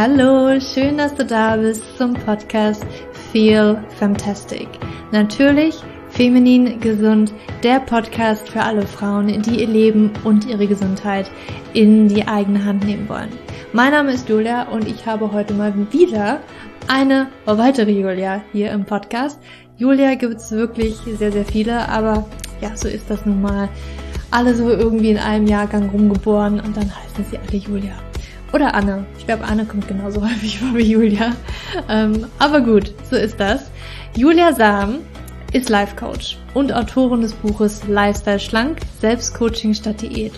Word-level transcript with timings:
Hallo, 0.00 0.60
schön, 0.60 0.96
dass 0.96 1.12
du 1.16 1.24
da 1.24 1.56
bist 1.56 1.82
zum 1.98 2.14
Podcast 2.14 2.86
Feel 3.32 3.82
Fantastic. 3.98 4.68
Natürlich 5.10 5.74
feminin 6.10 6.78
gesund, 6.78 7.34
der 7.64 7.80
Podcast 7.80 8.48
für 8.48 8.62
alle 8.62 8.86
Frauen, 8.86 9.42
die 9.42 9.58
ihr 9.58 9.66
Leben 9.66 10.12
und 10.22 10.46
ihre 10.46 10.68
Gesundheit 10.68 11.28
in 11.74 12.06
die 12.06 12.24
eigene 12.28 12.64
Hand 12.64 12.84
nehmen 12.84 13.08
wollen. 13.08 13.30
Mein 13.72 13.90
Name 13.90 14.12
ist 14.12 14.28
Julia 14.28 14.68
und 14.68 14.86
ich 14.86 15.04
habe 15.04 15.32
heute 15.32 15.52
mal 15.52 15.74
wieder 15.90 16.42
eine 16.86 17.26
weitere 17.46 17.90
Julia 17.90 18.40
hier 18.52 18.70
im 18.70 18.84
Podcast. 18.84 19.40
Julia 19.78 20.14
gibt's 20.14 20.52
wirklich 20.52 20.94
sehr, 21.18 21.32
sehr 21.32 21.44
viele, 21.44 21.88
aber 21.88 22.24
ja, 22.60 22.76
so 22.76 22.86
ist 22.86 23.10
das 23.10 23.26
nun 23.26 23.42
mal. 23.42 23.68
Alle 24.30 24.54
so 24.54 24.70
irgendwie 24.70 25.10
in 25.10 25.18
einem 25.18 25.48
Jahrgang 25.48 25.90
rumgeboren 25.90 26.60
und 26.60 26.76
dann 26.76 26.88
heißen 26.88 27.24
sie 27.28 27.36
alle 27.36 27.56
Julia. 27.56 28.07
Oder 28.52 28.74
Anne. 28.74 29.04
Ich 29.18 29.26
glaube, 29.26 29.44
Anne 29.44 29.66
kommt 29.66 29.88
genauso 29.88 30.22
häufig 30.28 30.58
vor 30.58 30.74
wie 30.74 30.90
Julia. 30.90 31.34
Ähm, 31.88 32.26
aber 32.38 32.60
gut, 32.60 32.94
so 33.10 33.16
ist 33.16 33.38
das. 33.38 33.70
Julia 34.16 34.52
Sam 34.52 35.00
ist 35.52 35.68
Life 35.68 35.96
Coach 35.96 36.38
und 36.54 36.72
Autorin 36.72 37.20
des 37.20 37.34
Buches 37.34 37.86
Lifestyle 37.86 38.40
Schlank, 38.40 38.78
Selbstcoaching 39.00 39.74
statt 39.74 40.02
Diät. 40.02 40.32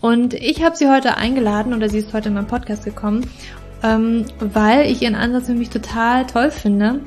Und 0.00 0.34
ich 0.34 0.62
habe 0.62 0.76
sie 0.76 0.88
heute 0.88 1.16
eingeladen 1.16 1.74
oder 1.74 1.88
sie 1.88 1.98
ist 1.98 2.12
heute 2.12 2.28
in 2.28 2.34
meinen 2.34 2.46
Podcast 2.46 2.84
gekommen, 2.84 3.28
ähm, 3.82 4.26
weil 4.38 4.90
ich 4.90 5.02
ihren 5.02 5.14
Ansatz 5.14 5.48
nämlich 5.48 5.70
total 5.70 6.26
toll 6.26 6.50
finde. 6.50 7.00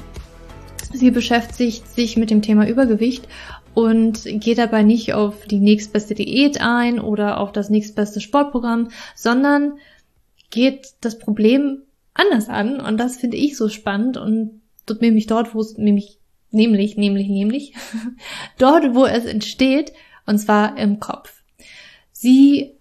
Sie 0.91 1.11
beschäftigt 1.11 1.87
sich 1.87 2.17
mit 2.17 2.31
dem 2.31 2.41
Thema 2.41 2.67
Übergewicht 2.67 3.27
und 3.73 4.23
geht 4.25 4.57
dabei 4.57 4.83
nicht 4.83 5.13
auf 5.13 5.45
die 5.45 5.59
nächstbeste 5.59 6.15
Diät 6.15 6.59
ein 6.61 6.99
oder 6.99 7.39
auf 7.39 7.51
das 7.51 7.69
nächstbeste 7.69 8.21
Sportprogramm, 8.21 8.89
sondern 9.15 9.73
geht 10.49 10.93
das 11.01 11.19
Problem 11.19 11.83
anders 12.13 12.49
an 12.49 12.79
und 12.79 12.97
das 12.97 13.17
finde 13.17 13.37
ich 13.37 13.55
so 13.57 13.69
spannend 13.69 14.17
und 14.17 14.61
dort 14.85 15.01
nämlich 15.01 15.27
dort, 15.27 15.53
wo 15.53 15.61
es 15.61 15.77
nämlich, 15.77 16.17
nämlich, 16.51 16.97
nämlich, 16.97 17.27
nämlich, 17.27 17.73
dort, 18.57 18.95
wo 18.95 19.05
es 19.05 19.25
entsteht 19.25 19.93
und 20.25 20.37
zwar 20.39 20.77
im 20.77 20.99
Kopf. 20.99 21.43
Sie 22.11 22.75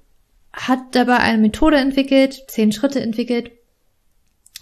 hat 0.52 0.80
dabei 0.92 1.18
eine 1.18 1.38
Methode 1.38 1.76
entwickelt, 1.76 2.44
zehn 2.48 2.72
Schritte 2.72 3.00
entwickelt, 3.00 3.52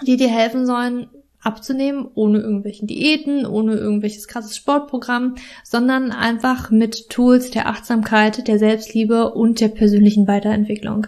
die 0.07 0.17
dir 0.17 0.29
helfen 0.29 0.67
sollen, 0.67 1.09
abzunehmen, 1.41 2.09
ohne 2.15 2.39
irgendwelchen 2.39 2.89
Diäten, 2.89 3.47
ohne 3.47 3.75
irgendwelches 3.75 4.27
krasses 4.27 4.57
Sportprogramm, 4.57 5.37
sondern 5.63 6.11
einfach 6.11 6.71
mit 6.71 7.09
Tools 7.09 7.51
der 7.53 7.69
Achtsamkeit, 7.69 8.49
der 8.49 8.59
Selbstliebe 8.59 9.33
und 9.33 9.61
der 9.61 9.69
persönlichen 9.69 10.27
Weiterentwicklung. 10.27 11.07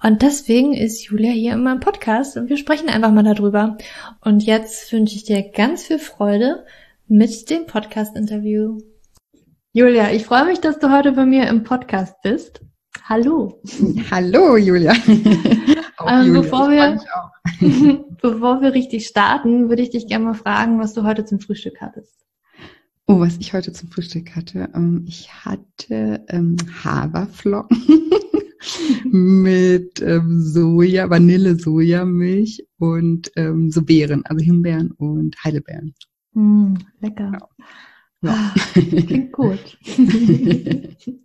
Und 0.00 0.22
deswegen 0.22 0.74
ist 0.74 1.02
Julia 1.04 1.32
hier 1.32 1.54
in 1.54 1.62
meinem 1.64 1.80
Podcast 1.80 2.36
und 2.36 2.48
wir 2.48 2.56
sprechen 2.56 2.88
einfach 2.88 3.10
mal 3.10 3.24
darüber. 3.24 3.76
Und 4.20 4.44
jetzt 4.44 4.92
wünsche 4.92 5.16
ich 5.16 5.24
dir 5.24 5.50
ganz 5.50 5.84
viel 5.84 5.98
Freude 5.98 6.64
mit 7.08 7.50
dem 7.50 7.66
Podcast-Interview. 7.66 8.78
Julia, 9.72 10.12
ich 10.12 10.24
freue 10.24 10.44
mich, 10.44 10.60
dass 10.60 10.78
du 10.78 10.92
heute 10.92 11.12
bei 11.12 11.26
mir 11.26 11.48
im 11.48 11.64
Podcast 11.64 12.14
bist. 12.22 12.60
Hallo. 13.08 13.60
Hallo, 14.10 14.56
Julia. 14.56 14.92
ähm, 15.06 16.26
Julia 16.26 16.40
bevor, 16.42 16.70
wir, 16.70 17.00
bevor 18.22 18.62
wir 18.62 18.74
richtig 18.74 19.04
starten, 19.04 19.68
würde 19.68 19.82
ich 19.82 19.90
dich 19.90 20.06
gerne 20.06 20.26
mal 20.26 20.34
fragen, 20.34 20.78
was 20.78 20.94
du 20.94 21.02
heute 21.02 21.24
zum 21.24 21.40
Frühstück 21.40 21.80
hattest. 21.80 22.14
Oh, 23.08 23.18
was 23.18 23.36
ich 23.38 23.52
heute 23.52 23.72
zum 23.72 23.90
Frühstück 23.90 24.36
hatte. 24.36 24.68
Ähm, 24.74 25.06
ich 25.08 25.32
hatte 25.44 26.24
ähm, 26.28 26.56
Haferflocken 26.84 28.07
mit 29.04 30.00
ähm, 30.00 30.40
Soja, 30.42 31.10
Vanille-Sojamilch 31.10 32.66
und 32.78 33.30
ähm, 33.36 33.70
so 33.70 33.82
Beeren, 33.82 34.24
also 34.26 34.44
Himbeeren 34.44 34.90
und 34.92 35.36
Heidelbeeren. 35.44 35.94
Mm, 36.32 36.74
lecker. 37.00 37.30
Genau. 37.32 37.48
Ja. 38.22 38.54
Klingt 38.72 39.32
gut. 39.32 39.78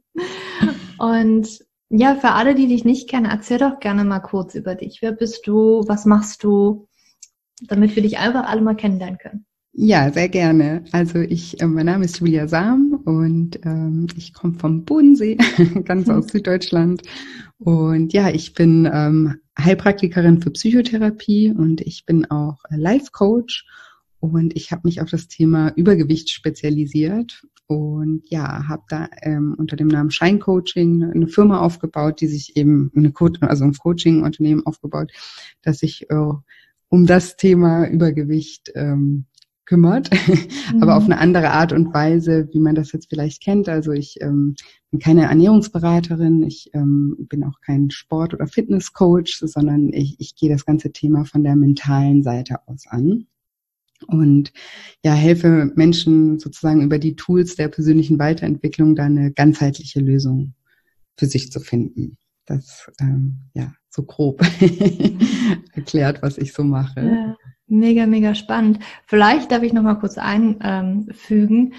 und 1.00 1.60
ja, 1.90 2.16
für 2.16 2.32
alle, 2.32 2.56
die 2.56 2.68
dich 2.68 2.86
nicht 2.86 3.10
kennen, 3.10 3.26
erzähl 3.26 3.60
doch 3.60 3.80
gerne 3.80 4.04
mal 4.04 4.20
kurz 4.20 4.56
über 4.56 4.76
dich. 4.76 5.02
Wer 5.02 5.12
bist 5.12 5.46
du? 5.48 5.84
Was 5.88 6.06
machst 6.06 6.44
du? 6.44 6.88
Damit 7.68 7.96
wir 7.96 8.04
dich 8.04 8.18
einfach 8.18 8.46
alle 8.46 8.62
mal 8.62 8.76
kennenlernen 8.76 9.20
können. 9.20 9.46
Ja, 9.76 10.12
sehr 10.12 10.30
gerne. 10.30 10.84
Also 10.92 11.20
ich, 11.20 11.60
äh, 11.60 11.66
mein 11.66 11.88
Name 11.88 12.06
ist 12.06 12.20
Julia 12.20 12.48
Sam 12.48 13.02
und 13.06 13.60
ähm, 13.66 14.06
ich 14.16 14.32
komme 14.32 14.54
vom 14.60 14.86
Bodensee, 14.86 15.36
ganz 15.86 16.08
aus 16.10 16.28
Süddeutschland. 16.28 17.02
Und 17.58 18.14
ja, 18.14 18.30
ich 18.30 18.54
bin 18.54 18.88
ähm, 18.94 19.38
Heilpraktikerin 19.58 20.42
für 20.42 20.52
Psychotherapie 20.52 21.52
und 21.52 21.82
ich 21.82 22.06
bin 22.06 22.30
auch 22.30 22.60
Life 22.70 23.08
Coach 23.12 23.66
und 24.20 24.56
ich 24.56 24.72
habe 24.72 24.84
mich 24.86 25.02
auf 25.02 25.10
das 25.10 25.28
Thema 25.28 25.70
Übergewicht 25.76 26.30
spezialisiert 26.30 27.42
und 27.66 28.22
ja, 28.30 28.68
habe 28.68 28.84
da 28.90 29.10
ähm, 29.24 29.56
unter 29.58 29.76
dem 29.76 29.88
Namen 29.88 30.12
Shine 30.12 30.38
Coaching 30.38 31.04
eine 31.04 31.28
Firma 31.28 31.62
aufgebaut, 31.62 32.22
die 32.22 32.28
sich 32.28 32.56
eben 32.58 32.92
eine 32.96 33.12
Co 33.12 33.28
also 33.42 33.64
ein 33.64 33.74
Coaching-Unternehmen 33.74 34.68
aufgebaut, 34.68 35.12
das 35.64 35.80
sich 35.80 36.12
äh, 36.12 36.32
um 36.90 37.08
das 37.08 37.38
Thema 37.38 37.88
Übergewicht 37.88 38.72
ähm, 38.76 39.26
kümmert, 39.66 40.10
mhm. 40.12 40.82
aber 40.82 40.98
auf 40.98 41.06
eine 41.06 41.18
andere 41.18 41.52
Art 41.52 41.74
und 41.74 41.94
Weise, 41.94 42.50
wie 42.52 42.60
man 42.60 42.76
das 42.76 42.92
jetzt 42.92 43.10
vielleicht 43.10 43.42
kennt. 43.42 43.70
Also 43.70 43.92
ich 43.92 44.22
ähm, 44.22 44.56
bin 44.92 45.00
keine 45.00 45.24
Ernährungsberaterin, 45.24 46.44
ich 46.44 46.70
ähm, 46.74 47.16
bin 47.30 47.44
auch 47.44 47.60
kein 47.62 47.90
Sport- 47.90 48.34
oder 48.34 48.48
Fitnesscoach, 48.48 49.42
sondern 49.42 49.92
ich, 49.94 50.16
ich 50.20 50.36
gehe 50.36 50.50
das 50.50 50.66
ganze 50.66 50.92
Thema 50.92 51.26
von 51.26 51.44
der 51.44 51.56
mentalen 51.56 52.24
Seite 52.24 52.68
aus 52.68 52.86
an 52.88 53.28
und 54.08 54.52
ja, 55.04 55.14
helfe 55.14 55.72
Menschen 55.76 56.40
sozusagen 56.40 56.82
über 56.82 57.00
die 57.00 57.16
Tools 57.16 57.56
der 57.56 57.70
persönlichen 57.70 58.20
Weiterentwicklung 58.20 58.96
da 58.96 59.06
eine 59.06 59.32
ganzheitliche 59.32 60.00
Lösung 60.00 60.54
für 61.18 61.26
sich 61.26 61.52
zu 61.52 61.60
finden. 61.60 62.18
Das 62.46 62.92
ähm, 63.00 63.50
ja 63.54 63.74
so 63.90 64.04
grob 64.04 64.42
erklärt, 65.74 66.22
was 66.22 66.38
ich 66.38 66.52
so 66.54 66.64
mache. 66.64 67.02
Ja, 67.02 67.36
mega, 67.68 68.06
mega 68.06 68.36
spannend. 68.36 68.80
Vielleicht 69.06 69.52
darf 69.52 69.64
ich 69.64 69.74
noch 69.74 69.84
mal 69.84 69.96
kurz 69.96 70.18
einfügen. 70.18 71.74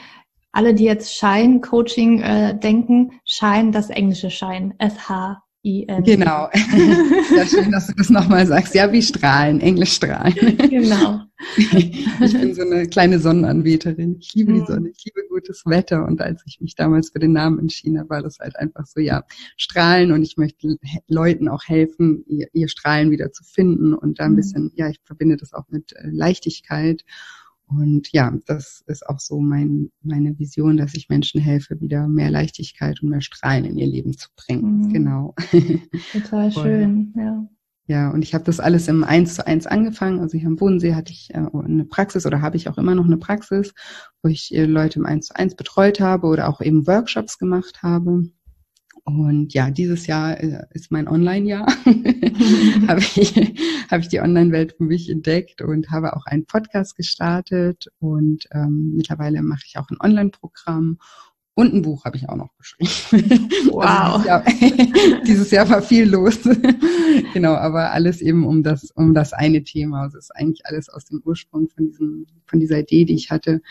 Alle, 0.52 0.74
die 0.74 0.84
jetzt 0.84 1.16
Schein 1.16 1.60
Coaching 1.60 2.20
äh, 2.20 2.58
denken, 2.58 3.20
Schein, 3.24 3.72
das 3.72 3.90
englische 3.90 4.30
Schein, 4.30 4.74
SH 4.78 5.42
I-N. 5.64 6.04
Genau. 6.04 6.48
ja, 7.36 7.46
schön, 7.46 7.72
dass 7.72 7.86
du 7.86 7.94
das 7.96 8.10
nochmal 8.10 8.46
sagst. 8.46 8.74
Ja, 8.74 8.92
wie 8.92 9.02
Strahlen, 9.02 9.60
Englisch 9.60 9.94
Strahlen. 9.94 10.34
Genau. 10.58 11.22
ich 11.72 12.32
bin 12.32 12.54
so 12.54 12.62
eine 12.62 12.86
kleine 12.86 13.18
Sonnenanbeterin. 13.18 14.16
Ich 14.18 14.34
liebe 14.34 14.52
die. 14.52 14.64
Sonne, 14.66 14.90
ich 14.90 15.04
liebe 15.04 15.26
gutes 15.28 15.64
Wetter. 15.66 16.06
Und 16.06 16.20
als 16.20 16.42
ich 16.46 16.60
mich 16.60 16.74
damals 16.74 17.10
für 17.10 17.18
den 17.18 17.32
Namen 17.32 17.58
entschieden 17.58 17.98
habe, 17.98 18.10
war 18.10 18.22
das 18.22 18.38
halt 18.38 18.56
einfach 18.56 18.86
so, 18.86 19.00
ja, 19.00 19.24
Strahlen. 19.56 20.12
Und 20.12 20.22
ich 20.22 20.36
möchte 20.36 20.76
Leuten 21.08 21.48
auch 21.48 21.64
helfen, 21.64 22.24
ihr, 22.26 22.48
ihr 22.52 22.68
Strahlen 22.68 23.10
wieder 23.10 23.32
zu 23.32 23.44
finden. 23.44 23.94
Und 23.94 24.20
da 24.20 24.24
ein 24.24 24.32
mhm. 24.32 24.36
bisschen, 24.36 24.72
ja, 24.74 24.88
ich 24.88 25.00
verbinde 25.04 25.36
das 25.36 25.52
auch 25.52 25.68
mit 25.68 25.92
äh, 25.92 26.08
Leichtigkeit. 26.10 27.04
Und 27.66 28.12
ja, 28.12 28.32
das 28.46 28.84
ist 28.86 29.06
auch 29.06 29.20
so 29.20 29.40
mein, 29.40 29.90
meine 30.02 30.38
Vision, 30.38 30.76
dass 30.76 30.94
ich 30.94 31.08
Menschen 31.08 31.40
helfe, 31.40 31.80
wieder 31.80 32.08
mehr 32.08 32.30
Leichtigkeit 32.30 33.02
und 33.02 33.08
mehr 33.08 33.22
Strahlen 33.22 33.64
in 33.64 33.78
ihr 33.78 33.86
Leben 33.86 34.16
zu 34.16 34.28
bringen. 34.36 34.82
Mhm. 34.82 34.92
Genau. 34.92 35.34
Total 36.12 36.52
schön, 36.52 37.14
ja. 37.16 37.48
Ja, 37.86 38.10
und 38.10 38.22
ich 38.22 38.32
habe 38.32 38.44
das 38.44 38.60
alles 38.60 38.88
im 38.88 39.04
Eins 39.04 39.34
zu 39.34 39.46
eins 39.46 39.66
angefangen. 39.66 40.20
Also 40.20 40.38
hier 40.38 40.48
am 40.48 40.56
Bodensee 40.56 40.94
hatte 40.94 41.12
ich 41.12 41.34
äh, 41.34 41.46
eine 41.52 41.84
Praxis 41.84 42.24
oder 42.24 42.40
habe 42.40 42.56
ich 42.56 42.68
auch 42.68 42.78
immer 42.78 42.94
noch 42.94 43.04
eine 43.04 43.18
Praxis, 43.18 43.74
wo 44.22 44.28
ich 44.30 44.54
äh, 44.54 44.64
Leute 44.64 44.98
im 44.98 45.06
Eins 45.06 45.26
zu 45.26 45.36
eins 45.36 45.54
betreut 45.54 46.00
habe 46.00 46.26
oder 46.26 46.48
auch 46.48 46.62
eben 46.62 46.86
Workshops 46.86 47.38
gemacht 47.38 47.82
habe. 47.82 48.30
Und 49.04 49.52
ja, 49.52 49.70
dieses 49.70 50.06
Jahr 50.06 50.40
äh, 50.40 50.64
ist 50.70 50.90
mein 50.90 51.08
Online-Jahr. 51.08 51.66
habe 52.88 53.00
ich, 53.00 53.54
hab 53.90 54.00
ich 54.00 54.08
die 54.08 54.20
Online-Welt 54.20 54.76
für 54.78 54.84
mich 54.84 55.10
entdeckt 55.10 55.60
und 55.60 55.90
habe 55.90 56.16
auch 56.16 56.24
einen 56.24 56.46
Podcast 56.46 56.96
gestartet. 56.96 57.88
Und 57.98 58.46
ähm, 58.52 58.94
mittlerweile 58.96 59.42
mache 59.42 59.64
ich 59.66 59.76
auch 59.76 59.90
ein 59.90 60.00
Online-Programm. 60.00 60.96
Und 61.56 61.72
ein 61.72 61.82
Buch 61.82 62.04
habe 62.04 62.16
ich 62.16 62.28
auch 62.28 62.36
noch 62.36 62.56
geschrieben. 62.56 63.48
Wow. 63.70 63.84
Also 63.84 64.18
dieses, 64.18 64.26
Jahr, 64.26 65.22
dieses, 65.26 65.50
Jahr, 65.50 65.70
war 65.70 65.82
viel 65.82 66.08
los. 66.08 66.38
genau, 67.32 67.54
aber 67.54 67.92
alles 67.92 68.20
eben 68.20 68.44
um 68.46 68.62
das, 68.62 68.90
um 68.92 69.14
das 69.14 69.32
eine 69.32 69.62
Thema. 69.62 70.02
Also 70.02 70.18
es 70.18 70.24
ist 70.24 70.36
eigentlich 70.36 70.66
alles 70.66 70.88
aus 70.88 71.04
dem 71.04 71.20
Ursprung 71.24 71.68
von 71.68 71.86
diesem, 71.86 72.26
von 72.46 72.60
dieser 72.60 72.80
Idee, 72.80 73.04
die 73.04 73.14
ich 73.14 73.30
hatte, 73.30 73.62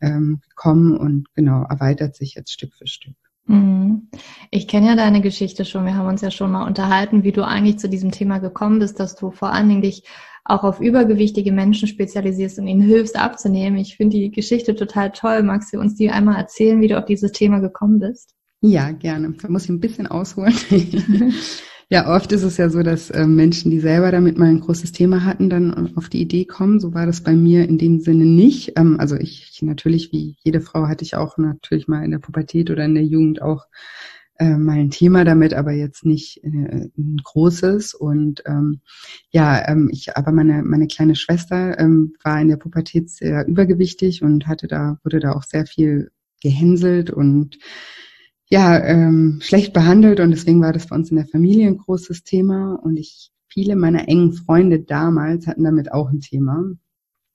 ähm, 0.00 0.40
gekommen 0.48 0.96
und 0.96 1.32
genau, 1.34 1.64
erweitert 1.64 2.16
sich 2.16 2.34
jetzt 2.34 2.52
Stück 2.52 2.74
für 2.74 2.86
Stück. 2.86 3.14
Mhm. 3.46 4.08
Ich 4.50 4.68
kenne 4.68 4.88
ja 4.88 4.96
deine 4.96 5.20
Geschichte 5.20 5.64
schon. 5.64 5.84
Wir 5.84 5.96
haben 5.96 6.08
uns 6.08 6.20
ja 6.20 6.30
schon 6.30 6.52
mal 6.52 6.66
unterhalten, 6.66 7.24
wie 7.24 7.32
du 7.32 7.44
eigentlich 7.44 7.78
zu 7.78 7.88
diesem 7.88 8.10
Thema 8.10 8.38
gekommen 8.38 8.78
bist, 8.78 9.00
dass 9.00 9.16
du 9.16 9.30
vor 9.30 9.52
allen 9.52 9.68
Dingen 9.68 9.82
dich 9.82 10.04
auch 10.44 10.64
auf 10.64 10.80
übergewichtige 10.80 11.52
Menschen 11.52 11.88
spezialisierst 11.88 12.58
und 12.58 12.66
ihnen 12.66 12.82
hilfst 12.82 13.16
abzunehmen. 13.16 13.78
Ich 13.78 13.96
finde 13.96 14.16
die 14.16 14.30
Geschichte 14.30 14.74
total 14.74 15.12
toll. 15.12 15.42
Magst 15.42 15.72
du 15.72 15.78
uns 15.78 15.94
die 15.94 16.10
einmal 16.10 16.36
erzählen, 16.36 16.80
wie 16.80 16.88
du 16.88 16.98
auf 16.98 17.04
dieses 17.04 17.32
Thema 17.32 17.60
gekommen 17.60 18.00
bist? 18.00 18.34
Ja, 18.60 18.90
gerne. 18.90 19.34
Da 19.40 19.48
muss 19.48 19.64
ich 19.64 19.70
ein 19.70 19.80
bisschen 19.80 20.06
ausholen. 20.06 20.54
Ja, 21.92 22.08
oft 22.08 22.32
ist 22.32 22.42
es 22.42 22.56
ja 22.56 22.70
so, 22.70 22.82
dass 22.82 23.10
äh, 23.10 23.26
Menschen, 23.26 23.70
die 23.70 23.78
selber 23.78 24.10
damit 24.10 24.38
mal 24.38 24.48
ein 24.48 24.60
großes 24.60 24.92
Thema 24.92 25.26
hatten, 25.26 25.50
dann 25.50 25.94
auf 25.94 26.08
die 26.08 26.22
Idee 26.22 26.46
kommen. 26.46 26.80
So 26.80 26.94
war 26.94 27.04
das 27.04 27.22
bei 27.22 27.34
mir 27.34 27.68
in 27.68 27.76
dem 27.76 28.00
Sinne 28.00 28.24
nicht. 28.24 28.78
Ähm, 28.78 28.98
also 28.98 29.14
ich 29.16 29.60
natürlich, 29.60 30.10
wie 30.10 30.34
jede 30.42 30.62
Frau, 30.62 30.88
hatte 30.88 31.04
ich 31.04 31.16
auch 31.16 31.36
natürlich 31.36 31.88
mal 31.88 32.02
in 32.02 32.10
der 32.10 32.18
Pubertät 32.18 32.70
oder 32.70 32.86
in 32.86 32.94
der 32.94 33.04
Jugend 33.04 33.42
auch 33.42 33.66
äh, 34.38 34.56
mal 34.56 34.78
ein 34.78 34.88
Thema 34.88 35.26
damit, 35.26 35.52
aber 35.52 35.72
jetzt 35.72 36.06
nicht 36.06 36.42
äh, 36.42 36.48
ein 36.96 37.20
großes. 37.22 37.92
Und 37.92 38.42
ähm, 38.46 38.80
ja, 39.28 39.68
ähm, 39.68 39.90
ich, 39.92 40.16
aber 40.16 40.32
meine 40.32 40.62
meine 40.62 40.86
kleine 40.86 41.14
Schwester 41.14 41.78
ähm, 41.78 42.14
war 42.24 42.40
in 42.40 42.48
der 42.48 42.56
Pubertät 42.56 43.10
sehr 43.10 43.46
übergewichtig 43.46 44.22
und 44.22 44.46
hatte 44.46 44.66
da 44.66 44.96
wurde 45.04 45.20
da 45.20 45.32
auch 45.32 45.42
sehr 45.42 45.66
viel 45.66 46.10
gehänselt 46.40 47.10
und 47.10 47.58
ja, 48.52 48.78
ähm, 48.84 49.38
schlecht 49.40 49.72
behandelt 49.72 50.20
und 50.20 50.30
deswegen 50.30 50.60
war 50.60 50.74
das 50.74 50.86
bei 50.86 50.94
uns 50.94 51.10
in 51.10 51.16
der 51.16 51.26
Familie 51.26 51.66
ein 51.68 51.78
großes 51.78 52.22
Thema 52.22 52.74
und 52.74 52.98
ich, 52.98 53.30
viele 53.48 53.76
meiner 53.76 54.08
engen 54.08 54.34
Freunde 54.34 54.80
damals 54.80 55.46
hatten 55.46 55.64
damit 55.64 55.90
auch 55.90 56.10
ein 56.10 56.20
Thema. 56.20 56.62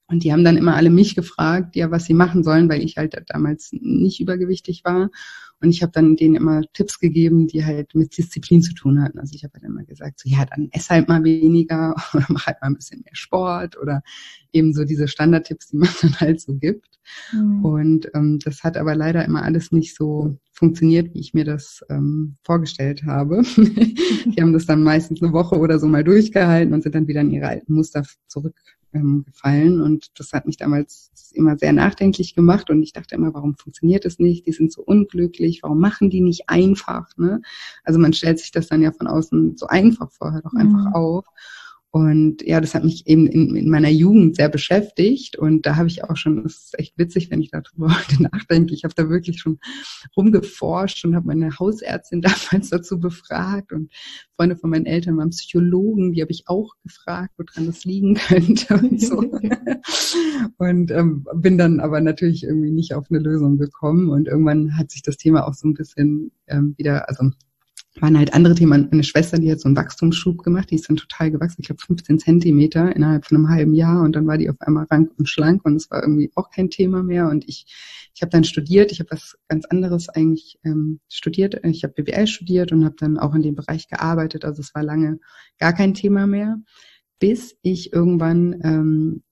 Und 0.08 0.24
die 0.24 0.32
haben 0.32 0.44
dann 0.44 0.58
immer 0.58 0.76
alle 0.76 0.92
mich 0.92 1.16
gefragt, 1.16 1.76
ja, 1.76 1.90
was 1.90 2.06
sie 2.06 2.14
machen 2.14 2.44
sollen, 2.44 2.70
weil 2.70 2.84
ich 2.84 2.98
halt 2.98 3.20
damals 3.30 3.70
nicht 3.72 4.20
übergewichtig 4.20 4.84
war. 4.86 5.10
Und 5.60 5.70
ich 5.70 5.82
habe 5.82 5.92
dann 5.92 6.16
denen 6.16 6.36
immer 6.36 6.62
Tipps 6.74 7.00
gegeben, 7.00 7.48
die 7.48 7.66
halt 7.66 7.96
mit 7.96 8.16
Disziplin 8.18 8.62
zu 8.62 8.74
tun 8.74 9.02
hatten. 9.02 9.18
Also 9.20 9.34
ich 9.34 9.44
habe 9.44 9.54
halt 9.56 9.64
immer 9.64 9.84
gesagt, 9.84 10.20
so 10.20 10.30
ja, 10.30 10.46
dann 10.46 10.70
ess 10.72 10.90
halt 10.90 11.08
mal 11.08 11.24
weniger 11.24 11.96
oder 12.14 12.26
mach 12.30 12.46
halt 12.46 12.58
mal 12.62 12.68
ein 12.68 12.76
bisschen 12.76 13.02
mehr 13.02 13.16
Sport 13.16 13.78
oder 13.78 14.02
eben 14.52 14.74
so 14.74 14.84
diese 14.84 15.08
Standardtipps, 15.08 15.70
die 15.70 15.78
man 15.78 15.90
dann 16.02 16.20
halt 16.20 16.42
so 16.42 16.56
gibt. 16.56 17.00
Mhm. 17.34 17.66
Und 17.66 18.10
ähm, 18.14 18.40
das 18.44 18.64
hat 18.64 18.78
aber 18.78 18.96
leider 18.96 19.26
immer 19.26 19.44
alles 19.44 19.72
nicht 19.72 19.96
so 19.96 20.38
funktioniert, 20.52 21.14
wie 21.14 21.20
ich 21.20 21.34
mir 21.34 21.46
das 21.46 21.82
ähm, 21.90 22.38
vorgestellt 22.44 23.04
habe. 23.06 23.42
die 23.56 24.42
haben 24.42 24.54
das 24.54 24.66
dann 24.66 24.84
meistens 24.84 25.22
eine 25.22 25.34
Woche 25.34 25.58
oder 25.58 25.80
so 25.80 25.88
mal 25.88 26.04
durchgehalten 26.04 26.74
und 26.74 26.84
sind 26.84 26.94
dann 26.94 27.08
wieder 27.08 27.22
in 27.22 27.32
ihre 27.32 27.48
alten 27.48 27.74
Muster 27.74 28.04
zurück 28.28 28.56
ähm, 28.94 29.24
gefallen. 29.26 29.82
Und 29.82 30.20
das 30.20 30.34
hat 30.34 30.46
mich 30.46 30.58
damals 30.58 31.12
immer 31.34 31.58
sehr 31.58 31.74
nachdenklich 31.74 32.36
gemacht. 32.36 32.70
Und 32.70 32.82
ich 32.84 32.94
dachte 32.94 33.16
immer, 33.16 33.34
warum 33.34 33.56
funktioniert 33.56 34.06
es 34.06 34.20
nicht? 34.20 34.46
Die 34.46 34.52
sind 34.52 34.72
so 34.72 34.82
unglücklich. 34.82 35.64
Warum 35.64 35.80
machen 35.80 36.10
die 36.10 36.22
nicht 36.22 36.50
einfach? 36.50 37.10
Ne? 37.18 37.42
Also 37.84 38.00
man 38.00 38.14
stellt 38.14 38.40
sich 38.40 38.52
das 38.52 38.68
dann 38.68 38.82
ja 38.82 38.92
von 38.92 39.08
außen 39.08 39.58
so 39.58 39.68
einfach 39.68 40.12
vor, 40.12 40.34
hört 40.34 40.46
doch 40.46 40.54
mhm. 40.54 40.60
einfach 40.60 40.94
auf. 40.94 41.26
Und 41.92 42.42
ja, 42.46 42.60
das 42.60 42.76
hat 42.76 42.84
mich 42.84 43.08
eben 43.08 43.28
in, 43.28 43.56
in, 43.56 43.70
meiner 43.70 43.90
Jugend 43.90 44.36
sehr 44.36 44.50
beschäftigt. 44.50 45.38
Und 45.38 45.66
da 45.66 45.78
habe 45.78 45.88
ich 45.88 46.04
auch 46.04 46.18
schon, 46.18 46.44
das 46.44 46.56
ist 46.56 46.80
echt 46.80 46.98
witzig, 46.98 47.32
wenn 47.32 47.42
ich 47.42 47.50
darüber 47.50 47.88
heute 47.98 48.24
nachdenke, 48.24 48.74
ich 48.74 48.84
habe 48.84 48.94
da 48.94 49.10
wirklich 49.10 49.40
schon 49.40 49.60
rumgeforscht 50.16 51.06
und 51.06 51.16
habe 51.16 51.28
meine 51.28 51.58
Hausärztin 51.58 52.22
damals 52.52 52.70
dazu 52.70 53.00
befragt. 53.00 53.72
Und 53.72 53.92
Freunde 54.36 54.58
von 54.58 54.70
meinen 54.70 54.86
Eltern 54.86 55.18
waren 55.18 55.30
Psychologen, 55.30 56.12
die 56.12 56.22
habe 56.22 56.32
ich 56.32 56.44
auch 56.48 56.74
gefragt, 56.84 57.34
woran 57.38 57.68
das 57.68 57.86
liegen 57.86 58.16
könnte 58.28 58.76
und 58.76 59.02
so. 59.02 59.24
und 60.58 60.92
ähm, 60.92 61.26
bin 61.36 61.58
dann 61.58 61.80
aber 61.80 62.02
natürlich 62.02 62.44
irgendwie 62.44 62.72
nicht 62.72 62.94
auf 62.94 63.06
eine 63.10 63.20
Lösung 63.20 63.58
gekommen. 63.58 64.10
Und 64.10 64.28
irgendwann 64.28 64.78
hat 64.78 64.92
sich 64.92 65.04
das 65.04 65.18
Thema 65.18 65.48
auch 65.48 65.54
so 65.54 65.68
ein 65.68 65.74
bisschen 65.74 66.32
ähm, 66.48 66.76
wieder, 66.78 67.08
also 67.08 67.32
waren 68.02 68.18
halt 68.18 68.34
andere 68.34 68.56
Themen. 68.56 68.88
Meine 68.92 69.04
Schwester, 69.04 69.38
die 69.38 69.52
hat 69.52 69.60
so 69.60 69.68
einen 69.68 69.76
Wachstumsschub 69.76 70.44
gemacht, 70.44 70.72
die 70.72 70.76
ist 70.76 70.90
dann 70.90 70.98
total 70.98 71.32
gewachsen, 71.32 71.62
ich 71.62 71.68
glaube 71.68 71.82
15 71.82 72.20
Zentimeter 72.20 72.96
innerhalb 72.96 73.26
von 73.26 73.38
einem 73.38 73.50
halben 73.50 73.74
Jahr 73.74 74.04
und 74.04 74.16
dann 74.16 74.28
war 74.28 74.38
die 74.38 74.50
auf 74.50 74.56
einmal 74.60 74.86
rank 74.90 75.12
und 75.18 75.28
schlank 75.30 75.64
und 75.66 75.76
es 75.76 75.90
war 75.92 76.02
irgendwie 76.02 76.32
auch 76.36 76.50
kein 76.50 76.70
Thema 76.70 77.04
mehr. 77.04 77.30
Und 77.30 77.48
ich, 77.48 77.66
ich 78.14 78.22
habe 78.22 78.30
dann 78.30 78.44
studiert, 78.44 78.92
ich 78.92 79.00
habe 79.00 79.12
was 79.12 79.38
ganz 79.48 79.66
anderes 79.66 80.10
eigentlich 80.10 80.60
ähm, 80.64 81.00
studiert, 81.10 81.60
ich 81.64 81.84
habe 81.84 81.94
BWL 81.94 82.28
studiert 82.28 82.72
und 82.72 82.86
habe 82.86 82.96
dann 82.98 83.18
auch 83.18 83.34
in 83.36 83.42
dem 83.42 83.56
Bereich 83.56 83.88
gearbeitet, 83.88 84.46
also 84.46 84.62
es 84.62 84.74
war 84.76 84.84
lange 84.84 85.20
gar 85.60 85.74
kein 85.74 85.94
Thema 85.94 86.28
mehr, 86.28 86.58
bis 87.20 87.56
ich 87.62 87.94
irgendwann 87.94 88.60
ähm, 88.64 89.24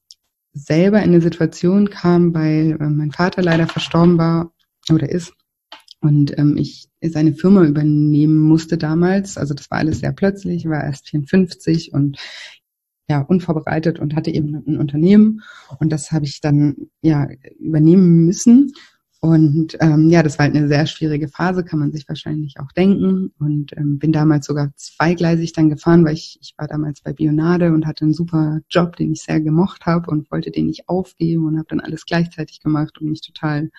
selber 0.53 0.99
in 0.99 1.09
eine 1.09 1.21
Situation 1.21 1.89
kam, 1.89 2.33
weil 2.33 2.77
äh, 2.79 2.89
mein 2.89 3.11
Vater 3.11 3.41
leider 3.41 3.67
verstorben 3.67 4.17
war 4.17 4.53
oder 4.91 5.09
ist 5.09 5.33
und 6.01 6.37
ähm, 6.37 6.57
ich 6.57 6.89
seine 7.01 7.33
Firma 7.33 7.63
übernehmen 7.63 8.39
musste 8.39 8.77
damals. 8.77 9.37
Also 9.37 9.53
das 9.53 9.69
war 9.69 9.79
alles 9.79 9.99
sehr 9.99 10.11
plötzlich, 10.11 10.67
war 10.67 10.83
erst 10.83 11.09
54 11.09 11.93
und 11.93 12.17
ja, 13.07 13.21
unvorbereitet 13.21 13.99
und 13.99 14.15
hatte 14.15 14.31
eben 14.31 14.55
ein 14.67 14.77
Unternehmen. 14.77 15.41
Und 15.79 15.91
das 15.91 16.11
habe 16.11 16.25
ich 16.25 16.41
dann 16.41 16.89
ja 17.01 17.27
übernehmen 17.59 18.25
müssen. 18.25 18.73
Und 19.21 19.77
ähm, 19.79 20.09
ja, 20.09 20.21
das 20.21 20.37
war 20.37 20.45
halt 20.45 20.55
eine 20.55 20.67
sehr 20.67 20.85
schwierige 20.85 21.27
Phase, 21.27 21.63
kann 21.63 21.79
man 21.79 21.91
sich 21.91 22.07
wahrscheinlich 22.07 22.59
auch 22.59 22.71
denken. 22.71 23.31
Und 23.39 23.75
ähm, 23.77 23.97
bin 23.97 24.11
damals 24.11 24.45
sogar 24.45 24.71
zweigleisig 24.75 25.53
dann 25.53 25.69
gefahren, 25.69 26.05
weil 26.05 26.13
ich, 26.13 26.37
ich 26.41 26.53
war 26.57 26.67
damals 26.67 27.01
bei 27.01 27.13
Bionade 27.13 27.73
und 27.73 27.85
hatte 27.85 28.05
einen 28.05 28.13
super 28.13 28.59
Job, 28.69 28.95
den 28.97 29.13
ich 29.13 29.23
sehr 29.23 29.41
gemocht 29.41 29.85
habe 29.85 30.11
und 30.11 30.29
wollte 30.31 30.51
den 30.51 30.67
nicht 30.67 30.89
aufgeben 30.89 31.45
und 31.45 31.57
habe 31.57 31.67
dann 31.69 31.79
alles 31.79 32.05
gleichzeitig 32.05 32.59
gemacht 32.59 32.99
und 32.99 33.09
mich 33.09 33.21
total 33.21 33.71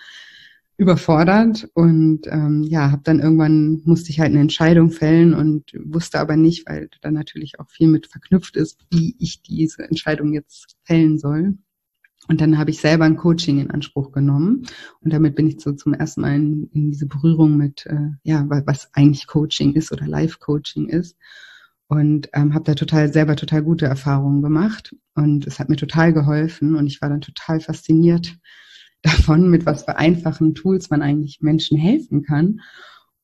überfordert 0.77 1.67
und 1.73 2.27
ähm, 2.27 2.61
ja, 2.63 2.91
habe 2.91 3.01
dann 3.03 3.19
irgendwann 3.19 3.81
musste 3.83 4.11
ich 4.11 4.19
halt 4.19 4.31
eine 4.31 4.41
Entscheidung 4.41 4.91
fällen 4.91 5.33
und 5.33 5.71
wusste 5.83 6.19
aber 6.19 6.35
nicht, 6.37 6.69
weil 6.69 6.89
da 7.01 7.09
natürlich 7.09 7.59
auch 7.59 7.69
viel 7.69 7.87
mit 7.87 8.05
verknüpft 8.05 8.55
ist, 8.55 8.85
wie 8.91 9.15
ich 9.19 9.41
diese 9.41 9.83
Entscheidung 9.83 10.33
jetzt 10.33 10.77
fällen 10.83 11.17
soll. 11.17 11.57
Und 12.29 12.41
dann 12.41 12.57
habe 12.57 12.69
ich 12.69 12.79
selber 12.79 13.05
ein 13.05 13.15
Coaching 13.15 13.59
in 13.59 13.71
Anspruch 13.71 14.11
genommen 14.11 14.67
und 15.01 15.13
damit 15.13 15.35
bin 15.35 15.47
ich 15.47 15.61
so 15.61 15.71
zum 15.71 15.93
ersten 15.93 16.21
Mal 16.21 16.35
in, 16.35 16.69
in 16.73 16.91
diese 16.91 17.07
Berührung 17.07 17.57
mit, 17.57 17.85
äh, 17.87 18.11
ja, 18.23 18.45
was 18.47 18.93
eigentlich 18.93 19.27
Coaching 19.27 19.73
ist 19.73 19.91
oder 19.91 20.05
Life-Coaching 20.05 20.89
ist 20.89 21.17
und 21.87 22.29
ähm, 22.33 22.53
habe 22.53 22.65
da 22.65 22.75
total 22.75 23.11
selber 23.11 23.35
total 23.35 23.63
gute 23.63 23.85
Erfahrungen 23.85 24.41
gemacht 24.43 24.93
und 25.15 25.47
es 25.47 25.57
hat 25.57 25.69
mir 25.69 25.77
total 25.77 26.13
geholfen 26.13 26.75
und 26.75 26.85
ich 26.85 27.01
war 27.01 27.09
dann 27.09 27.21
total 27.21 27.61
fasziniert 27.61 28.37
davon, 29.01 29.49
mit 29.49 29.65
was 29.65 29.83
für 29.83 29.97
einfachen 29.97 30.55
Tools 30.55 30.89
man 30.89 31.01
eigentlich 31.01 31.41
Menschen 31.41 31.77
helfen 31.77 32.23
kann. 32.23 32.61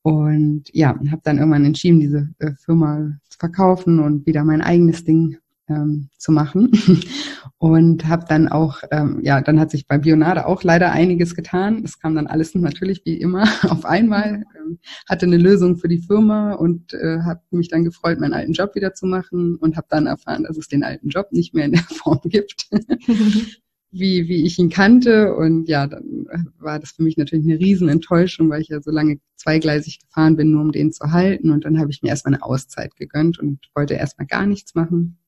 Und 0.02 0.64
ja, 0.72 0.98
habe 1.10 1.22
dann 1.24 1.38
irgendwann 1.38 1.64
entschieden, 1.64 2.00
diese 2.00 2.28
äh, 2.38 2.52
Firma 2.62 3.12
zu 3.28 3.38
verkaufen 3.38 4.00
und 4.00 4.26
wieder 4.26 4.44
mein 4.44 4.60
eigenes 4.60 5.04
Ding 5.04 5.38
ähm, 5.68 6.10
zu 6.18 6.32
machen. 6.32 6.70
und 7.58 8.06
habe 8.06 8.26
dann 8.28 8.48
auch, 8.48 8.82
ähm, 8.90 9.20
ja, 9.22 9.40
dann 9.40 9.58
hat 9.58 9.70
sich 9.70 9.86
bei 9.86 9.96
Bionade 9.96 10.46
auch 10.46 10.62
leider 10.62 10.92
einiges 10.92 11.34
getan. 11.34 11.82
Es 11.84 11.98
kam 11.98 12.14
dann 12.14 12.26
alles 12.26 12.54
natürlich 12.54 13.02
wie 13.04 13.16
immer 13.16 13.44
auf 13.68 13.86
einmal. 13.86 14.44
Ähm, 14.58 14.78
hatte 15.08 15.26
eine 15.26 15.38
Lösung 15.38 15.76
für 15.76 15.88
die 15.88 16.02
Firma 16.02 16.52
und 16.52 16.92
äh, 16.92 17.20
habe 17.20 17.40
mich 17.50 17.68
dann 17.68 17.84
gefreut, 17.84 18.20
meinen 18.20 18.34
alten 18.34 18.52
Job 18.52 18.74
wieder 18.74 18.92
zu 18.94 19.06
machen 19.06 19.56
und 19.56 19.76
habe 19.76 19.86
dann 19.88 20.06
erfahren, 20.06 20.44
dass 20.44 20.58
es 20.58 20.68
den 20.68 20.84
alten 20.84 21.08
Job 21.08 21.28
nicht 21.30 21.54
mehr 21.54 21.64
in 21.64 21.72
der 21.72 21.82
Form 21.82 22.20
gibt 22.24 22.68
wie, 23.94 24.28
wie 24.28 24.44
ich 24.44 24.58
ihn 24.58 24.70
kannte. 24.70 25.34
Und 25.34 25.68
ja, 25.68 25.86
dann 25.86 26.26
war 26.58 26.78
das 26.78 26.92
für 26.92 27.02
mich 27.02 27.16
natürlich 27.16 27.44
eine 27.46 27.58
Riesenenttäuschung, 27.58 28.50
weil 28.50 28.60
ich 28.60 28.68
ja 28.68 28.80
so 28.82 28.90
lange 28.90 29.18
zweigleisig 29.36 30.00
gefahren 30.00 30.36
bin, 30.36 30.50
nur 30.50 30.62
um 30.62 30.72
den 30.72 30.92
zu 30.92 31.12
halten. 31.12 31.50
Und 31.50 31.64
dann 31.64 31.78
habe 31.78 31.90
ich 31.90 32.02
mir 32.02 32.08
erstmal 32.08 32.34
eine 32.34 32.42
Auszeit 32.42 32.96
gegönnt 32.96 33.38
und 33.38 33.60
wollte 33.74 33.94
erstmal 33.94 34.26
gar 34.26 34.46
nichts 34.46 34.74
machen. 34.74 35.18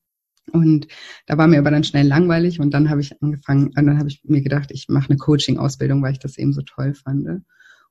Und 0.53 0.89
da 1.27 1.39
war 1.39 1.47
mir 1.47 1.59
aber 1.59 1.71
dann 1.71 1.85
schnell 1.85 2.07
langweilig 2.07 2.61
und 2.61 2.73
dann 2.73 2.89
habe 2.89 3.01
ich 3.01 3.21
angefangen, 3.21 3.67
und 3.69 3.87
dann 3.87 3.99
habe 3.99 4.09
ich 4.09 4.23
mir 4.25 4.43
gedacht, 4.43 4.71
ich 4.73 4.87
mache 4.89 5.11
eine 5.11 5.19
Coaching-Ausbildung, 5.19 6.03
weil 6.03 6.13
ich 6.13 6.21
das 6.21 6.39
eben 6.39 6.53
so 6.53 6.63
toll 6.63 6.95
fand. 6.95 7.27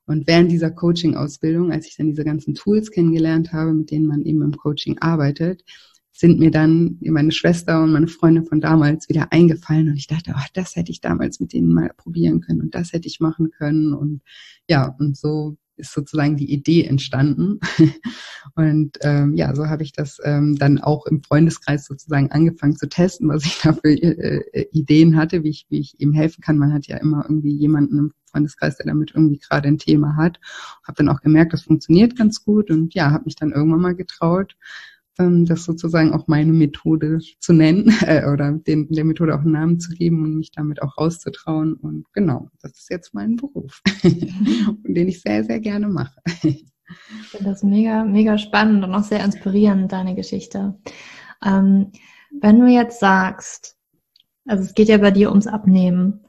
Und 0.06 0.28
während 0.28 0.52
dieser 0.52 0.72
Coaching-Ausbildung, 0.72 1.72
als 1.72 1.88
ich 1.88 1.98
dann 1.98 2.08
diese 2.08 2.24
ganzen 2.24 2.54
Tools 2.56 2.92
kennengelernt 2.92 3.52
habe, 3.52 3.74
mit 3.74 3.92
denen 3.92 4.06
man 4.06 4.22
eben 4.22 4.42
im 4.42 4.56
Coaching 4.56 4.98
arbeitet, 5.00 5.64
sind 6.18 6.40
mir 6.40 6.50
dann 6.50 6.98
meine 7.02 7.34
Schwester 7.34 7.84
und 7.84 7.92
meine 7.92 8.08
Freunde 8.08 8.44
von 8.44 8.62
damals 8.62 9.10
wieder 9.10 9.34
eingefallen 9.34 9.90
und 9.90 9.98
ich 9.98 10.08
dachte, 10.08 10.34
oh, 10.34 10.46
das 10.54 10.78
hätte 10.78 10.92
ich 10.92 11.02
damals 11.02 11.42
mit 11.42 11.52
denen 11.52 11.74
mal 11.74 11.92
probieren 11.98 12.40
können 12.40 12.62
und 12.62 12.74
das 12.74 12.94
hätte 12.94 13.08
ich 13.08 13.20
machen 13.20 13.52
können 13.52 13.94
und 13.94 14.22
ja, 14.70 14.96
und 14.98 15.18
so 15.18 15.58
ist 15.78 15.94
sozusagen 15.94 16.38
die 16.38 16.52
Idee 16.52 16.86
entstanden. 16.86 17.60
Und 18.56 18.98
ähm, 19.02 19.34
ja, 19.36 19.54
so 19.54 19.68
habe 19.68 19.84
ich 19.84 19.92
das 19.92 20.20
ähm, 20.24 20.56
dann 20.58 20.80
auch 20.80 21.06
im 21.06 21.22
Freundeskreis 21.22 21.86
sozusagen 21.86 22.32
angefangen 22.32 22.78
zu 22.78 22.88
testen, 22.88 23.28
was 23.28 23.44
ich 23.46 23.60
da 23.62 23.74
für 23.74 23.90
äh, 23.90 24.42
äh, 24.54 24.68
Ideen 24.72 25.18
hatte, 25.18 25.44
wie 25.44 25.50
ich, 25.50 25.66
wie 25.70 25.80
ich 25.80 26.00
ihm 26.00 26.14
helfen 26.14 26.42
kann. 26.42 26.58
Man 26.58 26.74
hat 26.74 26.88
ja 26.88 26.96
immer 26.98 27.26
irgendwie 27.28 27.54
jemanden 27.54 27.98
im 27.98 28.12
Freundeskreis, 28.32 28.78
der 28.78 28.86
damit 28.86 29.12
irgendwie 29.14 29.40
gerade 29.40 29.68
ein 29.68 29.78
Thema 29.78 30.16
hat. 30.16 30.40
Habe 30.88 30.96
dann 30.98 31.10
auch 31.10 31.20
gemerkt, 31.20 31.52
das 31.52 31.64
funktioniert 31.64 32.16
ganz 32.16 32.46
gut 32.46 32.72
und 32.72 32.94
ja, 32.94 33.12
habe 33.12 33.26
mich 33.26 33.36
dann 33.36 33.52
irgendwann 33.52 33.82
mal 33.82 33.96
getraut, 33.96 34.56
ähm, 35.20 35.46
das 35.46 35.64
sozusagen 35.64 36.14
auch 36.14 36.28
meine 36.28 36.54
Methode 36.54 37.20
zu 37.40 37.54
nennen 37.54 37.94
äh, 38.02 38.26
oder 38.28 38.52
den, 38.52 38.88
der 38.90 39.06
Methode 39.06 39.36
auch 39.36 39.42
einen 39.42 39.52
Namen 39.52 39.80
zu 39.80 39.94
geben 39.94 40.24
und 40.24 40.38
mich 40.38 40.52
damit 40.52 40.82
auch 40.82 40.98
rauszutrauen. 40.98 41.76
Und 41.76 42.06
genau, 42.14 42.50
das 42.62 42.74
ist 42.74 42.90
jetzt 42.90 43.14
mein 43.14 43.36
Beruf, 43.36 43.82
den 44.04 45.08
ich 45.08 45.22
sehr, 45.22 45.44
sehr 45.44 45.60
gerne 45.60 45.88
mache. 45.88 46.20
Ich 46.44 46.66
finde 47.30 47.50
das 47.50 47.64
mega, 47.64 48.04
mega 48.04 48.38
spannend 48.38 48.84
und 48.84 48.94
auch 48.94 49.04
sehr 49.04 49.24
inspirierend, 49.24 49.92
deine 49.92 50.16
Geschichte. 50.16 50.76
Ähm, 51.44 51.92
wenn 52.42 52.60
du 52.60 52.68
jetzt 52.68 53.00
sagst, 53.00 53.78
also 54.46 54.64
es 54.64 54.74
geht 54.74 54.90
ja 54.90 54.98
bei 54.98 55.12
dir 55.12 55.30
ums 55.30 55.48
Abnehmen 55.48 56.26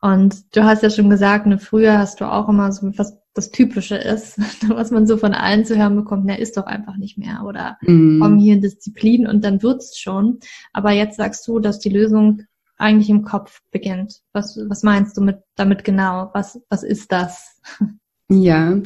und 0.00 0.54
du 0.54 0.64
hast 0.64 0.82
ja 0.82 0.90
schon 0.90 1.08
gesagt, 1.08 1.46
ne, 1.46 1.58
früher 1.58 1.98
hast 1.98 2.20
du 2.20 2.30
auch 2.30 2.48
immer 2.48 2.70
so 2.72 2.92
was 2.98 3.18
das 3.34 3.50
Typische 3.50 3.96
ist, 3.96 4.38
was 4.68 4.90
man 4.90 5.06
so 5.06 5.16
von 5.16 5.34
allen 5.34 5.64
zu 5.64 5.76
hören 5.76 5.96
bekommt, 5.96 6.24
na, 6.24 6.36
ist 6.36 6.56
doch 6.56 6.66
einfach 6.66 6.96
nicht 6.96 7.18
mehr 7.18 7.42
oder 7.44 7.76
mm. 7.82 8.20
komm 8.20 8.38
hier 8.38 8.54
in 8.54 8.62
Disziplin 8.62 9.26
und 9.26 9.44
dann 9.44 9.62
wird's 9.62 9.98
schon. 9.98 10.38
Aber 10.72 10.92
jetzt 10.92 11.16
sagst 11.16 11.46
du, 11.46 11.58
dass 11.58 11.80
die 11.80 11.90
Lösung 11.90 12.42
eigentlich 12.76 13.10
im 13.10 13.24
Kopf 13.24 13.60
beginnt. 13.70 14.20
Was, 14.32 14.58
was 14.68 14.82
meinst 14.82 15.16
du 15.16 15.20
mit, 15.20 15.38
damit 15.56 15.84
genau? 15.84 16.30
Was, 16.32 16.60
was 16.68 16.82
ist 16.82 17.12
das? 17.12 17.60
Ja, 18.30 18.78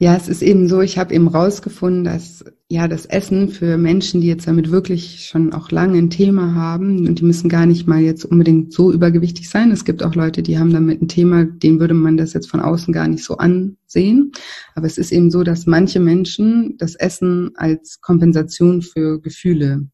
ja, 0.00 0.16
es 0.16 0.28
ist 0.28 0.42
eben 0.42 0.68
so, 0.68 0.80
ich 0.80 0.98
habe 0.98 1.14
eben 1.14 1.28
rausgefunden, 1.28 2.02
dass 2.02 2.44
ja 2.70 2.86
das 2.86 3.04
Essen 3.04 3.48
für 3.48 3.76
Menschen, 3.76 4.20
die 4.20 4.28
jetzt 4.28 4.46
damit 4.46 4.70
wirklich 4.70 5.26
schon 5.26 5.52
auch 5.52 5.72
lange 5.72 5.98
ein 5.98 6.08
Thema 6.08 6.54
haben 6.54 7.08
und 7.08 7.18
die 7.18 7.24
müssen 7.24 7.48
gar 7.48 7.66
nicht 7.66 7.88
mal 7.88 8.00
jetzt 8.00 8.24
unbedingt 8.24 8.72
so 8.72 8.92
übergewichtig 8.92 9.50
sein. 9.50 9.72
Es 9.72 9.84
gibt 9.84 10.04
auch 10.04 10.14
Leute, 10.14 10.42
die 10.44 10.56
haben 10.56 10.72
damit 10.72 11.02
ein 11.02 11.08
Thema, 11.08 11.44
denen 11.44 11.80
würde 11.80 11.94
man 11.94 12.16
das 12.16 12.32
jetzt 12.32 12.48
von 12.48 12.60
außen 12.60 12.94
gar 12.94 13.08
nicht 13.08 13.24
so 13.24 13.38
ansehen. 13.38 14.30
Aber 14.76 14.86
es 14.86 14.98
ist 14.98 15.10
eben 15.10 15.32
so, 15.32 15.42
dass 15.42 15.66
manche 15.66 15.98
Menschen 15.98 16.76
das 16.78 16.94
Essen 16.94 17.50
als 17.56 18.00
Kompensation 18.00 18.82
für 18.82 19.20
Gefühle 19.20 19.88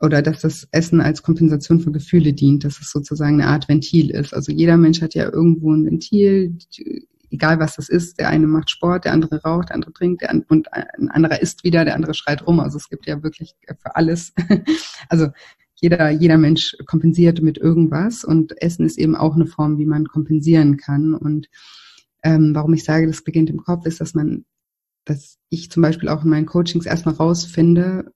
oder 0.00 0.22
dass 0.22 0.42
das 0.42 0.68
Essen 0.70 1.00
als 1.00 1.24
Kompensation 1.24 1.80
für 1.80 1.90
Gefühle 1.90 2.32
dient, 2.32 2.62
dass 2.62 2.80
es 2.80 2.92
sozusagen 2.92 3.40
eine 3.40 3.50
Art 3.50 3.68
Ventil 3.68 4.10
ist. 4.10 4.34
Also 4.34 4.52
jeder 4.52 4.76
Mensch 4.76 5.02
hat 5.02 5.14
ja 5.14 5.32
irgendwo 5.32 5.72
ein 5.72 5.84
Ventil, 5.84 6.56
egal 7.36 7.60
was 7.60 7.76
das 7.76 7.88
ist. 7.88 8.18
Der 8.18 8.28
eine 8.28 8.46
macht 8.46 8.70
Sport, 8.70 9.04
der 9.04 9.12
andere 9.12 9.42
raucht, 9.42 9.68
der 9.68 9.76
andere 9.76 9.92
trinkt, 9.92 10.22
der 10.22 10.42
und 10.48 10.72
ein 10.72 11.10
anderer 11.10 11.40
isst 11.40 11.64
wieder, 11.64 11.84
der 11.84 11.94
andere 11.94 12.14
schreit 12.14 12.46
rum. 12.46 12.60
Also 12.60 12.78
es 12.78 12.88
gibt 12.88 13.06
ja 13.06 13.22
wirklich 13.22 13.54
für 13.64 13.94
alles. 13.94 14.32
Also 15.08 15.28
jeder, 15.76 16.10
jeder 16.10 16.38
Mensch 16.38 16.74
kompensiert 16.86 17.42
mit 17.42 17.58
irgendwas 17.58 18.24
und 18.24 18.60
Essen 18.62 18.86
ist 18.86 18.98
eben 18.98 19.14
auch 19.14 19.34
eine 19.34 19.46
Form, 19.46 19.78
wie 19.78 19.84
man 19.84 20.06
kompensieren 20.06 20.78
kann. 20.78 21.14
Und 21.14 21.48
ähm, 22.24 22.54
warum 22.54 22.72
ich 22.72 22.82
sage, 22.82 23.06
das 23.06 23.22
beginnt 23.22 23.50
im 23.50 23.62
Kopf, 23.62 23.84
ist, 23.86 24.00
dass 24.00 24.14
man, 24.14 24.46
dass 25.04 25.38
ich 25.50 25.70
zum 25.70 25.82
Beispiel 25.82 26.08
auch 26.08 26.24
in 26.24 26.30
meinen 26.30 26.46
Coachings 26.46 26.86
erstmal 26.86 27.14
rausfinde, 27.14 28.10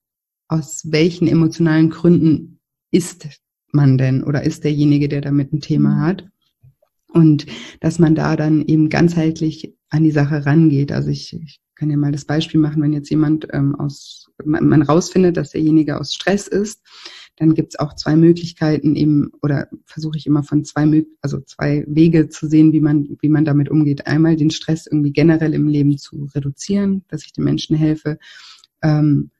aus 0.48 0.90
welchen 0.90 1.28
emotionalen 1.28 1.90
Gründen 1.90 2.60
ist 2.90 3.28
man 3.72 3.98
denn 3.98 4.24
oder 4.24 4.42
ist 4.42 4.64
derjenige, 4.64 5.08
der 5.08 5.20
damit 5.20 5.52
ein 5.52 5.60
Thema 5.60 5.90
mhm. 5.90 6.00
hat. 6.00 6.28
Und 7.12 7.46
dass 7.80 7.98
man 7.98 8.14
da 8.14 8.36
dann 8.36 8.62
eben 8.62 8.88
ganzheitlich 8.88 9.74
an 9.88 10.04
die 10.04 10.12
Sache 10.12 10.46
rangeht. 10.46 10.92
Also 10.92 11.10
ich, 11.10 11.34
ich 11.34 11.60
kann 11.74 11.90
ja 11.90 11.96
mal 11.96 12.12
das 12.12 12.24
Beispiel 12.24 12.60
machen, 12.60 12.82
wenn 12.82 12.92
jetzt 12.92 13.10
jemand 13.10 13.48
ähm, 13.52 13.74
aus, 13.74 14.30
man, 14.44 14.68
man 14.68 14.82
rausfindet, 14.82 15.36
dass 15.36 15.50
derjenige 15.50 15.98
aus 15.98 16.12
Stress 16.14 16.46
ist, 16.46 16.82
dann 17.36 17.54
gibt's 17.54 17.78
auch 17.78 17.94
zwei 17.94 18.16
Möglichkeiten 18.16 18.96
eben, 18.96 19.30
oder 19.40 19.68
versuche 19.86 20.18
ich 20.18 20.26
immer 20.26 20.42
von 20.42 20.62
zwei, 20.64 21.06
also 21.22 21.40
zwei 21.40 21.84
Wege 21.88 22.28
zu 22.28 22.46
sehen, 22.46 22.72
wie 22.72 22.80
man, 22.80 23.16
wie 23.20 23.30
man 23.30 23.46
damit 23.46 23.70
umgeht. 23.70 24.06
Einmal 24.06 24.36
den 24.36 24.50
Stress 24.50 24.86
irgendwie 24.86 25.12
generell 25.12 25.54
im 25.54 25.66
Leben 25.66 25.96
zu 25.96 26.28
reduzieren, 26.34 27.04
dass 27.08 27.24
ich 27.24 27.32
den 27.32 27.44
Menschen 27.44 27.76
helfe, 27.76 28.18
ähm, 28.82 29.30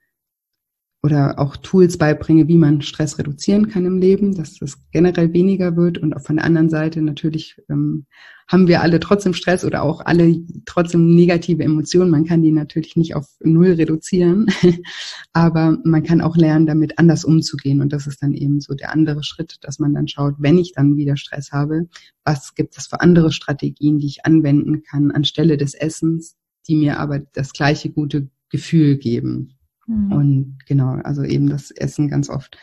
oder 1.03 1.39
auch 1.39 1.57
Tools 1.57 1.97
beibringe, 1.97 2.47
wie 2.47 2.57
man 2.57 2.81
Stress 2.81 3.17
reduzieren 3.17 3.69
kann 3.69 3.85
im 3.85 3.97
Leben, 3.97 4.35
dass 4.35 4.59
das 4.59 4.77
generell 4.91 5.33
weniger 5.33 5.75
wird. 5.75 5.97
Und 5.97 6.15
auch 6.15 6.21
von 6.21 6.35
der 6.35 6.45
anderen 6.45 6.69
Seite 6.69 7.01
natürlich 7.01 7.59
ähm, 7.69 8.05
haben 8.47 8.67
wir 8.67 8.81
alle 8.81 8.99
trotzdem 8.99 9.33
Stress 9.33 9.65
oder 9.65 9.81
auch 9.81 10.01
alle 10.05 10.35
trotzdem 10.65 11.15
negative 11.15 11.63
Emotionen. 11.63 12.11
Man 12.11 12.25
kann 12.25 12.43
die 12.43 12.51
natürlich 12.51 12.95
nicht 12.97 13.15
auf 13.15 13.25
Null 13.39 13.71
reduzieren, 13.71 14.45
aber 15.33 15.79
man 15.83 16.03
kann 16.03 16.21
auch 16.21 16.37
lernen, 16.37 16.67
damit 16.67 16.99
anders 16.99 17.25
umzugehen. 17.25 17.81
Und 17.81 17.93
das 17.93 18.05
ist 18.05 18.21
dann 18.21 18.33
eben 18.33 18.61
so 18.61 18.75
der 18.75 18.91
andere 18.91 19.23
Schritt, 19.23 19.57
dass 19.61 19.79
man 19.79 19.95
dann 19.95 20.07
schaut, 20.07 20.35
wenn 20.37 20.59
ich 20.59 20.73
dann 20.73 20.97
wieder 20.97 21.17
Stress 21.17 21.51
habe, 21.51 21.87
was 22.25 22.53
gibt 22.53 22.77
es 22.77 22.85
für 22.85 23.01
andere 23.01 23.31
Strategien, 23.31 23.97
die 23.97 24.07
ich 24.07 24.25
anwenden 24.25 24.83
kann 24.83 25.09
anstelle 25.09 25.57
des 25.57 25.73
Essens, 25.73 26.35
die 26.67 26.75
mir 26.75 26.99
aber 26.99 27.19
das 27.19 27.53
gleiche 27.53 27.89
gute 27.89 28.29
Gefühl 28.49 28.97
geben. 28.97 29.55
Mhm. 29.87 30.11
Und 30.11 30.57
genau, 30.67 30.91
also 31.03 31.23
eben 31.23 31.49
das 31.49 31.71
Essen 31.71 32.09
ganz 32.09 32.29
oft 32.29 32.57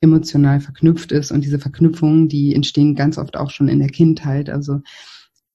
emotional 0.00 0.60
verknüpft 0.60 1.12
ist 1.12 1.32
und 1.32 1.44
diese 1.44 1.58
Verknüpfungen, 1.58 2.28
die 2.28 2.54
entstehen 2.54 2.94
ganz 2.94 3.18
oft 3.18 3.36
auch 3.36 3.50
schon 3.50 3.68
in 3.68 3.80
der 3.80 3.88
Kindheit. 3.88 4.48
Also 4.48 4.80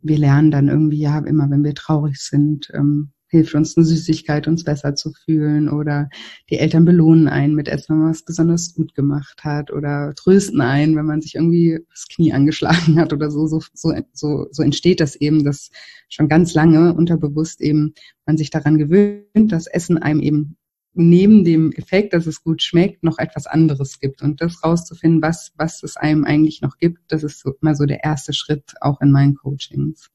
wir 0.01 0.17
lernen 0.17 0.51
dann 0.51 0.67
irgendwie, 0.67 0.99
ja, 0.99 1.17
immer 1.19 1.49
wenn 1.49 1.63
wir 1.63 1.75
traurig 1.75 2.17
sind, 2.17 2.69
ähm, 2.73 3.13
hilft 3.33 3.55
uns 3.55 3.75
eine 3.75 3.85
Süßigkeit, 3.85 4.47
uns 4.47 4.63
besser 4.63 4.93
zu 4.93 5.11
fühlen 5.11 5.67
oder 5.67 6.07
die 6.51 6.59
Eltern 6.59 6.85
belohnen 6.85 7.27
einen 7.27 7.55
mit 7.55 7.67
Essen, 7.67 7.95
wenn 7.95 8.01
man 8.01 8.09
was 8.11 8.23
besonders 8.23 8.75
gut 8.75 8.93
gemacht 8.93 9.43
hat 9.43 9.71
oder 9.71 10.13
trösten 10.15 10.61
einen, 10.61 10.95
wenn 10.95 11.07
man 11.07 11.21
sich 11.21 11.33
irgendwie 11.33 11.79
das 11.89 12.07
Knie 12.07 12.31
angeschlagen 12.31 12.99
hat 12.99 13.11
oder 13.11 13.31
so, 13.31 13.47
so, 13.47 13.59
so, 13.73 13.91
so, 14.13 14.47
so 14.51 14.61
entsteht 14.61 14.99
das 14.99 15.15
eben, 15.15 15.43
dass 15.43 15.71
schon 16.09 16.27
ganz 16.27 16.53
lange 16.53 16.93
unterbewusst 16.93 17.59
eben 17.59 17.95
man 18.27 18.37
sich 18.37 18.51
daran 18.51 18.77
gewöhnt, 18.77 19.51
dass 19.51 19.65
Essen 19.65 19.97
einem 19.97 20.19
eben 20.19 20.57
neben 20.93 21.43
dem 21.43 21.71
Effekt, 21.71 22.13
dass 22.13 22.27
es 22.27 22.43
gut 22.43 22.61
schmeckt, 22.61 23.03
noch 23.03 23.17
etwas 23.17 23.47
anderes 23.47 23.99
gibt. 23.99 24.21
Und 24.21 24.41
das 24.41 24.63
rauszufinden, 24.63 25.21
was, 25.21 25.51
was 25.55 25.83
es 25.83 25.97
einem 25.97 26.23
eigentlich 26.23 26.61
noch 26.61 26.77
gibt, 26.77 26.99
das 27.11 27.23
ist 27.23 27.39
so, 27.39 27.53
immer 27.61 27.75
so 27.75 27.85
der 27.85 28.03
erste 28.03 28.33
Schritt 28.33 28.73
auch 28.81 29.01
in 29.01 29.11
meinen 29.11 29.35
Coachings. 29.35 30.09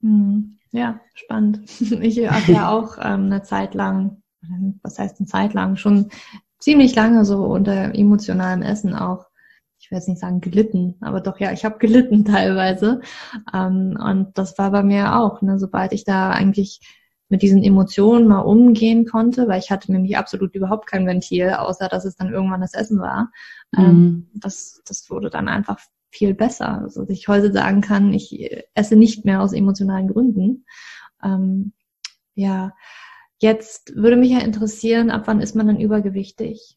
Hm. 0.00 0.58
Ja, 0.70 1.00
spannend. 1.14 1.60
Ich 2.00 2.18
habe 2.28 2.52
ja 2.52 2.70
auch 2.72 2.96
ähm, 2.98 3.26
eine 3.26 3.42
Zeit 3.42 3.74
lang, 3.74 4.22
was 4.82 4.98
heißt 4.98 5.20
eine 5.20 5.26
Zeit 5.26 5.54
lang, 5.54 5.76
schon 5.76 6.08
ziemlich 6.58 6.94
lange 6.94 7.24
so 7.24 7.44
unter 7.44 7.94
emotionalem 7.94 8.62
Essen 8.62 8.94
auch 8.94 9.26
ich 9.82 9.90
will 9.90 9.98
jetzt 9.98 10.08
nicht 10.08 10.20
sagen 10.20 10.40
gelitten, 10.40 10.94
aber 11.00 11.20
doch 11.20 11.40
ja, 11.40 11.50
ich 11.50 11.64
habe 11.64 11.78
gelitten 11.78 12.24
teilweise. 12.24 13.00
Ähm, 13.52 13.98
und 14.00 14.38
das 14.38 14.56
war 14.56 14.70
bei 14.70 14.84
mir 14.84 15.16
auch, 15.16 15.42
ne, 15.42 15.58
sobald 15.58 15.92
ich 15.92 16.04
da 16.04 16.30
eigentlich 16.30 16.80
mit 17.32 17.40
diesen 17.40 17.64
Emotionen 17.64 18.28
mal 18.28 18.40
umgehen 18.40 19.06
konnte, 19.06 19.48
weil 19.48 19.58
ich 19.58 19.70
hatte 19.70 19.90
nämlich 19.90 20.18
absolut 20.18 20.54
überhaupt 20.54 20.86
kein 20.86 21.06
Ventil, 21.06 21.48
außer 21.48 21.88
dass 21.88 22.04
es 22.04 22.14
dann 22.14 22.30
irgendwann 22.30 22.60
das 22.60 22.74
Essen 22.74 23.00
war. 23.00 23.32
Ähm, 23.74 23.86
mhm. 23.86 24.28
Das, 24.34 24.82
das 24.84 25.08
wurde 25.08 25.30
dann 25.30 25.48
einfach 25.48 25.78
viel 26.10 26.34
besser. 26.34 26.82
Also 26.82 27.00
dass 27.00 27.08
ich 27.08 27.28
heute 27.28 27.50
sagen 27.50 27.80
kann, 27.80 28.12
ich 28.12 28.66
esse 28.74 28.96
nicht 28.96 29.24
mehr 29.24 29.40
aus 29.40 29.54
emotionalen 29.54 30.08
Gründen. 30.08 30.66
Ähm, 31.24 31.72
ja, 32.34 32.74
jetzt 33.38 33.96
würde 33.96 34.16
mich 34.16 34.32
ja 34.32 34.40
interessieren, 34.40 35.08
ab 35.08 35.22
wann 35.24 35.40
ist 35.40 35.56
man 35.56 35.66
dann 35.66 35.80
übergewichtig? 35.80 36.76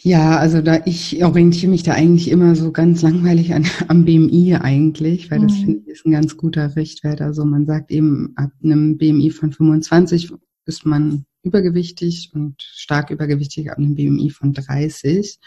Ja, 0.00 0.38
also 0.38 0.62
da 0.62 0.80
ich 0.84 1.24
orientiere 1.24 1.70
mich 1.70 1.82
da 1.82 1.92
eigentlich 1.92 2.30
immer 2.30 2.54
so 2.54 2.70
ganz 2.70 3.02
langweilig 3.02 3.52
an, 3.52 3.64
am 3.88 4.04
BMI 4.04 4.54
eigentlich, 4.54 5.30
weil 5.30 5.40
das 5.40 5.52
mhm. 5.52 5.64
finde 5.64 5.80
ich 5.80 5.88
ist 5.88 6.06
ein 6.06 6.12
ganz 6.12 6.36
guter 6.36 6.76
Richtwert. 6.76 7.20
Also 7.20 7.44
man 7.44 7.66
sagt 7.66 7.90
eben, 7.90 8.32
ab 8.36 8.52
einem 8.62 8.96
BMI 8.96 9.30
von 9.30 9.52
25 9.52 10.32
ist 10.66 10.86
man 10.86 11.24
übergewichtig 11.42 12.30
und 12.32 12.62
stark 12.62 13.10
übergewichtig 13.10 13.70
ab 13.70 13.78
einem 13.78 13.96
BMI 13.96 14.30
von 14.30 14.52
30. 14.52 15.40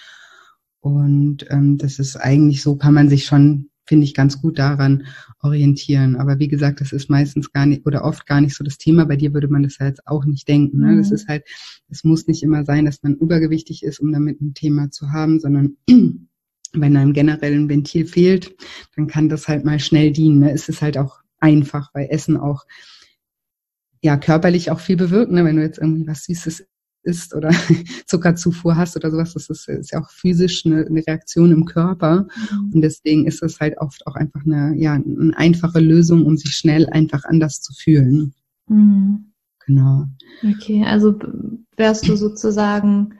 Und 0.82 1.46
ähm, 1.50 1.78
das 1.78 2.00
ist 2.00 2.18
eigentlich 2.18 2.62
so, 2.62 2.76
kann 2.76 2.94
man 2.94 3.08
sich 3.08 3.26
schon 3.26 3.71
finde 3.92 4.06
ich, 4.06 4.14
ganz 4.14 4.42
gut 4.42 4.58
daran 4.58 5.04
orientieren. 5.42 6.16
Aber 6.16 6.40
wie 6.40 6.48
gesagt, 6.48 6.80
das 6.80 6.94
ist 6.94 7.10
meistens 7.10 7.52
gar 7.52 7.66
nicht 7.66 7.86
oder 7.86 8.06
oft 8.06 8.26
gar 8.26 8.40
nicht 8.40 8.56
so 8.56 8.64
das 8.64 8.78
Thema. 8.78 9.04
Bei 9.04 9.18
dir 9.18 9.34
würde 9.34 9.50
man 9.50 9.64
das 9.64 9.80
ja 9.80 9.88
jetzt 9.88 10.08
auch 10.08 10.24
nicht 10.24 10.48
denken. 10.48 10.80
Ne? 10.80 10.94
Mhm. 10.94 10.98
Das 11.00 11.12
ist 11.12 11.28
halt, 11.28 11.44
es 11.90 12.06
muss 12.06 12.26
nicht 12.26 12.42
immer 12.42 12.64
sein, 12.64 12.86
dass 12.86 13.04
man 13.04 13.16
übergewichtig 13.16 13.84
ist, 13.84 14.00
um 14.00 14.14
damit 14.14 14.40
ein 14.40 14.54
Thema 14.54 14.92
zu 14.92 15.12
haben, 15.12 15.42
sondern 15.42 15.76
wenn 16.74 16.96
einem 16.96 17.12
generell 17.12 17.54
ein 17.54 17.68
Ventil 17.68 18.06
fehlt, 18.06 18.56
dann 18.96 19.08
kann 19.08 19.28
das 19.28 19.50
halt 19.50 19.66
mal 19.66 19.82
schnell 19.82 20.12
dienen. 20.14 20.40
Ne? 20.40 20.54
Es 20.54 20.70
ist 20.70 20.82
halt 20.82 20.98
auch 20.98 21.20
einfach, 21.42 21.94
weil 21.94 22.08
Essen 22.12 22.38
auch 22.38 22.64
ja 24.02 24.16
körperlich 24.16 24.72
auch 24.72 24.80
viel 24.80 24.96
bewirkt. 24.96 25.34
Ne? 25.34 25.44
Wenn 25.44 25.58
du 25.58 25.64
jetzt 25.64 25.80
irgendwie 25.80 26.08
was 26.08 26.24
Süßes 26.24 26.66
isst 27.04 27.36
oder 27.36 27.50
Zuckerzufuhr 28.06 28.76
hast 28.76 28.96
oder 28.96 29.12
sowas, 29.12 29.34
das 29.34 29.50
ist, 29.50 29.68
ist 29.68 29.92
ja 29.92 30.02
auch 30.02 30.10
physisch 30.10 30.66
eine, 30.66 30.86
eine 30.86 31.06
Reaktion 31.06 31.52
im 31.52 31.66
Körper. 31.66 32.28
Mhm. 32.52 32.72
Und 32.74 32.82
deswegen 32.82 33.26
ist 33.26 33.42
es 33.44 33.60
halt 33.60 33.78
oft 33.78 34.06
auch 34.08 34.16
einfach 34.16 34.42
eine, 34.46 34.76
ja, 34.78 34.94
eine 34.94 35.34
einfache 35.36 35.80
Lösung, 35.80 36.26
um 36.26 36.38
sich 36.38 36.52
schnell 36.52 36.88
einfach 36.90 37.24
anders 37.26 37.62
zu 37.62 37.74
fühlen. 37.74 38.34
Mhm. 38.68 39.32
Genau. 39.66 40.06
Okay, 40.44 40.84
also 40.86 41.18
wärst 41.78 42.08
du 42.08 42.16
sozusagen, 42.16 43.16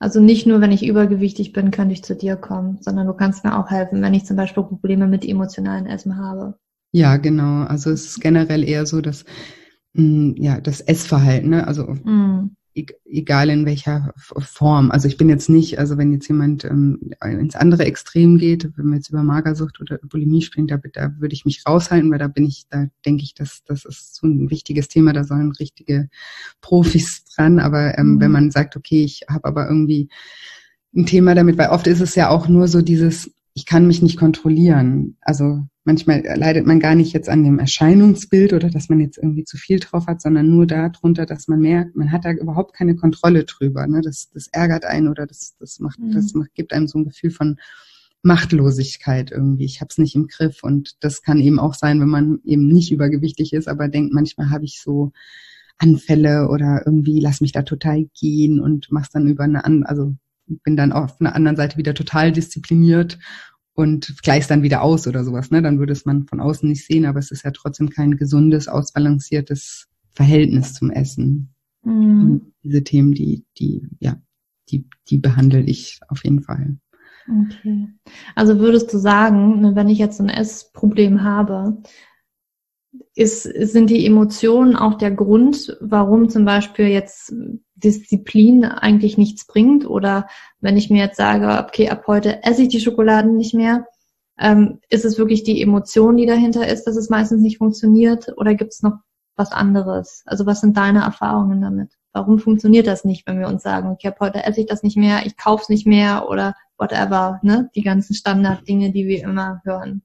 also 0.00 0.20
nicht 0.20 0.46
nur, 0.46 0.60
wenn 0.60 0.72
ich 0.72 0.86
übergewichtig 0.86 1.52
bin, 1.52 1.70
könnte 1.70 1.92
ich 1.92 2.02
zu 2.02 2.16
dir 2.16 2.36
kommen, 2.36 2.78
sondern 2.80 3.06
du 3.06 3.14
kannst 3.14 3.44
mir 3.44 3.58
auch 3.58 3.70
helfen, 3.70 4.02
wenn 4.02 4.14
ich 4.14 4.24
zum 4.24 4.36
Beispiel 4.36 4.64
Probleme 4.64 5.06
mit 5.06 5.24
emotionalen 5.24 5.86
Essen 5.86 6.16
habe. 6.16 6.58
Ja, 6.92 7.16
genau. 7.16 7.64
Also 7.64 7.90
es 7.90 8.06
ist 8.06 8.20
generell 8.20 8.64
eher 8.64 8.86
so, 8.86 9.00
dass 9.00 9.24
mm, 9.94 10.32
ja 10.36 10.60
das 10.60 10.80
Essverhalten, 10.80 11.50
ne? 11.50 11.66
also 11.66 11.84
mm 11.84 12.56
egal 13.04 13.50
in 13.50 13.66
welcher 13.66 14.12
Form. 14.16 14.90
Also 14.90 15.08
ich 15.08 15.16
bin 15.16 15.28
jetzt 15.28 15.48
nicht, 15.48 15.78
also 15.78 15.96
wenn 15.98 16.12
jetzt 16.12 16.28
jemand 16.28 16.64
ähm, 16.64 17.12
ins 17.22 17.56
andere 17.56 17.84
Extrem 17.84 18.38
geht, 18.38 18.70
wenn 18.76 18.86
wir 18.86 18.96
jetzt 18.96 19.10
über 19.10 19.22
Magersucht 19.22 19.80
oder 19.80 19.98
Bulimie 19.98 20.42
sprechen, 20.42 20.66
da, 20.66 20.78
da 20.92 21.12
würde 21.18 21.34
ich 21.34 21.44
mich 21.44 21.62
raushalten, 21.66 22.10
weil 22.10 22.18
da 22.18 22.28
bin 22.28 22.44
ich, 22.44 22.66
da 22.70 22.86
denke 23.04 23.22
ich, 23.22 23.34
dass 23.34 23.62
das 23.64 23.84
ist 23.84 24.14
so 24.16 24.26
ein 24.26 24.50
wichtiges 24.50 24.88
Thema, 24.88 25.12
da 25.12 25.24
sollen 25.24 25.52
richtige 25.52 26.08
Profis 26.60 27.24
dran. 27.34 27.58
Aber 27.58 27.98
ähm, 27.98 28.14
mhm. 28.14 28.20
wenn 28.20 28.30
man 28.30 28.50
sagt, 28.50 28.76
okay, 28.76 29.04
ich 29.04 29.22
habe 29.28 29.44
aber 29.46 29.68
irgendwie 29.68 30.08
ein 30.94 31.06
Thema 31.06 31.34
damit, 31.34 31.58
weil 31.58 31.70
oft 31.70 31.86
ist 31.86 32.00
es 32.00 32.14
ja 32.14 32.28
auch 32.28 32.48
nur 32.48 32.68
so 32.68 32.82
dieses, 32.82 33.30
ich 33.54 33.66
kann 33.66 33.86
mich 33.86 34.02
nicht 34.02 34.18
kontrollieren. 34.18 35.16
Also 35.20 35.66
manchmal 35.88 36.22
leidet 36.22 36.66
man 36.66 36.80
gar 36.80 36.94
nicht 36.94 37.14
jetzt 37.14 37.30
an 37.30 37.42
dem 37.42 37.58
Erscheinungsbild 37.58 38.52
oder 38.52 38.68
dass 38.68 38.90
man 38.90 39.00
jetzt 39.00 39.16
irgendwie 39.16 39.44
zu 39.44 39.56
viel 39.56 39.80
drauf 39.80 40.06
hat, 40.06 40.20
sondern 40.20 40.50
nur 40.50 40.66
darunter, 40.66 41.24
dass 41.24 41.48
man 41.48 41.60
merkt, 41.60 41.96
man 41.96 42.12
hat 42.12 42.26
da 42.26 42.32
überhaupt 42.32 42.74
keine 42.74 42.94
Kontrolle 42.94 43.44
drüber. 43.44 43.86
Ne? 43.86 44.02
Das, 44.02 44.28
das 44.34 44.48
ärgert 44.48 44.84
einen 44.84 45.08
oder 45.08 45.26
das, 45.26 45.56
das 45.58 45.80
macht, 45.80 45.98
mhm. 45.98 46.12
das 46.12 46.34
macht, 46.34 46.54
gibt 46.54 46.74
einem 46.74 46.88
so 46.88 46.98
ein 46.98 47.06
Gefühl 47.06 47.30
von 47.30 47.56
Machtlosigkeit 48.20 49.30
irgendwie. 49.30 49.64
Ich 49.64 49.80
habe 49.80 49.88
es 49.88 49.96
nicht 49.96 50.14
im 50.14 50.26
Griff 50.26 50.62
und 50.62 50.96
das 51.00 51.22
kann 51.22 51.40
eben 51.40 51.58
auch 51.58 51.72
sein, 51.72 52.02
wenn 52.02 52.10
man 52.10 52.40
eben 52.44 52.68
nicht 52.68 52.92
übergewichtig 52.92 53.54
ist, 53.54 53.66
aber 53.66 53.88
denkt, 53.88 54.12
manchmal 54.12 54.50
habe 54.50 54.66
ich 54.66 54.82
so 54.82 55.12
Anfälle 55.78 56.48
oder 56.50 56.82
irgendwie 56.84 57.18
lass 57.18 57.40
mich 57.40 57.52
da 57.52 57.62
total 57.62 58.04
gehen 58.20 58.60
und 58.60 58.88
mach's 58.90 59.10
dann 59.10 59.26
über 59.26 59.44
eine 59.44 59.64
andere, 59.64 59.88
also 59.88 60.14
bin 60.64 60.76
dann 60.76 60.92
auf 60.92 61.18
einer 61.18 61.34
anderen 61.34 61.56
Seite 61.56 61.78
wieder 61.78 61.94
total 61.94 62.30
diszipliniert 62.30 63.18
und 63.78 64.24
gleichst 64.24 64.50
dann 64.50 64.64
wieder 64.64 64.82
aus 64.82 65.06
oder 65.06 65.22
sowas. 65.22 65.52
Ne? 65.52 65.62
Dann 65.62 65.78
würde 65.78 65.92
es 65.92 66.04
man 66.04 66.26
von 66.26 66.40
außen 66.40 66.68
nicht 66.68 66.84
sehen, 66.84 67.06
aber 67.06 67.20
es 67.20 67.30
ist 67.30 67.44
ja 67.44 67.52
trotzdem 67.52 67.90
kein 67.90 68.16
gesundes, 68.16 68.66
ausbalanciertes 68.66 69.86
Verhältnis 70.10 70.74
zum 70.74 70.90
Essen. 70.90 71.54
Mhm. 71.84 72.54
Diese 72.64 72.82
Themen, 72.82 73.12
die, 73.12 73.44
die, 73.56 73.86
ja, 74.00 74.16
die, 74.68 74.88
die 75.08 75.18
behandle 75.18 75.60
ich 75.60 76.00
auf 76.08 76.24
jeden 76.24 76.42
Fall. 76.42 76.76
Okay. 77.28 77.86
Also 78.34 78.58
würdest 78.58 78.92
du 78.92 78.98
sagen, 78.98 79.60
ne, 79.60 79.76
wenn 79.76 79.88
ich 79.88 79.98
jetzt 79.98 80.20
ein 80.20 80.28
Essproblem 80.28 81.22
habe, 81.22 81.80
ist, 83.14 83.44
sind 83.44 83.90
die 83.90 84.04
Emotionen 84.04 84.74
auch 84.74 84.94
der 84.94 85.12
Grund, 85.12 85.76
warum 85.80 86.28
zum 86.28 86.44
Beispiel 86.44 86.88
jetzt 86.88 87.32
Disziplin 87.78 88.64
eigentlich 88.64 89.18
nichts 89.18 89.46
bringt? 89.46 89.88
Oder 89.88 90.28
wenn 90.60 90.76
ich 90.76 90.90
mir 90.90 91.02
jetzt 91.02 91.16
sage, 91.16 91.64
okay, 91.64 91.88
ab 91.88 92.04
heute 92.06 92.42
esse 92.44 92.62
ich 92.62 92.68
die 92.68 92.80
Schokoladen 92.80 93.36
nicht 93.36 93.54
mehr, 93.54 93.86
ähm, 94.38 94.80
ist 94.88 95.04
es 95.04 95.18
wirklich 95.18 95.42
die 95.42 95.60
Emotion, 95.62 96.16
die 96.16 96.26
dahinter 96.26 96.66
ist, 96.68 96.84
dass 96.84 96.96
es 96.96 97.10
meistens 97.10 97.42
nicht 97.42 97.58
funktioniert? 97.58 98.32
Oder 98.36 98.54
gibt 98.54 98.72
es 98.72 98.82
noch 98.82 98.98
was 99.36 99.52
anderes? 99.52 100.22
Also 100.26 100.46
was 100.46 100.60
sind 100.60 100.76
deine 100.76 101.00
Erfahrungen 101.00 101.60
damit? 101.60 101.92
Warum 102.12 102.38
funktioniert 102.38 102.86
das 102.86 103.04
nicht, 103.04 103.26
wenn 103.26 103.38
wir 103.38 103.48
uns 103.48 103.62
sagen, 103.62 103.90
okay, 103.90 104.08
ab 104.08 104.18
heute 104.20 104.44
esse 104.44 104.60
ich 104.60 104.66
das 104.66 104.82
nicht 104.82 104.96
mehr, 104.96 105.26
ich 105.26 105.36
kaufe 105.36 105.62
es 105.62 105.68
nicht 105.68 105.86
mehr 105.86 106.28
oder 106.28 106.54
whatever, 106.78 107.38
ne? 107.42 107.70
Die 107.74 107.82
ganzen 107.82 108.14
Standarddinge, 108.14 108.92
die 108.92 109.06
wir 109.06 109.22
immer 109.22 109.60
hören. 109.64 110.02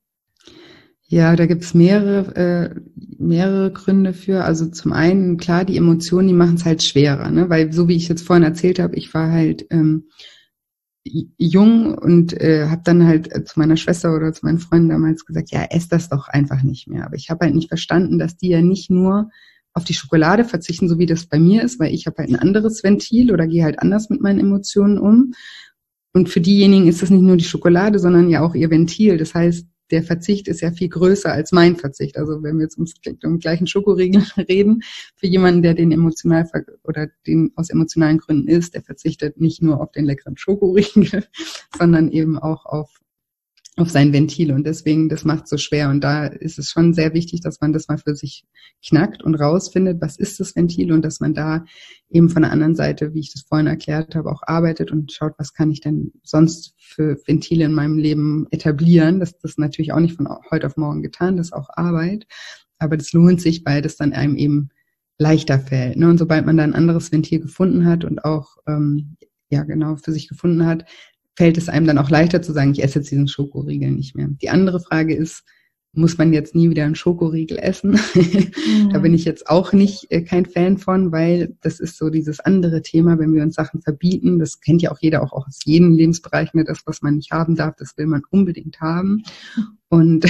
Ja, 1.13 1.35
da 1.35 1.45
gibt's 1.45 1.75
mehrere, 1.75 2.35
äh, 2.35 2.75
mehrere 3.19 3.71
Gründe 3.71 4.13
für. 4.13 4.45
Also 4.45 4.65
zum 4.65 4.93
einen, 4.93 5.37
klar, 5.37 5.63
die 5.63 5.77
Emotionen, 5.77 6.27
die 6.27 6.33
machen 6.33 6.55
es 6.55 6.65
halt 6.65 6.81
schwerer, 6.81 7.29
ne? 7.29 7.51
Weil 7.51 7.71
so 7.71 7.87
wie 7.87 7.95
ich 7.95 8.07
jetzt 8.09 8.25
vorhin 8.25 8.43
erzählt 8.43 8.79
habe, 8.79 8.95
ich 8.95 9.13
war 9.13 9.31
halt 9.31 9.67
ähm, 9.69 10.07
jung 11.05 11.93
und 11.95 12.33
äh, 12.41 12.67
habe 12.67 12.81
dann 12.83 13.05
halt 13.05 13.31
äh, 13.31 13.43
zu 13.43 13.59
meiner 13.59 13.77
Schwester 13.77 14.15
oder 14.15 14.33
zu 14.33 14.43
meinen 14.43 14.57
Freunden 14.57 14.89
damals 14.89 15.23
gesagt, 15.23 15.51
ja, 15.51 15.65
ess 15.65 15.87
das 15.87 16.09
doch 16.09 16.29
einfach 16.29 16.63
nicht 16.63 16.87
mehr. 16.87 17.05
Aber 17.05 17.15
ich 17.15 17.29
habe 17.29 17.45
halt 17.45 17.53
nicht 17.53 17.67
verstanden, 17.67 18.17
dass 18.17 18.35
die 18.35 18.49
ja 18.49 18.63
nicht 18.63 18.89
nur 18.89 19.29
auf 19.75 19.83
die 19.83 19.93
Schokolade 19.93 20.45
verzichten, 20.45 20.89
so 20.89 20.97
wie 20.97 21.05
das 21.05 21.27
bei 21.27 21.37
mir 21.37 21.61
ist, 21.61 21.79
weil 21.79 21.93
ich 21.93 22.07
habe 22.07 22.17
halt 22.17 22.29
ein 22.31 22.39
anderes 22.39 22.83
Ventil 22.83 23.31
oder 23.31 23.45
gehe 23.45 23.63
halt 23.63 23.77
anders 23.77 24.09
mit 24.09 24.19
meinen 24.19 24.39
Emotionen 24.39 24.97
um. 24.97 25.33
Und 26.11 26.29
für 26.29 26.41
diejenigen 26.41 26.87
ist 26.87 27.03
das 27.03 27.11
nicht 27.11 27.21
nur 27.21 27.37
die 27.37 27.43
Schokolade, 27.43 27.99
sondern 27.99 28.31
ja 28.31 28.41
auch 28.41 28.55
ihr 28.55 28.71
Ventil. 28.71 29.17
Das 29.17 29.35
heißt, 29.35 29.67
der 29.93 30.01
Verzicht 30.01 30.47
ist 30.47 30.61
ja 30.61 30.71
viel 30.71 30.89
größer 30.89 31.31
als 31.31 31.51
mein 31.51 31.75
Verzicht. 31.75 32.17
Also 32.17 32.41
wenn 32.41 32.57
wir 32.57 32.63
jetzt 32.63 32.77
ums, 32.77 32.95
um 33.23 33.37
gleichen 33.37 33.67
Schokoriegel 33.67 34.23
reden, 34.49 34.81
für 35.15 35.27
jemanden, 35.27 35.61
der 35.61 35.75
den 35.75 35.91
emotional 35.91 36.49
oder 36.83 37.09
den 37.27 37.51
aus 37.55 37.69
emotionalen 37.69 38.17
Gründen 38.17 38.47
isst, 38.47 38.73
der 38.73 38.81
verzichtet 38.81 39.39
nicht 39.39 39.61
nur 39.61 39.79
auf 39.79 39.91
den 39.91 40.05
leckeren 40.05 40.35
Schokoriegel, 40.35 41.23
sondern 41.77 42.09
eben 42.09 42.39
auch 42.39 42.65
auf 42.65 43.02
auf 43.75 43.89
sein 43.89 44.13
Ventil 44.13 44.51
und 44.51 44.67
deswegen, 44.67 45.09
das 45.09 45.25
macht 45.25 45.47
so 45.47 45.57
schwer 45.57 45.89
und 45.89 46.01
da 46.01 46.27
ist 46.27 46.59
es 46.59 46.69
schon 46.69 46.93
sehr 46.93 47.13
wichtig, 47.13 47.41
dass 47.41 47.59
man 47.59 47.73
das 47.73 47.87
mal 47.87 47.97
für 47.97 48.15
sich 48.15 48.45
knackt 48.85 49.23
und 49.23 49.33
rausfindet, 49.33 49.99
was 49.99 50.17
ist 50.17 50.39
das 50.39 50.55
Ventil 50.55 50.91
und 50.91 51.03
dass 51.03 51.19
man 51.19 51.33
da 51.33 51.65
eben 52.11 52.29
von 52.29 52.43
der 52.43 52.51
anderen 52.51 52.75
Seite, 52.75 53.15
wie 53.15 53.21
ich 53.21 53.33
das 53.33 53.41
vorhin 53.41 53.65
erklärt 53.65 54.13
habe, 54.13 54.31
auch 54.31 54.43
arbeitet 54.45 54.91
und 54.91 55.11
schaut, 55.11 55.33
was 55.39 55.53
kann 55.53 55.71
ich 55.71 55.81
denn 55.81 56.11
sonst 56.21 56.75
für 56.77 57.17
Ventile 57.25 57.65
in 57.65 57.73
meinem 57.73 57.97
Leben 57.97 58.45
etablieren. 58.51 59.19
Das, 59.19 59.39
das 59.39 59.51
ist 59.51 59.59
natürlich 59.59 59.91
auch 59.91 59.99
nicht 59.99 60.17
von 60.17 60.29
heute 60.51 60.67
auf 60.67 60.77
morgen 60.77 61.01
getan, 61.01 61.37
das 61.37 61.47
ist 61.47 61.53
auch 61.53 61.69
Arbeit, 61.73 62.27
aber 62.77 62.95
das 62.95 63.11
lohnt 63.11 63.41
sich, 63.41 63.65
weil 63.65 63.81
das 63.81 63.97
dann 63.97 64.13
einem 64.13 64.35
eben 64.35 64.69
leichter 65.17 65.57
fällt. 65.59 65.97
Ne? 65.97 66.09
Und 66.09 66.19
sobald 66.19 66.45
man 66.45 66.57
da 66.57 66.63
ein 66.63 66.75
anderes 66.75 67.11
Ventil 67.11 67.39
gefunden 67.39 67.85
hat 67.85 68.05
und 68.05 68.23
auch 68.23 68.57
ähm, 68.67 69.17
ja 69.49 69.63
genau 69.63 69.95
für 69.95 70.11
sich 70.11 70.27
gefunden 70.27 70.65
hat, 70.65 70.85
fällt 71.35 71.57
es 71.57 71.69
einem 71.69 71.87
dann 71.87 71.97
auch 71.97 72.09
leichter 72.09 72.41
zu 72.41 72.53
sagen, 72.53 72.71
ich 72.71 72.83
esse 72.83 72.99
jetzt 72.99 73.11
diesen 73.11 73.27
Schokoriegel 73.27 73.91
nicht 73.91 74.15
mehr. 74.15 74.29
Die 74.41 74.49
andere 74.49 74.79
Frage 74.79 75.15
ist, 75.15 75.43
muss 75.95 76.17
man 76.17 76.33
jetzt 76.33 76.55
nie 76.55 76.69
wieder 76.69 76.85
einen 76.85 76.95
Schokoriegel 76.95 77.59
essen? 77.59 77.99
Mhm. 78.15 78.89
da 78.93 78.99
bin 78.99 79.13
ich 79.13 79.25
jetzt 79.25 79.47
auch 79.47 79.73
nicht 79.73 80.07
äh, 80.09 80.21
kein 80.21 80.45
Fan 80.45 80.77
von, 80.79 81.11
weil 81.11 81.55
das 81.61 81.79
ist 81.79 81.97
so 81.97 82.09
dieses 82.09 82.39
andere 82.39 82.81
Thema, 82.81 83.19
wenn 83.19 83.33
wir 83.33 83.43
uns 83.43 83.55
Sachen 83.55 83.81
verbieten. 83.81 84.39
Das 84.39 84.59
kennt 84.59 84.81
ja 84.81 84.91
auch 84.91 84.99
jeder, 84.99 85.21
auch, 85.21 85.33
auch 85.33 85.47
aus 85.47 85.59
jedem 85.63 85.91
Lebensbereich. 85.91 86.53
Ne? 86.53 86.63
Das, 86.63 86.81
was 86.85 87.03
man 87.03 87.15
nicht 87.15 87.31
haben 87.31 87.55
darf, 87.55 87.75
das 87.77 87.95
will 87.95 88.07
man 88.07 88.23
unbedingt 88.31 88.81
haben. 88.81 89.23
Und 89.89 90.25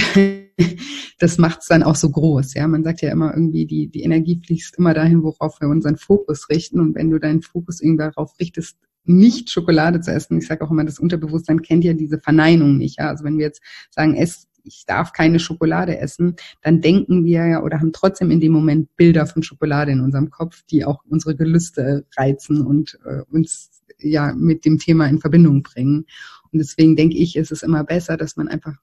das 1.18 1.38
macht 1.38 1.60
es 1.62 1.68
dann 1.68 1.82
auch 1.82 1.96
so 1.96 2.10
groß. 2.10 2.52
Ja, 2.54 2.68
man 2.68 2.84
sagt 2.84 3.00
ja 3.00 3.10
immer 3.10 3.32
irgendwie, 3.32 3.64
die, 3.64 3.88
die 3.88 4.02
Energie 4.02 4.40
fließt 4.44 4.76
immer 4.76 4.92
dahin, 4.92 5.22
worauf 5.22 5.60
wir 5.62 5.68
unseren 5.68 5.96
Fokus 5.96 6.50
richten. 6.50 6.78
Und 6.78 6.94
wenn 6.94 7.10
du 7.10 7.18
deinen 7.18 7.40
Fokus 7.40 7.80
irgendwie 7.80 8.04
darauf 8.04 8.38
richtest, 8.38 8.76
nicht 9.04 9.50
Schokolade 9.50 10.00
zu 10.00 10.12
essen. 10.12 10.38
Ich 10.38 10.46
sage 10.46 10.64
auch 10.64 10.70
immer, 10.70 10.84
das 10.84 10.98
Unterbewusstsein 10.98 11.62
kennt 11.62 11.84
ja 11.84 11.92
diese 11.92 12.18
Verneinung 12.18 12.78
nicht. 12.78 12.98
Ja? 12.98 13.08
Also 13.08 13.24
wenn 13.24 13.38
wir 13.38 13.46
jetzt 13.46 13.62
sagen, 13.90 14.14
es, 14.14 14.48
ich 14.62 14.84
darf 14.86 15.12
keine 15.12 15.38
Schokolade 15.38 15.98
essen, 15.98 16.36
dann 16.62 16.80
denken 16.80 17.24
wir 17.24 17.46
ja 17.46 17.62
oder 17.62 17.80
haben 17.80 17.92
trotzdem 17.92 18.30
in 18.30 18.40
dem 18.40 18.52
Moment 18.52 18.96
Bilder 18.96 19.26
von 19.26 19.42
Schokolade 19.42 19.92
in 19.92 20.00
unserem 20.00 20.30
Kopf, 20.30 20.62
die 20.70 20.84
auch 20.84 21.02
unsere 21.08 21.36
Gelüste 21.36 22.06
reizen 22.16 22.64
und 22.64 22.98
äh, 23.04 23.22
uns 23.30 23.82
ja 23.98 24.34
mit 24.34 24.64
dem 24.64 24.78
Thema 24.78 25.06
in 25.06 25.20
Verbindung 25.20 25.62
bringen. 25.62 26.06
Und 26.50 26.58
deswegen 26.58 26.96
denke 26.96 27.16
ich, 27.16 27.36
ist 27.36 27.52
es 27.52 27.62
immer 27.62 27.84
besser, 27.84 28.16
dass 28.16 28.36
man 28.36 28.48
einfach 28.48 28.76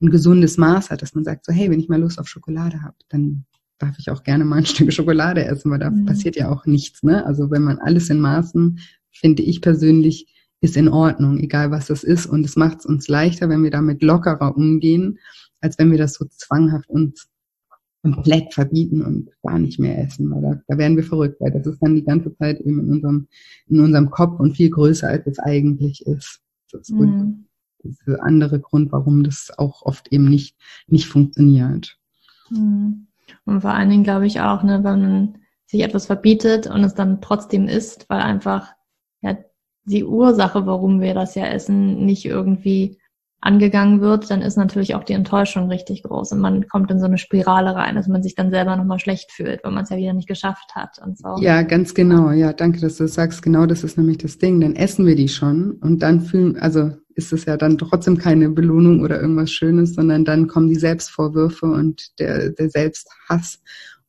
ein 0.00 0.10
gesundes 0.10 0.58
Maß 0.58 0.90
hat, 0.90 1.02
dass 1.02 1.14
man 1.14 1.24
sagt, 1.24 1.44
so 1.44 1.52
hey, 1.52 1.70
wenn 1.70 1.78
ich 1.78 1.88
mal 1.88 2.00
Lust 2.00 2.18
auf 2.18 2.26
Schokolade 2.26 2.82
habe, 2.82 2.96
dann 3.08 3.44
darf 3.78 3.98
ich 3.98 4.10
auch 4.10 4.22
gerne 4.22 4.44
mal 4.44 4.56
ein 4.56 4.66
Stück 4.66 4.92
Schokolade 4.92 5.44
essen, 5.44 5.70
weil 5.70 5.78
da 5.78 5.90
mhm. 5.90 6.06
passiert 6.06 6.36
ja 6.36 6.50
auch 6.50 6.66
nichts. 6.66 7.02
Ne? 7.02 7.24
Also 7.24 7.50
wenn 7.50 7.62
man 7.62 7.78
alles 7.78 8.10
in 8.10 8.20
Maßen 8.20 8.80
finde 9.12 9.42
ich 9.42 9.60
persönlich, 9.60 10.26
ist 10.60 10.76
in 10.76 10.88
Ordnung, 10.88 11.38
egal 11.38 11.70
was 11.70 11.86
das 11.86 12.04
ist. 12.04 12.26
Und 12.26 12.44
es 12.44 12.56
macht 12.56 12.80
es 12.80 12.86
uns 12.86 13.08
leichter, 13.08 13.48
wenn 13.48 13.64
wir 13.64 13.70
damit 13.70 14.02
lockerer 14.02 14.56
umgehen, 14.56 15.18
als 15.60 15.78
wenn 15.78 15.90
wir 15.90 15.98
das 15.98 16.14
so 16.14 16.24
zwanghaft 16.26 16.88
uns 16.88 17.28
komplett 18.02 18.52
verbieten 18.52 19.02
und 19.02 19.30
gar 19.42 19.58
nicht 19.58 19.78
mehr 19.78 19.98
essen. 19.98 20.30
Weil 20.30 20.42
da, 20.42 20.62
da 20.66 20.78
werden 20.78 20.96
wir 20.96 21.04
verrückt, 21.04 21.40
weil 21.40 21.52
das 21.52 21.66
ist 21.66 21.80
dann 21.80 21.94
die 21.94 22.04
ganze 22.04 22.34
Zeit 22.36 22.60
eben 22.60 22.80
in 22.80 22.90
unserem, 22.90 23.28
in 23.68 23.80
unserem 23.80 24.10
Kopf 24.10 24.40
und 24.40 24.56
viel 24.56 24.70
größer, 24.70 25.08
als 25.08 25.26
es 25.26 25.38
eigentlich 25.38 26.04
ist. 26.06 26.40
Das 26.70 26.82
ist 26.82 26.90
mhm. 26.90 27.46
der 28.06 28.22
andere 28.22 28.60
Grund, 28.60 28.92
warum 28.92 29.22
das 29.22 29.52
auch 29.56 29.82
oft 29.82 30.12
eben 30.12 30.28
nicht, 30.28 30.56
nicht 30.86 31.06
funktioniert. 31.06 31.98
Mhm. 32.50 33.06
Und 33.44 33.60
vor 33.60 33.70
allen 33.70 33.90
Dingen 33.90 34.04
glaube 34.04 34.26
ich 34.26 34.40
auch, 34.40 34.62
ne, 34.62 34.82
wenn 34.84 35.00
man 35.00 35.38
sich 35.66 35.80
etwas 35.80 36.06
verbietet 36.06 36.66
und 36.66 36.84
es 36.84 36.94
dann 36.94 37.20
trotzdem 37.20 37.66
isst, 37.66 38.08
weil 38.08 38.20
einfach 38.20 38.74
ja, 39.22 39.36
die 39.84 40.04
Ursache, 40.04 40.66
warum 40.66 41.00
wir 41.00 41.14
das 41.14 41.34
ja 41.34 41.46
essen, 41.46 42.04
nicht 42.04 42.24
irgendwie 42.24 42.98
angegangen 43.42 44.00
wird, 44.00 44.30
dann 44.30 44.40
ist 44.40 44.56
natürlich 44.56 44.94
auch 44.94 45.02
die 45.02 45.14
Enttäuschung 45.14 45.68
richtig 45.68 46.04
groß 46.04 46.30
und 46.32 46.38
man 46.38 46.68
kommt 46.68 46.92
in 46.92 47.00
so 47.00 47.06
eine 47.06 47.18
Spirale 47.18 47.74
rein, 47.74 47.96
dass 47.96 48.06
man 48.06 48.22
sich 48.22 48.36
dann 48.36 48.52
selber 48.52 48.76
nochmal 48.76 49.00
schlecht 49.00 49.32
fühlt, 49.32 49.64
weil 49.64 49.72
man 49.72 49.82
es 49.82 49.90
ja 49.90 49.96
wieder 49.96 50.12
nicht 50.12 50.28
geschafft 50.28 50.76
hat 50.76 51.00
und 51.04 51.18
so. 51.18 51.36
Ja, 51.40 51.62
ganz 51.62 51.92
genau. 51.92 52.30
Ja, 52.30 52.52
danke, 52.52 52.80
dass 52.80 52.98
du 52.98 53.04
das 53.04 53.14
sagst. 53.14 53.42
Genau 53.42 53.66
das 53.66 53.82
ist 53.82 53.98
nämlich 53.98 54.18
das 54.18 54.38
Ding. 54.38 54.60
Dann 54.60 54.76
essen 54.76 55.06
wir 55.06 55.16
die 55.16 55.28
schon 55.28 55.72
und 55.80 56.04
dann 56.04 56.20
fühlen, 56.20 56.56
also 56.60 56.92
ist 57.16 57.32
es 57.32 57.44
ja 57.44 57.56
dann 57.56 57.78
trotzdem 57.78 58.16
keine 58.16 58.48
Belohnung 58.48 59.00
oder 59.00 59.20
irgendwas 59.20 59.50
Schönes, 59.50 59.94
sondern 59.94 60.24
dann 60.24 60.46
kommen 60.46 60.68
die 60.68 60.76
Selbstvorwürfe 60.76 61.66
und 61.66 62.18
der, 62.20 62.50
der 62.50 62.70
Selbsthass 62.70 63.60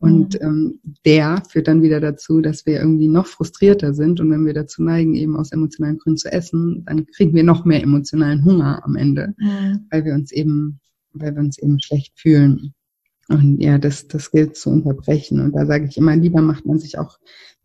und 0.03 0.33
mhm. 0.33 0.39
ähm, 0.41 0.79
der 1.05 1.41
führt 1.49 1.69
dann 1.69 1.81
wieder 1.81 2.01
dazu, 2.01 2.41
dass 2.41 2.65
wir 2.65 2.81
irgendwie 2.81 3.07
noch 3.07 3.25
frustrierter 3.25 3.93
sind. 3.93 4.19
Und 4.19 4.29
wenn 4.31 4.45
wir 4.45 4.53
dazu 4.53 4.83
neigen, 4.83 5.15
eben 5.15 5.37
aus 5.37 5.53
emotionalen 5.53 5.97
Gründen 5.97 6.17
zu 6.17 6.29
essen, 6.29 6.83
dann 6.85 7.05
kriegen 7.05 7.33
wir 7.33 7.45
noch 7.45 7.63
mehr 7.63 7.81
emotionalen 7.81 8.43
Hunger 8.43 8.83
am 8.83 8.97
Ende, 8.97 9.33
mhm. 9.37 9.85
weil 9.89 10.03
wir 10.03 10.13
uns 10.13 10.33
eben, 10.33 10.81
weil 11.13 11.33
wir 11.33 11.41
uns 11.41 11.57
eben 11.57 11.79
schlecht 11.79 12.19
fühlen. 12.19 12.73
Und 13.29 13.61
ja, 13.61 13.77
das, 13.77 14.09
das 14.09 14.29
gilt 14.31 14.57
zu 14.57 14.71
unterbrechen. 14.71 15.39
Und 15.39 15.53
da 15.53 15.65
sage 15.65 15.85
ich 15.85 15.95
immer, 15.95 16.17
lieber 16.17 16.41
macht 16.41 16.65
man 16.65 16.79
sich 16.79 16.97
auch, 16.97 17.17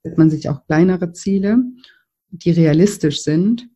setzt 0.05 0.16
man 0.16 0.31
sich 0.31 0.48
auch 0.48 0.64
kleinere 0.66 1.11
Ziele, 1.11 1.59
die 2.31 2.53
realistisch 2.53 3.24
sind 3.24 3.68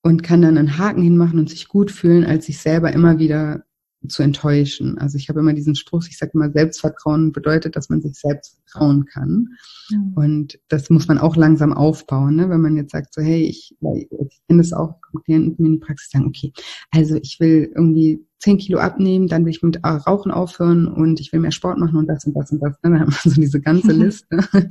und 0.00 0.22
kann 0.22 0.40
dann 0.40 0.56
einen 0.56 0.78
Haken 0.78 1.02
hinmachen 1.02 1.38
und 1.38 1.50
sich 1.50 1.68
gut 1.68 1.90
fühlen, 1.90 2.24
als 2.24 2.46
sich 2.46 2.60
selber 2.60 2.94
immer 2.94 3.18
wieder 3.18 3.64
zu 4.08 4.22
enttäuschen. 4.22 4.98
Also 4.98 5.16
ich 5.16 5.28
habe 5.28 5.40
immer 5.40 5.52
diesen 5.52 5.74
Spruch, 5.74 6.04
ich 6.08 6.18
sage 6.18 6.32
immer, 6.34 6.50
Selbstvertrauen 6.50 7.32
bedeutet, 7.32 7.76
dass 7.76 7.88
man 7.88 8.00
sich 8.00 8.14
selbst 8.14 8.58
vertrauen 8.66 9.06
kann. 9.06 9.48
Mhm. 9.90 10.12
Und 10.14 10.58
das 10.68 10.90
muss 10.90 11.08
man 11.08 11.18
auch 11.18 11.36
langsam 11.36 11.72
aufbauen, 11.72 12.36
ne? 12.36 12.48
wenn 12.50 12.60
man 12.60 12.76
jetzt 12.76 12.92
sagt, 12.92 13.14
so 13.14 13.22
hey, 13.22 13.42
ich, 13.42 13.76
ich 13.80 14.40
kenne 14.48 14.62
das 14.62 14.72
auch, 14.72 14.94
Klienten 15.24 15.64
in 15.64 15.72
die 15.72 15.78
Praxis 15.78 16.10
sagen, 16.10 16.26
okay, 16.26 16.52
also 16.90 17.16
ich 17.16 17.38
will 17.40 17.70
irgendwie 17.74 18.26
zehn 18.44 18.58
Kilo 18.58 18.78
abnehmen, 18.78 19.26
dann 19.26 19.46
will 19.46 19.52
ich 19.52 19.62
mit 19.62 19.82
Rauchen 19.82 20.30
aufhören 20.30 20.86
und 20.86 21.18
ich 21.18 21.32
will 21.32 21.40
mehr 21.40 21.50
Sport 21.50 21.78
machen 21.78 21.96
und 21.96 22.06
das 22.06 22.26
und 22.26 22.34
das 22.36 22.52
und 22.52 22.60
das. 22.60 22.78
Dann 22.82 23.00
haben 23.00 23.10
wir 23.10 23.32
so 23.32 23.40
diese 23.40 23.58
ganze 23.58 23.92
Liste. 23.92 24.38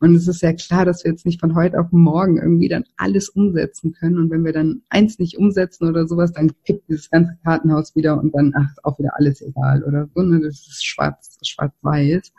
Und 0.00 0.14
es 0.14 0.28
ist 0.28 0.42
ja 0.42 0.52
klar, 0.52 0.84
dass 0.84 1.04
wir 1.04 1.12
jetzt 1.12 1.24
nicht 1.24 1.40
von 1.40 1.54
heute 1.54 1.80
auf 1.80 1.90
morgen 1.90 2.36
irgendwie 2.36 2.68
dann 2.68 2.84
alles 2.96 3.30
umsetzen 3.30 3.92
können. 3.92 4.18
Und 4.18 4.30
wenn 4.30 4.44
wir 4.44 4.52
dann 4.52 4.82
eins 4.90 5.18
nicht 5.18 5.38
umsetzen 5.38 5.88
oder 5.88 6.06
sowas, 6.06 6.32
dann 6.32 6.50
kippt 6.64 6.88
dieses 6.88 7.08
ganze 7.08 7.38
Kartenhaus 7.42 7.96
wieder 7.96 8.20
und 8.20 8.34
dann, 8.34 8.52
ach, 8.54 8.68
ist 8.68 8.84
auch 8.84 8.98
wieder 8.98 9.12
alles 9.14 9.40
egal 9.40 9.82
oder 9.84 10.06
so. 10.14 10.20
Ne? 10.20 10.40
Das 10.40 10.54
ist 10.54 10.84
schwarz, 10.84 11.38
schwarz-weiß. 11.42 12.32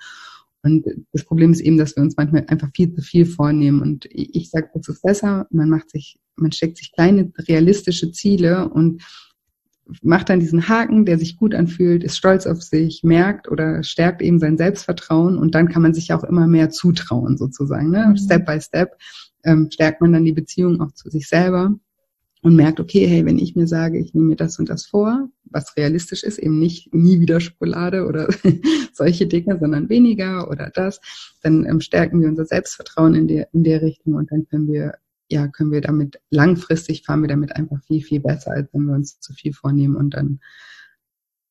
Und 0.61 0.85
das 1.13 1.23
Problem 1.23 1.51
ist 1.51 1.61
eben, 1.61 1.77
dass 1.77 1.95
wir 1.95 2.03
uns 2.03 2.17
manchmal 2.17 2.45
einfach 2.47 2.69
viel 2.75 2.93
zu 2.93 3.01
viel 3.01 3.25
vornehmen. 3.25 3.81
Und 3.81 4.05
ich 4.11 4.51
sage, 4.51 4.69
es 4.75 4.87
ist 4.87 5.01
besser, 5.01 5.47
man 5.49 5.69
macht 5.69 5.89
sich, 5.89 6.19
man 6.35 6.51
steckt 6.51 6.77
sich 6.77 6.91
kleine 6.91 7.31
realistische 7.47 8.11
Ziele 8.11 8.69
und 8.69 9.01
macht 10.01 10.29
dann 10.29 10.39
diesen 10.39 10.67
Haken, 10.67 11.05
der 11.05 11.19
sich 11.19 11.37
gut 11.37 11.53
anfühlt, 11.53 12.03
ist 12.03 12.17
stolz 12.17 12.47
auf 12.47 12.61
sich, 12.61 13.03
merkt 13.03 13.49
oder 13.49 13.83
stärkt 13.83 14.21
eben 14.21 14.39
sein 14.39 14.57
Selbstvertrauen 14.57 15.37
und 15.37 15.53
dann 15.53 15.69
kann 15.69 15.81
man 15.81 15.93
sich 15.93 16.11
auch 16.13 16.23
immer 16.23 16.47
mehr 16.47 16.69
zutrauen 16.69 17.37
sozusagen. 17.37 17.91
Ne? 17.91 18.07
Mhm. 18.09 18.17
Step 18.17 18.45
by 18.45 18.59
Step 18.59 18.97
ähm, 19.43 19.69
stärkt 19.71 20.01
man 20.01 20.13
dann 20.13 20.25
die 20.25 20.33
Beziehung 20.33 20.81
auch 20.81 20.91
zu 20.91 21.09
sich 21.09 21.27
selber 21.27 21.75
und 22.41 22.55
merkt, 22.55 22.79
okay, 22.79 23.07
hey, 23.07 23.25
wenn 23.25 23.39
ich 23.39 23.55
mir 23.55 23.67
sage, 23.67 23.99
ich 23.99 24.13
nehme 24.13 24.27
mir 24.27 24.35
das 24.35 24.59
und 24.59 24.69
das 24.69 24.85
vor, 24.85 25.29
was 25.45 25.75
realistisch 25.77 26.23
ist, 26.23 26.37
eben 26.37 26.59
nicht 26.59 26.93
nie 26.93 27.19
wieder 27.19 27.39
Schokolade 27.39 28.05
oder 28.05 28.27
solche 28.93 29.25
Dinge, 29.27 29.57
sondern 29.59 29.89
weniger 29.89 30.49
oder 30.49 30.71
das, 30.73 31.01
dann 31.41 31.65
ähm, 31.65 31.81
stärken 31.81 32.21
wir 32.21 32.29
unser 32.29 32.45
Selbstvertrauen 32.45 33.15
in 33.15 33.27
der, 33.27 33.47
in 33.53 33.63
der 33.63 33.81
Richtung 33.81 34.13
und 34.13 34.31
dann 34.31 34.47
können 34.47 34.67
wir, 34.67 34.93
ja, 35.29 35.47
können 35.47 35.71
wir 35.71 35.81
damit 35.81 36.19
langfristig 36.29 37.03
fahren 37.03 37.21
wir 37.21 37.27
damit 37.27 37.55
einfach 37.55 37.81
viel, 37.83 38.01
viel 38.01 38.19
besser, 38.19 38.51
als 38.51 38.69
wenn 38.73 38.85
wir 38.85 38.93
uns 38.93 39.19
zu 39.19 39.33
viel 39.33 39.53
vornehmen 39.53 39.95
und 39.95 40.13
dann 40.13 40.39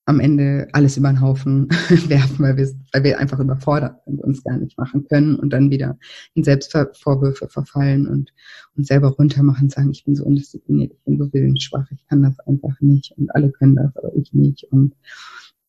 am 0.07 0.21
Ende 0.21 0.69
alles 0.73 0.97
über 0.97 1.09
den 1.09 1.21
Haufen 1.21 1.69
werfen, 2.09 2.39
weil 2.41 2.57
wir, 2.57 2.69
weil 2.93 3.05
wir 3.05 3.19
einfach 3.19 3.39
überfordert 3.39 4.05
sind, 4.05 4.21
und 4.21 4.25
uns 4.25 4.45
gar 4.45 4.59
nicht 4.59 4.77
machen 4.77 5.07
können 5.09 5.37
und 5.37 5.51
dann 5.51 5.71
wieder 5.71 5.99
in 6.35 6.45
Selbstvorwürfe 6.45 7.49
verfallen 7.49 8.07
und 8.07 8.33
uns 8.77 8.89
selber 8.89 9.09
runtermachen, 9.09 9.71
sagen, 9.71 9.91
ich 9.91 10.05
bin 10.05 10.15
so 10.15 10.25
undiszipliniert, 10.25 10.93
ich 10.93 11.05
bin 11.05 11.19
so 11.19 11.33
willensschwach, 11.33 11.87
ich 11.91 12.07
kann 12.07 12.23
das 12.23 12.39
einfach 12.41 12.79
nicht 12.81 13.13
und 13.17 13.35
alle 13.35 13.51
können 13.51 13.77
das, 13.77 13.97
aber 13.97 14.15
ich 14.15 14.33
nicht. 14.35 14.65
Und 14.65 14.95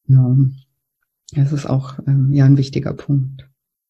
ja, 0.08 0.36
das 1.34 1.54
ist 1.54 1.66
auch 1.66 1.98
ähm, 2.06 2.34
ja 2.34 2.46
ein 2.46 2.58
wichtiger 2.58 2.94
Punkt. 2.94 3.48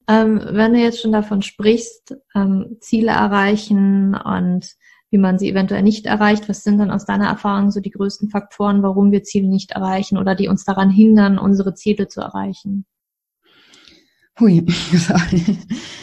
Ähm, 0.07 0.41
wenn 0.51 0.73
du 0.73 0.79
jetzt 0.79 1.01
schon 1.01 1.11
davon 1.11 1.41
sprichst, 1.41 2.15
ähm, 2.35 2.77
Ziele 2.79 3.11
erreichen 3.11 4.15
und 4.15 4.75
wie 5.11 5.17
man 5.17 5.39
sie 5.39 5.49
eventuell 5.49 5.83
nicht 5.83 6.05
erreicht. 6.05 6.49
Was 6.49 6.63
sind 6.63 6.77
dann 6.77 6.91
aus 6.91 7.05
deiner 7.05 7.27
Erfahrung 7.27 7.71
so 7.71 7.79
die 7.79 7.91
größten 7.91 8.29
Faktoren, 8.29 8.83
warum 8.83 9.11
wir 9.11 9.23
Ziele 9.23 9.47
nicht 9.47 9.71
erreichen 9.71 10.17
oder 10.17 10.35
die 10.35 10.47
uns 10.47 10.65
daran 10.65 10.89
hindern, 10.89 11.37
unsere 11.37 11.73
Ziele 11.73 12.07
zu 12.07 12.21
erreichen? 12.21 12.85
Hui, 14.39 14.61
das 14.91 15.31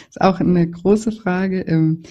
ist 0.09 0.21
auch 0.21 0.41
eine 0.41 0.69
große 0.69 1.12
Frage. 1.12 1.61
Ähm, 1.61 2.05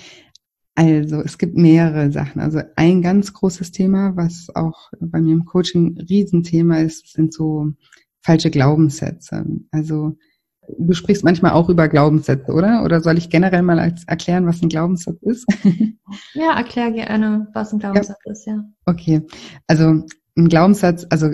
also 0.75 1.21
es 1.21 1.38
gibt 1.38 1.58
mehrere 1.58 2.12
Sachen. 2.12 2.39
Also 2.39 2.62
ein 2.75 3.01
ganz 3.01 3.34
großes 3.34 3.71
Thema, 3.71 4.15
was 4.15 4.47
auch 4.54 4.91
bei 4.99 5.19
mir 5.21 5.34
im 5.34 5.45
Coaching 5.45 5.97
ein 5.97 6.06
Riesenthema 6.08 6.80
ist, 6.80 7.12
sind 7.13 7.34
so 7.34 7.73
falsche 8.21 8.51
Glaubenssätze. 8.51 9.43
Also 9.71 10.17
du 10.78 10.93
sprichst 10.93 11.24
manchmal 11.24 11.52
auch 11.52 11.69
über 11.69 11.88
Glaubenssätze, 11.88 12.52
oder? 12.52 12.84
Oder 12.84 13.02
soll 13.02 13.17
ich 13.17 13.30
generell 13.30 13.62
mal 13.62 13.93
erklären, 14.08 14.45
was 14.45 14.62
ein 14.62 14.69
Glaubenssatz 14.69 15.21
ist? 15.21 15.45
ja, 16.34 16.58
erklär 16.58 16.91
gerne, 16.91 17.47
was 17.54 17.74
ein 17.74 17.80
Glaubenssatz 17.80 18.17
ja. 18.26 18.32
ist, 18.32 18.45
ja. 18.45 18.63
Okay. 18.86 19.21
Also 19.67 20.04
ein 20.38 20.47
Glaubenssatz, 20.47 21.06
also 21.10 21.30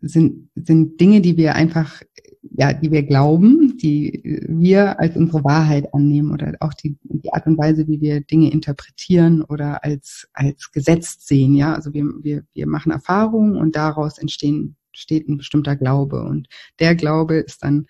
sind, 0.00 0.50
sind 0.54 1.00
Dinge, 1.00 1.20
die 1.20 1.36
wir 1.36 1.54
einfach, 1.54 2.02
ja, 2.42 2.72
die 2.72 2.90
wir 2.90 3.02
glauben, 3.02 3.76
die 3.78 4.20
wir 4.48 5.00
als 5.00 5.16
unsere 5.16 5.44
Wahrheit 5.44 5.92
annehmen 5.94 6.32
oder 6.32 6.54
auch 6.60 6.74
die, 6.74 6.96
die 7.02 7.32
Art 7.32 7.46
und 7.46 7.58
Weise, 7.58 7.86
wie 7.88 8.00
wir 8.00 8.20
Dinge 8.20 8.50
interpretieren 8.50 9.42
oder 9.42 9.84
als, 9.84 10.28
als 10.32 10.70
gesetzt 10.70 11.26
sehen, 11.26 11.54
ja. 11.54 11.74
Also 11.74 11.92
wir, 11.94 12.04
wir, 12.22 12.44
wir 12.52 12.66
machen 12.66 12.92
Erfahrungen 12.92 13.56
und 13.56 13.76
daraus 13.76 14.18
entstehen, 14.18 14.76
steht 14.92 15.28
ein 15.28 15.36
bestimmter 15.36 15.76
Glaube 15.76 16.22
und 16.22 16.48
der 16.80 16.94
Glaube 16.94 17.36
ist 17.36 17.62
dann 17.62 17.86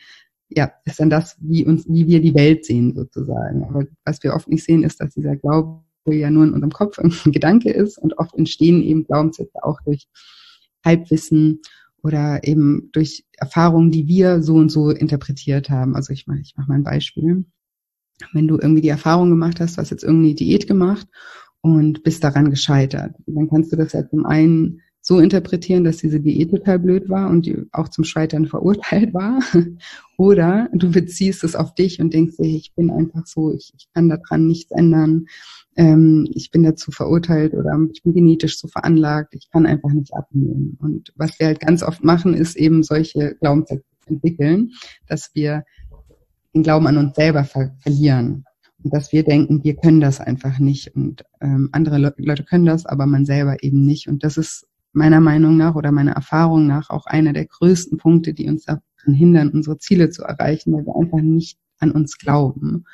ja, 0.48 0.72
ist 0.84 1.00
dann 1.00 1.10
das, 1.10 1.36
wie 1.40 1.64
uns, 1.64 1.86
wie 1.88 2.06
wir 2.06 2.20
die 2.20 2.34
Welt 2.34 2.64
sehen 2.64 2.94
sozusagen. 2.94 3.64
Aber 3.64 3.84
was 4.04 4.22
wir 4.22 4.34
oft 4.34 4.48
nicht 4.48 4.64
sehen, 4.64 4.84
ist, 4.84 5.00
dass 5.00 5.14
dieser 5.14 5.36
Glaube 5.36 5.82
ja 6.08 6.30
nur 6.30 6.44
in 6.44 6.52
unserem 6.52 6.72
Kopf 6.72 6.98
ein 7.24 7.32
Gedanke 7.32 7.70
ist 7.70 7.98
und 7.98 8.18
oft 8.18 8.34
entstehen 8.34 8.82
eben 8.82 9.04
Glaubenssätze 9.04 9.62
auch 9.62 9.80
durch 9.84 10.06
Halbwissen 10.84 11.60
oder 12.02 12.44
eben 12.44 12.90
durch 12.92 13.24
Erfahrungen, 13.36 13.90
die 13.90 14.06
wir 14.06 14.42
so 14.42 14.54
und 14.54 14.70
so 14.70 14.90
interpretiert 14.90 15.70
haben. 15.70 15.96
Also 15.96 16.12
ich 16.12 16.26
mache 16.26 16.40
ich 16.40 16.54
mach 16.56 16.68
mal 16.68 16.76
ein 16.76 16.84
Beispiel. 16.84 17.44
Wenn 18.32 18.46
du 18.48 18.58
irgendwie 18.58 18.80
die 18.80 18.88
Erfahrung 18.88 19.28
gemacht 19.28 19.60
hast, 19.60 19.76
du 19.76 19.80
hast 19.82 19.90
jetzt 19.90 20.04
irgendeine 20.04 20.34
Diät 20.34 20.68
gemacht 20.68 21.06
und 21.60 22.04
bist 22.04 22.22
daran 22.22 22.50
gescheitert, 22.50 23.16
dann 23.26 23.50
kannst 23.50 23.72
du 23.72 23.76
das 23.76 23.92
ja 23.92 24.08
zum 24.08 24.24
einen 24.24 24.80
so 25.08 25.20
interpretieren, 25.20 25.84
dass 25.84 25.98
diese 25.98 26.18
Diät 26.18 26.50
total 26.50 26.80
blöd 26.80 27.08
war 27.08 27.30
und 27.30 27.46
die 27.46 27.56
auch 27.70 27.88
zum 27.88 28.02
Scheitern 28.02 28.46
verurteilt 28.46 29.14
war. 29.14 29.38
Oder 30.16 30.68
du 30.72 30.90
beziehst 30.90 31.44
es 31.44 31.54
auf 31.54 31.76
dich 31.76 32.00
und 32.00 32.12
denkst 32.12 32.38
dir, 32.38 32.46
ich 32.46 32.74
bin 32.74 32.90
einfach 32.90 33.24
so, 33.24 33.54
ich, 33.54 33.72
ich 33.76 33.86
kann 33.94 34.08
daran 34.08 34.48
nichts 34.48 34.72
ändern, 34.72 35.26
ähm, 35.76 36.26
ich 36.34 36.50
bin 36.50 36.64
dazu 36.64 36.90
verurteilt 36.90 37.54
oder 37.54 37.78
ich 37.92 38.02
bin 38.02 38.14
genetisch 38.14 38.58
so 38.58 38.66
veranlagt, 38.66 39.36
ich 39.36 39.48
kann 39.52 39.64
einfach 39.64 39.90
nicht 39.90 40.12
abnehmen. 40.12 40.76
Und 40.80 41.12
was 41.14 41.38
wir 41.38 41.46
halt 41.46 41.60
ganz 41.60 41.84
oft 41.84 42.02
machen, 42.02 42.34
ist 42.34 42.56
eben 42.56 42.82
solche 42.82 43.36
Glaubenssätze 43.36 43.84
entwickeln, 44.06 44.72
dass 45.06 45.30
wir 45.34 45.62
den 46.52 46.64
Glauben 46.64 46.88
an 46.88 46.96
uns 46.96 47.14
selber 47.14 47.44
ver 47.44 47.76
verlieren. 47.78 48.44
Und 48.82 48.92
dass 48.92 49.12
wir 49.12 49.22
denken, 49.22 49.62
wir 49.62 49.76
können 49.76 50.00
das 50.00 50.20
einfach 50.20 50.58
nicht 50.58 50.96
und 50.96 51.24
ähm, 51.40 51.68
andere 51.70 51.98
Le 51.98 52.14
Leute 52.16 52.42
können 52.42 52.66
das, 52.66 52.86
aber 52.86 53.06
man 53.06 53.24
selber 53.24 53.62
eben 53.62 53.84
nicht. 53.84 54.08
Und 54.08 54.24
das 54.24 54.36
ist 54.36 54.66
meiner 54.96 55.20
Meinung 55.20 55.56
nach 55.56 55.74
oder 55.74 55.92
meiner 55.92 56.12
Erfahrung 56.12 56.66
nach 56.66 56.90
auch 56.90 57.06
einer 57.06 57.32
der 57.32 57.46
größten 57.46 57.98
Punkte, 57.98 58.34
die 58.34 58.48
uns 58.48 58.64
daran 58.64 58.82
hindern, 59.06 59.50
unsere 59.50 59.78
Ziele 59.78 60.10
zu 60.10 60.22
erreichen, 60.22 60.72
weil 60.72 60.86
wir 60.86 60.96
einfach 60.96 61.20
nicht 61.20 61.58
an 61.78 61.92
uns 61.92 62.18
glauben. 62.18 62.84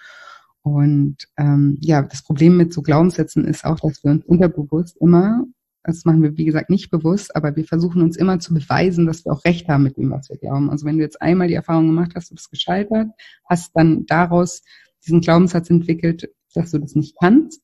Und 0.63 1.17
ähm, 1.37 1.79
ja, 1.81 2.03
das 2.03 2.23
Problem 2.23 2.57
mit 2.57 2.73
so 2.73 2.83
Glaubenssätzen 2.83 3.47
ist 3.47 3.65
auch, 3.65 3.81
dass 3.81 4.05
wir 4.05 4.11
uns 4.11 4.25
unterbewusst 4.25 4.97
immer, 5.01 5.45
das 5.85 6.05
machen 6.05 6.23
wir 6.23 6.37
wie 6.37 6.45
gesagt 6.45 6.71
nicht 6.71 6.91
bewusst, 6.91 7.35
aber 7.35 7.57
wir 7.57 7.65
versuchen 7.65 8.03
uns 8.03 8.17
immer 8.17 8.39
zu 8.39 8.55
beweisen, 8.55 9.07
dass 9.07 9.25
wir 9.25 9.33
auch 9.33 9.45
recht 9.45 9.69
haben 9.69 9.83
mit 9.83 9.97
dem, 9.97 10.11
was 10.11 10.29
wir 10.29 10.37
glauben. 10.37 10.71
Also 10.71 10.87
wenn 10.87 10.99
du 10.99 11.03
jetzt 11.03 11.21
einmal 11.21 11.49
die 11.49 11.55
Erfahrung 11.55 11.87
gemacht 11.87 12.13
hast, 12.15 12.31
du 12.31 12.35
bist 12.35 12.51
gescheitert, 12.51 13.09
hast 13.49 13.73
dann 13.75 14.07
daraus 14.07 14.63
diesen 15.05 15.21
Glaubenssatz 15.21 15.71
entwickelt, 15.71 16.31
dass 16.55 16.71
du 16.71 16.79
das 16.79 16.95
nicht 16.95 17.17
kannst, 17.19 17.63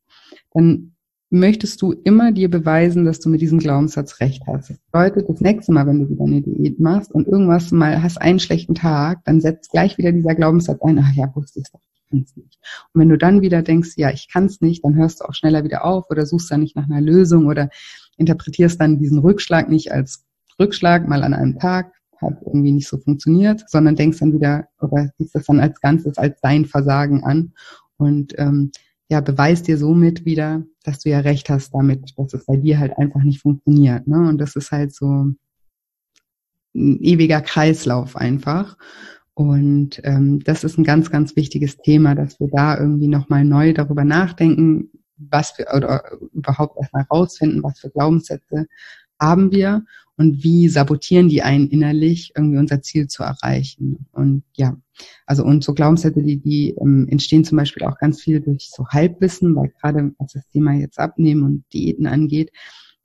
dann 0.53 0.95
möchtest 1.31 1.83
du 1.83 1.93
immer 1.93 2.33
dir 2.33 2.51
beweisen, 2.51 3.05
dass 3.05 3.21
du 3.21 3.29
mit 3.29 3.41
diesem 3.41 3.59
Glaubenssatz 3.59 4.21
recht 4.21 4.43
hast. 4.47 4.71
Das 4.71 4.79
bedeutet, 4.79 5.29
das 5.29 5.41
nächste 5.41 5.73
Mal, 5.73 5.87
wenn 5.87 6.01
du 6.01 6.09
wieder 6.09 6.25
eine 6.25 6.41
Diät 6.41 6.81
machst 6.81 7.13
und 7.13 7.29
irgendwas 7.29 7.71
mal 7.71 8.03
hast 8.03 8.21
einen 8.21 8.39
schlechten 8.39 8.75
Tag, 8.75 9.21
dann 9.25 9.41
setzt 9.41 9.71
gleich 9.71 9.99
wieder 9.99 10.13
dieser 10.13 10.35
Glaubenssatz 10.35 10.81
ein, 10.83 10.99
ach 10.99 11.13
ja, 11.15 11.31
wusste 11.35 11.61
ich 11.61 11.67
doch, 11.71 11.81
ich 11.93 12.11
kann 12.11 12.25
es 12.25 12.37
nicht. 12.37 12.59
Und 12.93 13.01
wenn 13.01 13.09
du 13.11 13.19
dann 13.19 13.43
wieder 13.43 13.63
denkst, 13.63 13.93
ja, 13.97 14.11
ich 14.11 14.29
kann 14.33 14.47
es 14.47 14.61
nicht, 14.61 14.85
dann 14.85 14.95
hörst 14.95 15.21
du 15.21 15.25
auch 15.27 15.35
schneller 15.35 15.65
wieder 15.65 15.85
auf 15.85 16.11
oder 16.11 16.25
suchst 16.25 16.51
dann 16.51 16.61
nicht 16.61 16.77
nach 16.77 16.89
einer 16.89 17.03
Lösung 17.03 17.47
oder 17.47 17.69
interpretierst 18.17 18.81
dann 18.81 18.99
diesen 18.99 19.19
Rückschlag 19.19 19.69
nicht 19.69 19.93
als 19.93 20.25
Rückschlag 20.59 21.07
mal 21.07 21.23
an 21.23 21.35
einem 21.35 21.59
Tag, 21.59 21.93
hat 22.21 22.39
irgendwie 22.45 22.73
nicht 22.73 22.89
so 22.89 22.99
funktioniert, 22.99 23.63
sondern 23.69 23.97
denkst 23.97 24.19
dann 24.19 24.33
wieder 24.33 24.67
oder 24.81 25.11
siehst 25.19 25.35
das 25.35 25.45
dann 25.45 25.61
als 25.61 25.81
Ganzes 25.81 26.19
als 26.19 26.41
dein 26.41 26.65
Versagen 26.65 27.23
an 27.23 27.53
und 27.97 28.35
ähm, 28.39 28.73
ja, 29.09 29.21
beweist 29.21 29.67
dir 29.67 29.79
somit 29.79 30.25
wieder, 30.25 30.63
dass 30.85 31.01
du 31.01 31.11
ja 31.11 31.21
recht 31.21 31.49
hast 31.49 31.73
damit, 31.73 32.13
dass 32.17 32.35
es 32.35 32.45
bei 32.45 32.57
dir 32.57 32.79
halt 32.79 32.97
einfach 32.99 33.23
nicht 33.23 33.41
funktioniert. 33.41 34.07
Ne? 34.07 34.29
Und 34.29 34.39
das 34.39 34.55
ist 34.55 34.71
halt 34.71 34.95
so 34.95 35.25
ein 36.75 37.03
ewiger 37.03 37.41
Kreislauf 37.41 38.17
einfach. 38.17 38.77
Und 39.35 40.01
ähm, 40.05 40.41
das 40.41 40.65
ist 40.65 40.79
ein 40.79 40.85
ganz, 40.85 41.11
ganz 41.11 41.37
wichtiges 41.37 41.79
Thema, 41.79 42.15
dass 42.15 42.39
wir 42.39 42.49
da 42.49 42.79
irgendwie 42.79 43.09
nochmal 43.09 43.45
neu 43.45 43.73
darüber 43.73 44.05
nachdenken, 44.05 44.91
was 45.17 45.57
wir 45.57 45.69
oder 45.75 46.03
überhaupt 46.33 46.77
erstmal 46.77 47.05
rausfinden, 47.11 47.63
was 47.63 47.79
für 47.81 47.91
Glaubenssätze 47.91 48.67
haben 49.21 49.51
wir 49.53 49.85
und 50.19 50.43
wie 50.43 50.69
sabotieren 50.69 51.29
die 51.29 51.43
einen 51.43 51.69
innerlich, 51.69 52.33
irgendwie 52.37 52.59
unser 52.59 52.83
Ziel 52.83 53.07
zu 53.07 53.23
erreichen. 53.23 54.07
Und 54.11 54.43
ja, 54.57 54.77
also 55.27 55.45
und 55.45 55.63
so 55.63 55.75
Glaubenssätze, 55.75 56.23
die, 56.23 56.41
die 56.41 56.75
ähm, 56.81 57.07
entstehen 57.09 57.45
zum 57.45 57.57
Beispiel 57.57 57.85
auch 57.85 57.99
ganz 57.99 58.21
viel 58.21 58.41
durch 58.41 58.69
so 58.71 58.87
Halbwissen, 58.89 59.55
weil 59.55 59.69
gerade 59.81 60.13
was 60.19 60.33
das 60.33 60.49
Thema 60.49 60.73
jetzt 60.73 60.99
abnehmen 60.99 61.45
und 61.45 61.65
Diäten 61.73 62.09
angeht, 62.09 62.51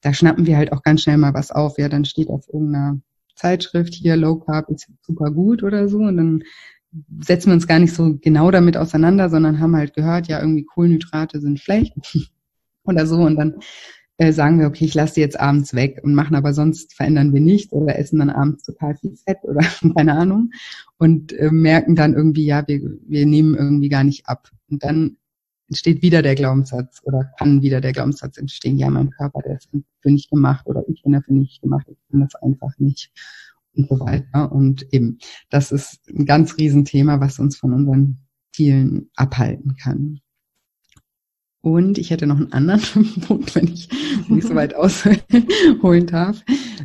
da 0.02 0.12
schnappen 0.12 0.48
wir 0.48 0.58
halt 0.58 0.74
auch 0.74 0.82
ganz 0.82 1.04
schnell 1.04 1.18
mal 1.18 1.36
was 1.36 1.52
auf. 1.52 1.78
Ja, 1.78 1.88
dann 1.88 2.04
steht 2.04 2.30
auf 2.30 2.48
irgendeiner 2.52 3.00
Zeitschrift 3.36 3.94
hier 3.94 4.16
Low 4.16 4.38
Carb 4.40 4.70
ist 4.70 4.90
super 5.02 5.30
gut 5.30 5.62
oder 5.62 5.88
so 5.88 6.00
und 6.00 6.18
dann 6.18 6.44
setzen 7.22 7.48
wir 7.48 7.54
uns 7.54 7.68
gar 7.68 7.80
nicht 7.80 7.94
so 7.94 8.18
genau 8.22 8.50
damit 8.50 8.76
auseinander, 8.76 9.30
sondern 9.30 9.60
haben 9.60 9.76
halt 9.76 9.94
gehört, 9.94 10.28
ja, 10.28 10.40
irgendwie 10.40 10.66
Kohlenhydrate 10.66 11.40
sind 11.42 11.60
schlecht 11.60 11.94
oder 12.86 13.06
so 13.06 13.18
und 13.18 13.36
dann 13.36 13.60
äh, 14.24 14.32
sagen 14.32 14.60
wir, 14.60 14.68
okay, 14.68 14.86
ich 14.86 14.94
lasse 14.94 15.16
die 15.16 15.20
jetzt 15.20 15.40
abends 15.40 15.74
weg 15.74 16.00
und 16.02 16.16
machen 16.16 16.36
aber 16.36 16.54
sonst 16.54 16.94
verändern 16.94 17.34
wir 17.34 17.42
nichts 17.42 17.74
oder 17.74 18.00
essen 18.00 18.20
dann 18.20 18.30
abends 18.30 18.64
total 18.64 18.96
viel 18.96 19.16
Fett 19.18 19.40
oder 19.44 19.62
keine 19.96 20.14
Ahnung 20.14 20.52
und 20.98 21.34
äh, 21.34 21.52
merken 21.52 21.96
dann 21.96 22.14
irgendwie, 22.14 22.46
ja, 22.46 22.66
wir, 22.68 22.82
wir 23.06 23.26
nehmen 23.26 23.56
irgendwie 23.56 23.90
gar 23.90 24.04
nicht 24.04 24.28
ab. 24.28 24.50
Und 24.70 24.84
dann 24.84 25.18
entsteht 25.68 26.02
wieder 26.02 26.22
der 26.22 26.36
Glaubenssatz 26.36 27.02
oder 27.04 27.32
kann 27.38 27.62
wieder 27.62 27.82
der 27.82 27.92
Glaubenssatz 27.92 28.38
entstehen, 28.38 28.78
ja, 28.78 28.90
mein 28.90 29.10
Körper, 29.10 29.42
der 29.42 29.58
ist 29.58 29.70
für 30.02 30.12
nicht 30.12 30.30
gemacht 30.30 30.66
oder 30.68 30.84
ich 30.88 31.04
bin 31.04 31.12
dafür 31.12 31.36
nicht 31.36 31.62
gemacht, 31.62 31.88
ich 31.90 31.98
kann 32.10 32.22
das 32.22 32.36
einfach 32.36 32.72
nicht 32.78 33.12
und 33.76 33.90
so 33.90 34.00
weiter. 34.00 34.52
Und 34.52 34.94
eben, 34.94 35.18
das 35.50 35.72
ist 35.72 36.08
ein 36.10 36.26
ganz 36.26 36.58
Riesenthema, 36.58 37.20
was 37.20 37.40
uns 37.40 37.58
von 37.58 37.74
unseren 37.74 38.20
Zielen 38.54 39.10
abhalten 39.16 39.76
kann. 39.76 40.20
Und 41.64 41.98
ich 41.98 42.12
hätte 42.12 42.28
noch 42.28 42.36
einen 42.36 42.52
anderen 42.52 43.22
Punkt, 43.22 43.56
wenn 43.56 43.70
ich 43.70 43.88
nicht 44.28 44.46
so 44.46 44.54
weit 44.54 44.76
ausholen 44.76 46.08
darf, 46.08 46.44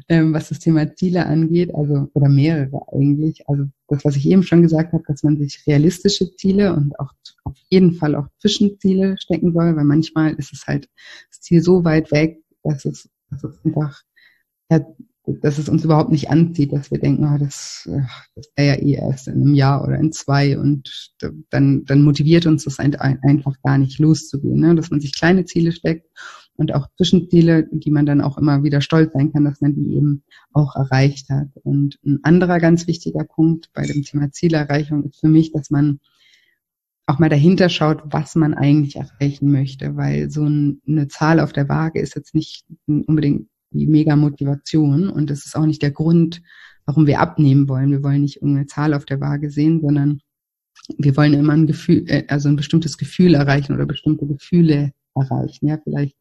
ähm, 0.08 0.32
was 0.32 0.50
das 0.50 0.60
Thema 0.60 0.94
Ziele 0.94 1.26
angeht, 1.26 1.74
also 1.74 2.08
oder 2.14 2.28
mehrere 2.28 2.80
eigentlich. 2.92 3.48
Also 3.48 3.64
das, 3.88 4.04
was 4.04 4.14
ich 4.14 4.28
eben 4.28 4.44
schon 4.44 4.62
gesagt 4.62 4.92
habe, 4.92 5.02
dass 5.08 5.24
man 5.24 5.36
sich 5.36 5.64
realistische 5.66 6.30
Ziele 6.36 6.74
und 6.74 6.98
auch 7.00 7.12
auf 7.42 7.56
jeden 7.70 7.94
Fall 7.94 8.14
auch 8.14 8.28
Zwischenziele 8.38 9.16
stecken 9.18 9.52
soll, 9.52 9.74
weil 9.74 9.84
manchmal 9.84 10.34
ist 10.34 10.52
es 10.52 10.68
halt 10.68 10.88
das 11.28 11.40
Ziel 11.40 11.60
so 11.60 11.82
weit 11.82 12.12
weg, 12.12 12.38
dass 12.62 12.84
es, 12.84 13.10
dass 13.30 13.42
es 13.42 13.58
einfach 13.64 14.04
ja, 14.70 14.86
dass 15.40 15.58
es 15.58 15.68
uns 15.68 15.84
überhaupt 15.84 16.10
nicht 16.10 16.30
anzieht, 16.30 16.72
dass 16.72 16.90
wir 16.90 16.98
denken, 16.98 17.24
oh, 17.24 17.38
das, 17.38 17.88
das 18.34 18.50
wäre 18.56 18.76
ja 18.76 18.82
eh 18.82 18.92
erst 18.94 19.28
in 19.28 19.34
einem 19.34 19.54
Jahr 19.54 19.82
oder 19.84 19.98
in 19.98 20.12
zwei 20.12 20.58
und 20.58 21.14
dann, 21.50 21.84
dann 21.84 22.02
motiviert 22.02 22.46
uns 22.46 22.64
das 22.64 22.78
einfach 22.78 23.54
gar 23.62 23.78
nicht 23.78 23.98
loszugehen, 23.98 24.60
ne? 24.60 24.74
dass 24.74 24.90
man 24.90 25.00
sich 25.00 25.14
kleine 25.14 25.44
Ziele 25.44 25.72
steckt 25.72 26.06
und 26.56 26.74
auch 26.74 26.88
Zwischenziele, 26.96 27.68
die 27.70 27.90
man 27.90 28.06
dann 28.06 28.20
auch 28.20 28.36
immer 28.38 28.62
wieder 28.62 28.80
stolz 28.80 29.12
sein 29.12 29.32
kann, 29.32 29.44
dass 29.44 29.60
man 29.60 29.74
die 29.74 29.94
eben 29.94 30.24
auch 30.52 30.74
erreicht 30.74 31.28
hat. 31.30 31.48
Und 31.62 31.98
ein 32.04 32.18
anderer 32.22 32.58
ganz 32.58 32.86
wichtiger 32.86 33.24
Punkt 33.24 33.70
bei 33.72 33.86
dem 33.86 34.02
Thema 34.02 34.30
Zielerreichung 34.32 35.04
ist 35.04 35.20
für 35.20 35.28
mich, 35.28 35.52
dass 35.52 35.70
man 35.70 36.00
auch 37.06 37.18
mal 37.18 37.30
dahinter 37.30 37.68
schaut, 37.68 38.02
was 38.04 38.34
man 38.34 38.54
eigentlich 38.54 38.96
erreichen 38.96 39.50
möchte, 39.50 39.96
weil 39.96 40.30
so 40.30 40.44
eine 40.44 41.08
Zahl 41.08 41.40
auf 41.40 41.52
der 41.52 41.68
Waage 41.68 42.00
ist 42.00 42.16
jetzt 42.16 42.34
nicht 42.34 42.66
unbedingt 42.86 43.48
die 43.70 43.86
mega 43.86 44.16
Motivation 44.16 45.08
und 45.08 45.30
das 45.30 45.46
ist 45.46 45.56
auch 45.56 45.66
nicht 45.66 45.82
der 45.82 45.90
Grund, 45.90 46.42
warum 46.86 47.06
wir 47.06 47.20
abnehmen 47.20 47.68
wollen. 47.68 47.90
Wir 47.90 48.02
wollen 48.02 48.22
nicht 48.22 48.36
irgendeine 48.36 48.66
Zahl 48.66 48.94
auf 48.94 49.04
der 49.04 49.20
Waage 49.20 49.50
sehen, 49.50 49.80
sondern 49.80 50.20
wir 50.96 51.16
wollen 51.16 51.34
immer 51.34 51.52
ein 51.52 51.66
Gefühl, 51.66 52.04
äh, 52.08 52.24
also 52.28 52.48
ein 52.48 52.56
bestimmtes 52.56 52.96
Gefühl 52.96 53.34
erreichen 53.34 53.74
oder 53.74 53.86
bestimmte 53.86 54.26
Gefühle 54.26 54.92
erreichen. 55.14 55.66
Ja, 55.66 55.78
vielleicht 55.82 56.16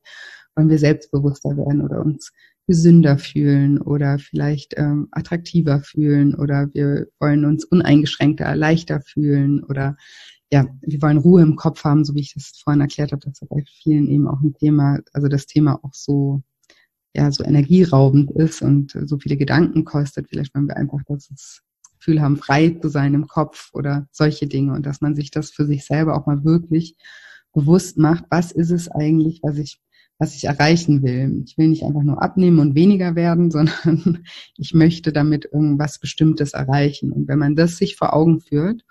wollen 0.56 0.70
wir 0.70 0.80
selbstbewusster 0.80 1.56
werden 1.56 1.82
oder 1.82 2.04
uns 2.04 2.32
gesünder 2.68 3.18
fühlen 3.18 3.80
oder 3.80 4.20
vielleicht 4.20 4.74
ähm, 4.76 5.08
attraktiver 5.12 5.80
fühlen 5.82 6.36
oder 6.36 6.68
wir 6.74 7.08
wollen 7.20 7.46
uns 7.46 7.64
uneingeschränkter, 7.64 8.56
leichter 8.56 9.00
fühlen 9.02 9.64
oder 9.64 9.96
ja, 10.52 10.66
wir 10.82 11.02
wollen 11.02 11.18
Ruhe 11.18 11.42
im 11.42 11.56
Kopf 11.56 11.84
haben, 11.84 12.06
so 12.06 12.14
wie 12.16 12.22
ich 12.22 12.34
das 12.34 12.62
vorhin 12.64 12.82
erklärt 12.82 13.12
habe, 13.12 13.22
das 13.24 13.42
ist 13.42 13.50
bei 13.50 13.64
vielen 13.82 14.10
eben 14.10 14.28
auch 14.28 14.42
ein 14.42 14.54
Thema, 14.54 15.00
also 15.14 15.28
das 15.28 15.46
Thema 15.46 15.80
auch 15.84 15.94
so 15.94 16.42
ja 17.18 17.32
so 17.32 17.44
energieraubend 17.44 18.32
ist 18.32 18.62
und 18.62 18.98
so 19.06 19.18
viele 19.18 19.38
Gedanken 19.38 19.84
kostet. 19.84 20.30
Vielleicht 20.30 20.56
wollen 20.56 20.68
wir 20.68 20.78
einfach 20.78 21.02
das 21.08 21.62
Gefühl 21.98 22.22
haben, 22.22 22.38
frei 22.38 22.70
zu 22.82 22.90
sein 22.90 23.14
im 23.14 23.28
Kopf 23.28 23.72
oder 23.74 24.08
solche 24.12 24.48
Dinge 24.48 24.74
und 24.74 24.86
dass 24.86 25.02
man 25.02 25.16
sich 25.16 25.32
das 25.32 25.52
für 25.52 25.66
sich 25.66 25.86
selber 25.86 26.16
auch 26.16 26.26
mal 26.26 26.44
wirklich 26.44 26.96
bewusst 27.54 27.98
macht, 27.98 28.26
was 28.30 28.52
ist 28.52 28.72
es 28.72 28.88
eigentlich, 28.88 29.42
was 29.44 29.58
ich 29.58 29.82
was 30.20 30.36
ich 30.36 30.46
erreichen 30.46 31.04
will. 31.04 31.44
Ich 31.46 31.58
will 31.58 31.68
nicht 31.68 31.84
einfach 31.84 32.02
nur 32.02 32.22
abnehmen 32.22 32.60
und 32.60 32.76
weniger 32.76 33.16
werden, 33.16 33.52
sondern 33.52 34.24
ich 34.58 34.74
möchte 34.74 35.12
damit 35.14 35.46
irgendwas 35.46 36.00
Bestimmtes 36.00 36.54
erreichen. 36.54 37.12
Und 37.12 37.28
wenn 37.28 37.40
man 37.40 37.56
das 37.56 37.78
sich 37.78 37.96
vor 37.96 38.14
Augen 38.14 38.40
führt, 38.40 38.84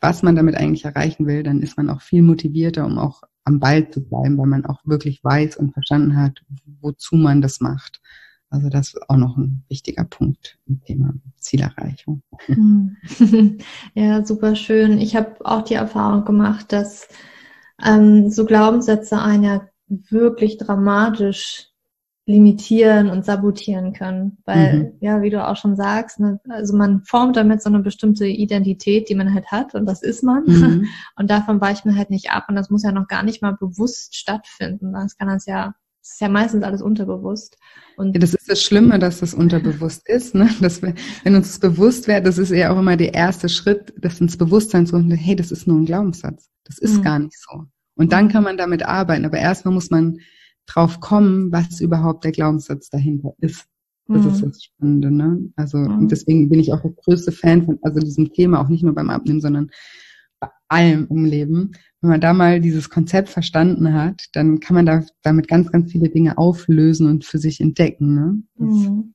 was 0.00 0.22
man 0.22 0.34
damit 0.34 0.56
eigentlich 0.56 0.84
erreichen 0.84 1.26
will, 1.26 1.42
dann 1.42 1.62
ist 1.62 1.76
man 1.76 1.88
auch 1.88 2.02
viel 2.02 2.22
motivierter, 2.22 2.84
um 2.84 2.98
auch 2.98 3.22
am 3.44 3.60
Ball 3.60 3.88
zu 3.90 4.02
bleiben, 4.02 4.38
weil 4.38 4.46
man 4.46 4.66
auch 4.66 4.80
wirklich 4.84 5.22
weiß 5.24 5.56
und 5.56 5.72
verstanden 5.72 6.16
hat, 6.16 6.42
wozu 6.80 7.16
man 7.16 7.42
das 7.42 7.60
macht. 7.60 8.00
Also 8.50 8.68
das 8.68 8.88
ist 8.88 9.08
auch 9.08 9.16
noch 9.16 9.36
ein 9.38 9.64
wichtiger 9.68 10.04
Punkt 10.04 10.58
im 10.66 10.82
Thema 10.82 11.14
Zielerreichung. 11.38 12.22
Hm. 12.46 12.96
Ja, 13.94 14.24
super 14.24 14.54
schön. 14.54 14.98
Ich 14.98 15.16
habe 15.16 15.36
auch 15.44 15.62
die 15.62 15.74
Erfahrung 15.74 16.24
gemacht, 16.24 16.70
dass 16.72 17.08
ähm, 17.82 18.30
so 18.30 18.44
Glaubenssätze 18.44 19.20
einer 19.20 19.68
wirklich 19.88 20.58
dramatisch 20.58 21.71
limitieren 22.24 23.10
und 23.10 23.24
sabotieren 23.24 23.92
können. 23.92 24.38
Weil, 24.44 24.78
mhm. 24.78 24.92
ja, 25.00 25.22
wie 25.22 25.30
du 25.30 25.44
auch 25.46 25.56
schon 25.56 25.74
sagst, 25.74 26.20
ne, 26.20 26.40
also 26.48 26.76
man 26.76 27.02
formt 27.02 27.36
damit 27.36 27.62
so 27.62 27.68
eine 27.68 27.80
bestimmte 27.80 28.26
Identität, 28.26 29.08
die 29.08 29.14
man 29.14 29.34
halt 29.34 29.46
hat 29.46 29.74
und 29.74 29.86
das 29.86 30.02
ist 30.02 30.22
man. 30.22 30.44
Mhm. 30.46 30.86
Und 31.16 31.30
davon 31.30 31.60
weicht 31.60 31.84
man 31.84 31.96
halt 31.96 32.10
nicht 32.10 32.30
ab 32.30 32.46
und 32.48 32.56
das 32.56 32.70
muss 32.70 32.82
ja 32.82 32.92
noch 32.92 33.06
gar 33.06 33.22
nicht 33.22 33.42
mal 33.42 33.52
bewusst 33.52 34.16
stattfinden. 34.16 34.92
Das 34.92 35.16
kann 35.16 35.28
das 35.28 35.46
ja, 35.46 35.74
das 36.00 36.12
ist 36.12 36.20
ja 36.20 36.28
meistens 36.28 36.64
alles 36.64 36.82
unterbewusst. 36.82 37.58
Und 37.96 38.14
ja, 38.14 38.20
das 38.20 38.34
ist 38.34 38.48
das 38.48 38.62
Schlimme, 38.62 38.98
dass 38.98 39.20
das 39.20 39.34
unterbewusst 39.34 40.08
ist, 40.08 40.34
ne? 40.34 40.48
Dass 40.60 40.82
wir, 40.82 40.94
wenn 41.22 41.34
uns 41.34 41.48
das 41.48 41.58
bewusst 41.58 42.08
wäre, 42.08 42.22
das 42.22 42.38
ist 42.38 42.50
ja 42.50 42.72
auch 42.72 42.78
immer 42.78 42.96
der 42.96 43.14
erste 43.14 43.48
Schritt, 43.48 43.92
das 43.98 44.20
ins 44.20 44.36
Bewusstsein 44.36 44.86
zu 44.86 44.96
holen, 44.96 45.10
hey, 45.10 45.36
das 45.36 45.52
ist 45.52 45.66
nur 45.66 45.78
ein 45.78 45.86
Glaubenssatz. 45.86 46.50
Das 46.64 46.78
ist 46.78 46.98
mhm. 46.98 47.02
gar 47.02 47.18
nicht 47.18 47.38
so. 47.38 47.64
Und 47.94 48.12
dann 48.12 48.28
kann 48.28 48.44
man 48.44 48.56
damit 48.56 48.84
arbeiten. 48.84 49.24
Aber 49.24 49.38
erstmal 49.38 49.74
muss 49.74 49.90
man 49.90 50.18
drauf 50.66 51.00
kommen, 51.00 51.52
was 51.52 51.80
überhaupt 51.80 52.24
der 52.24 52.32
Glaubenssatz 52.32 52.90
dahinter 52.90 53.34
ist. 53.38 53.66
Das 54.08 54.24
mhm. 54.24 54.30
ist 54.30 54.42
das 54.42 54.64
Spannende, 54.64 55.10
ne? 55.10 55.52
Also, 55.56 55.78
mhm. 55.78 56.00
und 56.00 56.12
deswegen 56.12 56.48
bin 56.48 56.60
ich 56.60 56.72
auch 56.72 56.80
der 56.80 56.92
größte 56.92 57.32
Fan 57.32 57.64
von, 57.64 57.78
also 57.82 58.00
diesem 58.00 58.32
Thema, 58.32 58.60
auch 58.60 58.68
nicht 58.68 58.82
nur 58.82 58.94
beim 58.94 59.10
Abnehmen, 59.10 59.40
sondern 59.40 59.70
bei 60.40 60.48
allem 60.68 61.06
im 61.08 61.24
Leben. 61.24 61.72
Wenn 62.00 62.10
man 62.10 62.20
da 62.20 62.32
mal 62.32 62.60
dieses 62.60 62.90
Konzept 62.90 63.28
verstanden 63.28 63.94
hat, 63.94 64.24
dann 64.32 64.58
kann 64.58 64.74
man 64.74 64.86
da 64.86 65.04
damit 65.22 65.46
ganz, 65.46 65.70
ganz 65.70 65.92
viele 65.92 66.08
Dinge 66.08 66.36
auflösen 66.36 67.06
und 67.06 67.24
für 67.24 67.38
sich 67.38 67.60
entdecken, 67.60 68.14
ne? 68.14 68.42
Mhm. 68.56 69.14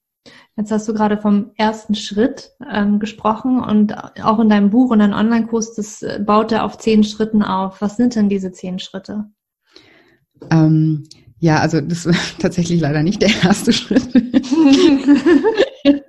Jetzt 0.56 0.72
hast 0.72 0.88
du 0.88 0.94
gerade 0.94 1.18
vom 1.18 1.52
ersten 1.56 1.94
Schritt 1.94 2.52
ähm, 2.70 3.00
gesprochen 3.00 3.62
und 3.62 3.96
auch 4.24 4.40
in 4.40 4.50
deinem 4.50 4.72
Buch 4.72 4.90
und 4.90 5.00
deinem 5.00 5.14
Online-Kurs, 5.14 5.76
das 5.76 6.02
äh, 6.02 6.20
baut 6.26 6.52
er 6.52 6.66
auf 6.66 6.78
zehn 6.80 7.04
Schritten 7.04 7.44
auf. 7.44 7.82
Was 7.82 7.96
sind 7.96 8.16
denn 8.16 8.28
diese 8.28 8.52
zehn 8.52 8.80
Schritte? 8.80 9.26
Ähm, 10.50 11.04
ja, 11.40 11.60
also 11.60 11.82
das 11.82 12.06
war 12.06 12.16
tatsächlich 12.40 12.80
leider 12.82 13.04
nicht 13.04 13.22
der 13.22 13.32
erste 13.44 13.74
Schritt. 13.74 14.08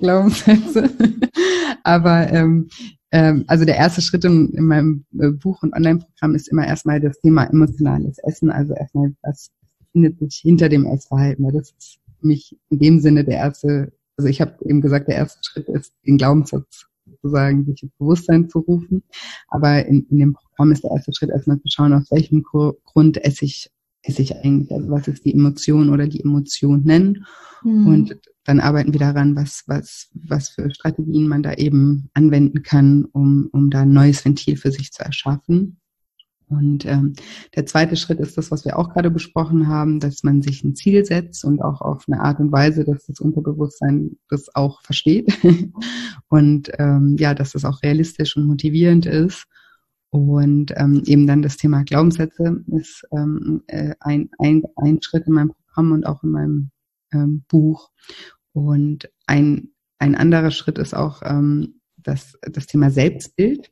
Glaubenssätze. 0.00 0.90
Aber 1.84 2.30
ähm, 2.32 2.68
ähm, 3.12 3.44
also 3.46 3.64
der 3.64 3.76
erste 3.76 4.02
Schritt 4.02 4.24
in, 4.24 4.50
in 4.50 4.64
meinem 4.64 5.04
äh, 5.18 5.30
Buch 5.30 5.62
und 5.62 5.72
Online-Programm 5.74 6.34
ist 6.34 6.48
immer 6.48 6.66
erstmal 6.66 7.00
das 7.00 7.18
Thema 7.20 7.44
emotionales 7.44 8.18
Essen. 8.18 8.50
Also 8.50 8.74
erstmal, 8.74 9.14
was 9.22 9.50
findet 9.92 10.18
sich 10.18 10.36
hinter 10.42 10.68
dem 10.68 10.84
Essverhalten? 10.84 11.44
Weil 11.44 11.52
das 11.52 11.70
ist 11.78 11.98
für 12.20 12.26
mich 12.26 12.58
in 12.70 12.78
dem 12.78 13.00
Sinne 13.00 13.24
der 13.24 13.36
erste, 13.36 13.92
also 14.16 14.28
ich 14.28 14.40
habe 14.40 14.56
eben 14.64 14.80
gesagt, 14.80 15.08
der 15.08 15.16
erste 15.16 15.38
Schritt 15.42 15.68
ist, 15.68 15.94
den 16.06 16.18
Glaubenssatz 16.18 16.86
sozusagen 17.06 17.64
sich 17.64 17.82
ins 17.82 17.92
Bewusstsein 17.98 18.48
zu 18.48 18.58
rufen. 18.60 19.02
Aber 19.48 19.86
in, 19.86 20.06
in 20.10 20.18
dem 20.18 20.32
Programm 20.34 20.72
ist 20.72 20.82
der 20.84 20.90
erste 20.90 21.14
Schritt 21.14 21.30
erstmal 21.30 21.60
zu 21.60 21.68
schauen, 21.68 21.92
aus 21.92 22.10
welchem 22.10 22.42
Grund 22.42 23.24
esse 23.24 23.44
ich 23.44 23.70
esse 24.06 24.22
ich 24.22 24.34
eigentlich, 24.36 24.72
also 24.72 24.90
was 24.90 25.08
ist 25.08 25.24
die 25.24 25.34
Emotion 25.34 25.90
oder 25.90 26.06
die 26.06 26.20
Emotionen 26.20 27.24
mhm. 27.62 27.86
und 27.86 28.16
dann 28.44 28.60
arbeiten 28.60 28.92
wir 28.92 29.00
daran, 29.00 29.34
was, 29.34 29.64
was, 29.66 30.08
was 30.14 30.50
für 30.50 30.70
Strategien 30.70 31.26
man 31.26 31.42
da 31.42 31.54
eben 31.54 32.08
anwenden 32.14 32.62
kann, 32.62 33.04
um, 33.06 33.48
um 33.52 33.70
da 33.70 33.80
ein 33.80 33.92
neues 33.92 34.24
Ventil 34.24 34.56
für 34.56 34.70
sich 34.70 34.92
zu 34.92 35.04
erschaffen. 35.04 35.80
Und 36.48 36.86
ähm, 36.86 37.14
der 37.56 37.66
zweite 37.66 37.96
Schritt 37.96 38.20
ist 38.20 38.38
das, 38.38 38.52
was 38.52 38.64
wir 38.64 38.78
auch 38.78 38.90
gerade 38.90 39.10
besprochen 39.10 39.66
haben, 39.66 39.98
dass 39.98 40.22
man 40.22 40.42
sich 40.42 40.62
ein 40.62 40.76
Ziel 40.76 41.04
setzt 41.04 41.44
und 41.44 41.60
auch 41.60 41.80
auf 41.80 42.04
eine 42.06 42.20
Art 42.20 42.38
und 42.38 42.52
Weise, 42.52 42.84
dass 42.84 43.06
das 43.06 43.18
Unterbewusstsein 43.18 44.16
das 44.28 44.54
auch 44.54 44.80
versteht 44.82 45.36
und 46.28 46.70
ähm, 46.78 47.16
ja, 47.18 47.34
dass 47.34 47.52
das 47.52 47.64
auch 47.64 47.82
realistisch 47.82 48.36
und 48.36 48.46
motivierend 48.46 49.06
ist. 49.06 49.46
Und 50.16 50.72
ähm, 50.76 51.02
eben 51.04 51.26
dann 51.26 51.42
das 51.42 51.58
Thema 51.58 51.84
Glaubenssätze 51.84 52.64
ist 52.68 53.06
ähm, 53.12 53.62
äh, 53.66 53.94
ein, 54.00 54.30
ein, 54.38 54.62
ein 54.76 55.02
Schritt 55.02 55.26
in 55.26 55.34
meinem 55.34 55.52
Programm 55.52 55.92
und 55.92 56.06
auch 56.06 56.22
in 56.22 56.30
meinem 56.30 56.70
ähm, 57.12 57.44
Buch. 57.48 57.90
Und 58.54 59.10
ein, 59.26 59.72
ein 59.98 60.14
anderer 60.14 60.50
Schritt 60.50 60.78
ist 60.78 60.94
auch 60.94 61.20
ähm, 61.22 61.82
das, 61.98 62.38
das 62.40 62.66
Thema 62.66 62.90
Selbstbild. 62.90 63.70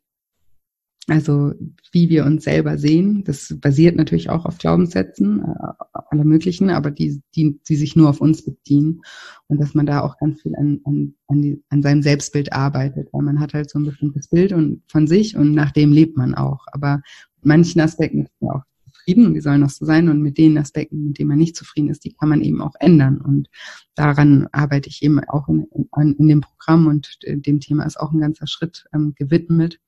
Also 1.06 1.52
wie 1.92 2.08
wir 2.08 2.24
uns 2.24 2.44
selber 2.44 2.78
sehen, 2.78 3.24
das 3.24 3.54
basiert 3.60 3.96
natürlich 3.96 4.30
auch 4.30 4.46
auf 4.46 4.56
Glaubenssätzen, 4.56 5.40
äh, 5.40 5.72
aller 5.92 6.24
möglichen, 6.24 6.70
aber 6.70 6.90
die, 6.90 7.20
die, 7.34 7.60
die 7.68 7.76
sich 7.76 7.94
nur 7.94 8.08
auf 8.08 8.22
uns 8.22 8.42
beziehen. 8.42 9.02
Und 9.46 9.60
dass 9.60 9.74
man 9.74 9.84
da 9.84 10.00
auch 10.00 10.16
ganz 10.18 10.40
viel 10.40 10.56
an, 10.56 10.80
an, 10.84 11.14
an, 11.26 11.42
die, 11.42 11.62
an 11.68 11.82
seinem 11.82 12.02
Selbstbild 12.02 12.52
arbeitet, 12.54 13.08
weil 13.12 13.22
man 13.22 13.38
hat 13.38 13.52
halt 13.52 13.68
so 13.68 13.78
ein 13.78 13.84
bestimmtes 13.84 14.28
Bild 14.28 14.52
und 14.52 14.82
von 14.88 15.06
sich 15.06 15.36
und 15.36 15.52
nach 15.52 15.72
dem 15.72 15.92
lebt 15.92 16.16
man 16.16 16.34
auch. 16.34 16.64
Aber 16.72 17.02
in 17.42 17.48
manchen 17.48 17.82
Aspekten 17.82 18.22
ist 18.22 18.32
man 18.40 18.56
auch 18.56 18.62
zufrieden 19.04 19.26
und 19.26 19.34
die 19.34 19.40
sollen 19.40 19.62
auch 19.62 19.70
so 19.70 19.84
sein 19.84 20.08
und 20.08 20.22
mit 20.22 20.38
den 20.38 20.56
Aspekten, 20.56 21.04
mit 21.04 21.18
denen 21.18 21.28
man 21.28 21.38
nicht 21.38 21.56
zufrieden 21.56 21.90
ist, 21.90 22.04
die 22.04 22.14
kann 22.14 22.30
man 22.30 22.40
eben 22.40 22.62
auch 22.62 22.74
ändern 22.80 23.20
und 23.20 23.48
daran 23.94 24.48
arbeite 24.52 24.88
ich 24.88 25.02
eben 25.02 25.20
auch 25.20 25.48
in, 25.48 25.66
in, 25.96 26.14
in 26.14 26.28
dem 26.28 26.40
Programm 26.40 26.86
und 26.86 27.18
dem 27.22 27.60
Thema 27.60 27.84
ist 27.84 28.00
auch 28.00 28.12
ein 28.12 28.20
ganzer 28.20 28.46
Schritt 28.46 28.86
ähm, 28.94 29.14
gewidmet. 29.16 29.78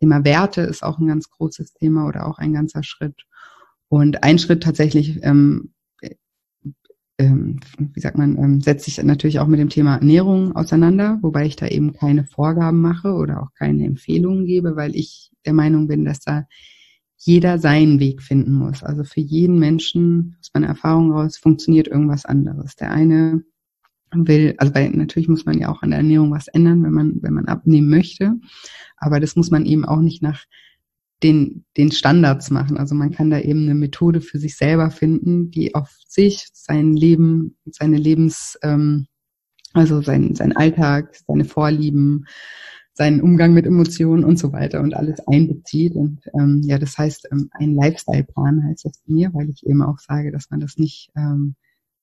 Thema 0.00 0.24
Werte 0.24 0.62
ist 0.62 0.82
auch 0.82 0.98
ein 0.98 1.06
ganz 1.06 1.30
großes 1.30 1.74
Thema 1.74 2.08
oder 2.08 2.26
auch 2.26 2.38
ein 2.38 2.52
ganzer 2.52 2.82
Schritt. 2.82 3.26
Und 3.88 4.22
ein 4.24 4.38
Schritt 4.38 4.62
tatsächlich 4.62 5.20
ähm, 5.22 5.72
ähm, 7.20 7.60
wie 7.76 8.00
sagt 8.00 8.16
man, 8.16 8.38
ähm, 8.38 8.60
setzt 8.62 8.86
sich 8.86 9.02
natürlich 9.02 9.40
auch 9.40 9.46
mit 9.46 9.60
dem 9.60 9.68
Thema 9.68 9.96
Ernährung 9.96 10.56
auseinander, 10.56 11.18
wobei 11.20 11.44
ich 11.44 11.54
da 11.54 11.66
eben 11.66 11.92
keine 11.92 12.24
Vorgaben 12.24 12.80
mache 12.80 13.12
oder 13.12 13.42
auch 13.42 13.52
keine 13.58 13.84
Empfehlungen 13.84 14.46
gebe, 14.46 14.74
weil 14.74 14.96
ich 14.96 15.30
der 15.44 15.52
Meinung 15.52 15.86
bin, 15.86 16.06
dass 16.06 16.20
da 16.20 16.46
jeder 17.18 17.58
seinen 17.58 18.00
Weg 18.00 18.22
finden 18.22 18.54
muss. 18.54 18.82
Also 18.82 19.04
für 19.04 19.20
jeden 19.20 19.58
Menschen, 19.58 20.36
aus 20.40 20.50
meiner 20.54 20.68
Erfahrung 20.68 21.12
raus, 21.12 21.36
funktioniert 21.36 21.88
irgendwas 21.88 22.24
anderes. 22.24 22.74
Der 22.76 22.90
eine 22.90 23.42
will, 24.12 24.54
also 24.58 24.74
weil 24.74 24.90
natürlich 24.90 25.28
muss 25.28 25.44
man 25.44 25.58
ja 25.58 25.68
auch 25.68 25.82
an 25.82 25.90
der 25.90 25.98
Ernährung 25.98 26.30
was 26.30 26.48
ändern, 26.48 26.82
wenn 26.82 26.92
man, 26.92 27.22
wenn 27.22 27.34
man 27.34 27.46
abnehmen 27.46 27.88
möchte. 27.88 28.34
Aber 28.96 29.20
das 29.20 29.36
muss 29.36 29.50
man 29.50 29.66
eben 29.66 29.84
auch 29.84 30.00
nicht 30.00 30.22
nach 30.22 30.44
den, 31.22 31.64
den 31.76 31.92
Standards 31.92 32.50
machen. 32.50 32.78
Also 32.78 32.94
man 32.94 33.10
kann 33.10 33.30
da 33.30 33.38
eben 33.38 33.64
eine 33.64 33.74
Methode 33.74 34.20
für 34.20 34.38
sich 34.38 34.56
selber 34.56 34.90
finden, 34.90 35.50
die 35.50 35.74
auf 35.74 35.90
sich, 36.06 36.48
sein 36.52 36.94
Leben, 36.96 37.56
seine 37.66 37.98
Lebens, 37.98 38.58
ähm, 38.62 39.06
also 39.72 40.00
sein, 40.02 40.34
sein 40.34 40.56
Alltag, 40.56 41.14
seine 41.26 41.44
Vorlieben, 41.44 42.26
seinen 42.92 43.20
Umgang 43.20 43.54
mit 43.54 43.66
Emotionen 43.66 44.24
und 44.24 44.38
so 44.38 44.52
weiter 44.52 44.80
und 44.80 44.94
alles 44.94 45.20
einbezieht. 45.26 45.94
Und 45.94 46.20
ähm, 46.38 46.62
ja, 46.64 46.78
das 46.78 46.98
heißt, 46.98 47.28
ähm, 47.30 47.48
ein 47.52 47.74
Lifestyle-Plan 47.74 48.64
heißt 48.64 48.86
das 48.86 49.02
mir, 49.06 49.32
weil 49.32 49.48
ich 49.50 49.64
eben 49.66 49.82
auch 49.82 49.98
sage, 49.98 50.32
dass 50.32 50.50
man 50.50 50.60
das 50.60 50.76
nicht 50.76 51.10
ähm, 51.16 51.54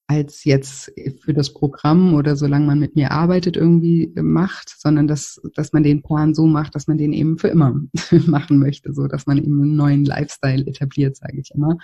als 0.10 0.46
jetzt 0.46 0.94
für 1.20 1.34
das 1.34 1.54
Programm 1.54 2.14
oder 2.14 2.38
solange 2.38 2.66
man 2.66 2.80
mit 2.80 2.96
mir 2.96 3.12
arbeitet 3.12 3.58
irgendwie 3.58 4.10
macht, 4.16 4.74
sondern 4.78 5.06
dass, 5.06 5.42
dass 5.54 5.74
man 5.74 5.84
den 5.84 6.02
Plan 6.02 6.34
so 6.34 6.48
macht, 6.48 6.76
dass 6.76 6.88
man 6.88 6.98
den 6.98 7.12
eben 7.12 7.38
für 7.38 7.50
immer 7.50 7.82
machen 8.26 8.58
möchte, 8.58 8.94
so 8.94 9.08
dass 9.08 9.28
man 9.28 9.38
eben 9.38 9.62
einen 9.62 9.76
neuen 9.76 10.06
Lifestyle 10.06 10.66
etabliert, 10.66 11.18
sage 11.18 11.42
ich 11.42 11.52
immer, 11.54 11.78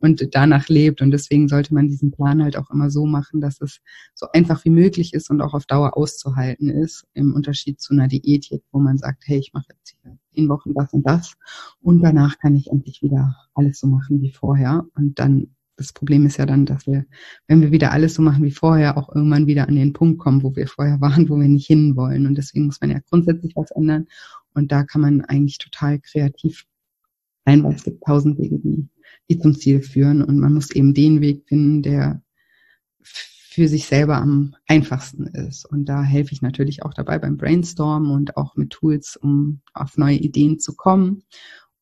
und 0.00 0.34
danach 0.34 0.68
lebt. 0.68 1.02
Und 1.02 1.10
deswegen 1.10 1.48
sollte 1.48 1.74
man 1.74 1.86
diesen 1.86 2.12
Plan 2.12 2.42
halt 2.42 2.56
auch 2.56 2.70
immer 2.70 2.88
so 2.88 3.04
machen, 3.04 3.42
dass 3.42 3.60
es 3.60 3.80
so 4.14 4.26
einfach 4.32 4.64
wie 4.64 4.70
möglich 4.70 5.12
ist 5.12 5.28
und 5.28 5.42
auch 5.42 5.52
auf 5.52 5.66
Dauer 5.66 5.98
auszuhalten 5.98 6.70
ist, 6.70 7.04
im 7.12 7.34
Unterschied 7.34 7.80
zu 7.80 7.92
einer 7.92 8.08
Diät 8.08 8.46
wo 8.72 8.78
man 8.78 8.96
sagt, 8.96 9.24
hey, 9.26 9.38
ich 9.38 9.52
mache 9.52 9.66
jetzt 9.76 9.96
hier 10.02 10.18
in 10.32 10.48
Wochen 10.48 10.74
das 10.74 10.92
und 10.92 11.06
das 11.06 11.34
und 11.80 12.02
danach 12.02 12.38
kann 12.38 12.54
ich 12.54 12.68
endlich 12.68 13.02
wieder 13.02 13.34
alles 13.54 13.80
so 13.80 13.86
machen 13.86 14.20
wie 14.20 14.30
vorher 14.30 14.86
und 14.94 15.18
dann 15.18 15.55
das 15.76 15.92
Problem 15.92 16.26
ist 16.26 16.38
ja 16.38 16.46
dann, 16.46 16.66
dass 16.66 16.86
wir, 16.86 17.04
wenn 17.46 17.60
wir 17.60 17.70
wieder 17.70 17.92
alles 17.92 18.14
so 18.14 18.22
machen 18.22 18.42
wie 18.42 18.50
vorher, 18.50 18.96
auch 18.96 19.14
irgendwann 19.14 19.46
wieder 19.46 19.68
an 19.68 19.76
den 19.76 19.92
Punkt 19.92 20.18
kommen, 20.18 20.42
wo 20.42 20.56
wir 20.56 20.66
vorher 20.66 21.00
waren, 21.00 21.28
wo 21.28 21.38
wir 21.38 21.48
nicht 21.48 21.66
hinwollen. 21.66 22.26
Und 22.26 22.36
deswegen 22.36 22.66
muss 22.66 22.80
man 22.80 22.90
ja 22.90 23.00
grundsätzlich 23.10 23.54
was 23.56 23.70
ändern. 23.70 24.06
Und 24.54 24.72
da 24.72 24.84
kann 24.84 25.02
man 25.02 25.20
eigentlich 25.22 25.58
total 25.58 26.00
kreativ 26.00 26.66
sein, 27.44 27.62
weil 27.62 27.74
es 27.74 27.84
gibt 27.84 28.02
tausend 28.04 28.38
Wege, 28.38 28.58
die, 28.58 28.88
die 29.28 29.38
zum 29.38 29.54
Ziel 29.54 29.82
führen. 29.82 30.22
Und 30.22 30.38
man 30.38 30.54
muss 30.54 30.70
eben 30.70 30.94
den 30.94 31.20
Weg 31.20 31.44
finden, 31.46 31.82
der 31.82 32.22
für 33.02 33.68
sich 33.68 33.86
selber 33.86 34.16
am 34.16 34.54
einfachsten 34.66 35.26
ist. 35.28 35.64
Und 35.64 35.86
da 35.86 36.02
helfe 36.02 36.32
ich 36.32 36.42
natürlich 36.42 36.82
auch 36.82 36.92
dabei 36.92 37.18
beim 37.18 37.38
Brainstormen 37.38 38.10
und 38.10 38.36
auch 38.36 38.54
mit 38.56 38.70
Tools, 38.70 39.16
um 39.16 39.60
auf 39.72 39.96
neue 39.96 40.16
Ideen 40.16 40.58
zu 40.58 40.74
kommen 40.76 41.22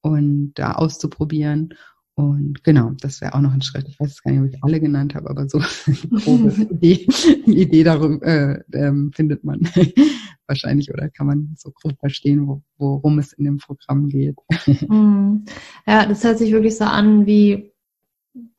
und 0.01 0.53
da 0.55 0.73
auszuprobieren. 0.73 1.75
Und 2.17 2.63
genau, 2.63 2.93
das 3.01 3.21
wäre 3.21 3.35
auch 3.35 3.41
noch 3.41 3.53
ein 3.53 3.63
Schritt. 3.63 3.89
Ich 3.89 3.99
weiß 3.99 4.23
gar 4.23 4.31
nicht, 4.31 4.41
ob 4.41 4.47
ich 4.47 4.63
alle 4.63 4.81
genannt 4.81 5.15
habe, 5.17 5.29
aber 5.31 5.49
so 5.49 5.59
eine 5.87 6.21
grobe 6.21 6.53
Idee, 6.75 7.07
Idee 7.47 7.83
darüber 7.83 8.25
äh, 8.25 8.63
ähm, 8.73 9.11
findet 9.13 9.43
man 9.43 9.69
wahrscheinlich 10.47 10.93
oder 10.93 11.09
kann 11.09 11.27
man 11.27 11.55
so 11.57 11.73
grob 11.73 11.99
verstehen, 11.99 12.47
wo, 12.47 12.63
worum 12.79 13.19
es 13.19 13.33
in 13.33 13.45
dem 13.45 13.59
Programm 13.59 14.09
geht. 14.09 14.37
Hm. 14.65 15.45
Ja, 15.87 16.07
das 16.07 16.23
hört 16.25 16.39
sich 16.39 16.53
wirklich 16.53 16.77
so 16.77 16.85
an 16.85 17.27
wie 17.27 17.73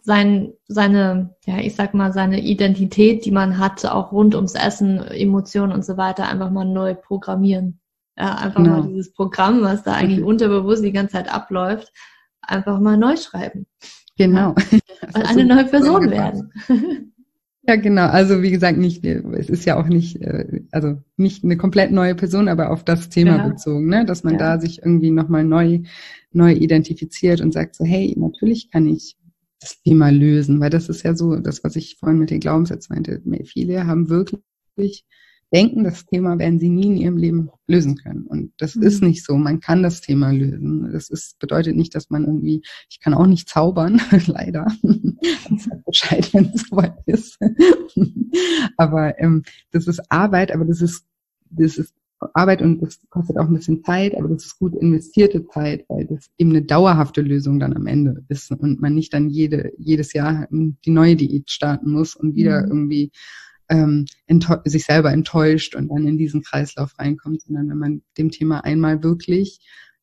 sein, 0.02 0.54
seine, 0.68 1.36
ja, 1.46 1.60
ich 1.60 1.76
sag 1.76 1.94
mal, 1.94 2.14
seine 2.14 2.42
Identität, 2.42 3.26
die 3.26 3.32
man 3.32 3.58
hat, 3.58 3.86
auch 3.86 4.12
rund 4.12 4.36
ums 4.36 4.54
Essen, 4.54 5.00
Emotionen 5.00 5.72
und 5.72 5.86
so 5.86 5.98
weiter, 5.98 6.28
einfach 6.28 6.52
mal 6.52 6.66
neu 6.66 6.94
programmieren. 6.94 7.80
Ja, 8.18 8.36
einfach 8.36 8.64
genau. 8.64 8.82
mal 8.82 8.88
dieses 8.88 9.14
Programm, 9.14 9.62
was 9.64 9.84
da 9.84 9.94
eigentlich 9.94 10.24
unterbewusst 10.24 10.84
die 10.84 10.94
ganze 10.94 11.14
Zeit 11.14 11.34
abläuft, 11.34 11.92
einfach 12.48 12.80
mal 12.80 12.98
neu 12.98 13.16
schreiben. 13.18 13.66
Genau. 14.18 14.56
Und 15.14 15.26
eine 15.26 15.46
neue 15.46 15.66
Person 15.66 16.10
werden. 16.10 16.52
Ja, 17.68 17.76
genau. 17.78 18.06
Also 18.08 18.44
wie 18.44 18.52
gesagt, 18.52 18.78
nicht, 18.78 19.04
es 19.04 19.50
ist 19.50 19.66
ja 19.66 19.80
auch 19.80 19.88
nicht, 19.88 20.22
äh, 20.22 20.62
also 20.72 21.02
nicht 21.18 21.44
eine 21.44 21.58
komplett 21.58 21.92
neue 21.92 22.14
Person, 22.14 22.48
aber 22.48 22.70
auf 22.70 22.84
das 22.84 23.10
Thema 23.10 23.38
ja. 23.38 23.48
bezogen, 23.48 23.88
ne? 23.88 24.06
dass 24.06 24.24
man 24.24 24.34
ja. 24.34 24.40
da 24.40 24.60
sich 24.60 24.80
irgendwie 24.84 25.10
nochmal 25.10 25.44
neu, 25.44 25.80
neu 26.32 26.54
identifiziert 26.54 27.42
und 27.42 27.54
sagt 27.54 27.76
so, 27.76 27.84
hey, 27.84 28.14
natürlich 28.18 28.70
kann 28.70 28.88
ich 28.88 29.18
das 29.60 29.82
Thema 29.82 30.10
lösen, 30.12 30.60
weil 30.60 30.70
das 30.70 30.90
ist 30.90 31.04
ja 31.04 31.16
so, 31.16 31.38
das, 31.38 31.64
was 31.64 31.76
ich 31.76 31.98
vorhin 32.00 32.20
mit 32.20 32.30
den 32.30 32.40
Glaubenssätzen 32.40 32.94
meinte. 32.94 33.22
Viele 33.46 33.88
haben 33.88 34.10
wirklich 34.10 35.06
denken, 35.54 35.84
das 35.84 36.06
Thema 36.06 36.38
werden 36.40 36.60
sie 36.60 36.70
nie 36.70 36.88
in 36.88 36.98
ihrem 36.98 37.18
Leben 37.18 37.50
lösen 37.68 37.96
können. 37.98 38.26
Und 38.26 38.52
das 38.58 38.76
mhm. 38.76 38.84
ist 38.84 39.02
nicht 39.02 39.26
so. 39.26 39.38
Man 39.38 39.60
kann 39.60 39.84
das 39.84 40.02
Thema 40.02 40.32
lösen. 40.32 40.92
Das 40.92 41.10
ist, 41.10 41.40
bedeutet 41.40 41.76
nicht, 41.76 41.96
dass 41.96 42.10
man 42.10 42.26
irgendwie, 42.26 42.62
ich 42.90 43.00
kann 43.00 43.14
auch 43.14 43.28
nicht 43.28 43.50
zaubern, 43.50 44.02
leider. 44.28 44.68
Sag 44.82 45.86
Bescheid, 45.86 46.34
wenn 46.34 46.52
es 46.54 46.68
soweit 46.68 46.96
ist. 47.06 47.38
aber 48.78 49.20
ähm, 49.20 49.44
das 49.72 49.88
ist 49.88 50.02
Arbeit, 50.10 50.52
aber 50.52 50.66
das 50.66 50.82
ist, 50.82 51.06
das 51.50 51.78
ist 51.78 51.94
Arbeit 52.34 52.62
und 52.62 52.82
das 52.82 53.00
kostet 53.10 53.38
auch 53.38 53.48
ein 53.48 53.54
bisschen 53.54 53.84
Zeit, 53.84 54.18
aber 54.18 54.30
das 54.30 54.46
ist 54.46 54.60
gut 54.60 54.74
investierte 54.76 55.46
Zeit, 55.48 55.86
weil 55.90 56.06
das 56.06 56.30
eben 56.38 56.52
eine 56.52 56.62
dauerhafte 56.62 57.22
Lösung 57.22 57.60
dann 57.60 57.76
am 57.76 57.88
Ende 57.88 58.24
ist 58.30 58.52
und 58.52 58.82
man 58.82 58.96
nicht 58.96 59.14
dann 59.14 59.30
jede, 59.30 59.72
jedes 59.78 60.14
Jahr 60.14 60.48
die 60.50 60.92
neue 60.92 61.16
Diät 61.16 61.50
starten 61.52 61.92
muss 61.92 62.16
und 62.16 62.36
wieder 62.36 62.64
mhm. 62.64 62.72
irgendwie 62.72 63.12
ähm, 63.70 64.06
sich 64.66 64.86
selber 64.86 65.12
enttäuscht 65.12 65.76
und 65.76 65.90
dann 65.90 66.08
in 66.08 66.18
diesen 66.18 66.44
Kreislauf 66.44 66.98
reinkommt, 67.00 67.42
sondern 67.42 67.70
wenn 67.70 67.78
man 67.78 68.02
dem 68.18 68.32
Thema 68.32 68.64
einmal 68.64 69.04
wirklich 69.04 69.60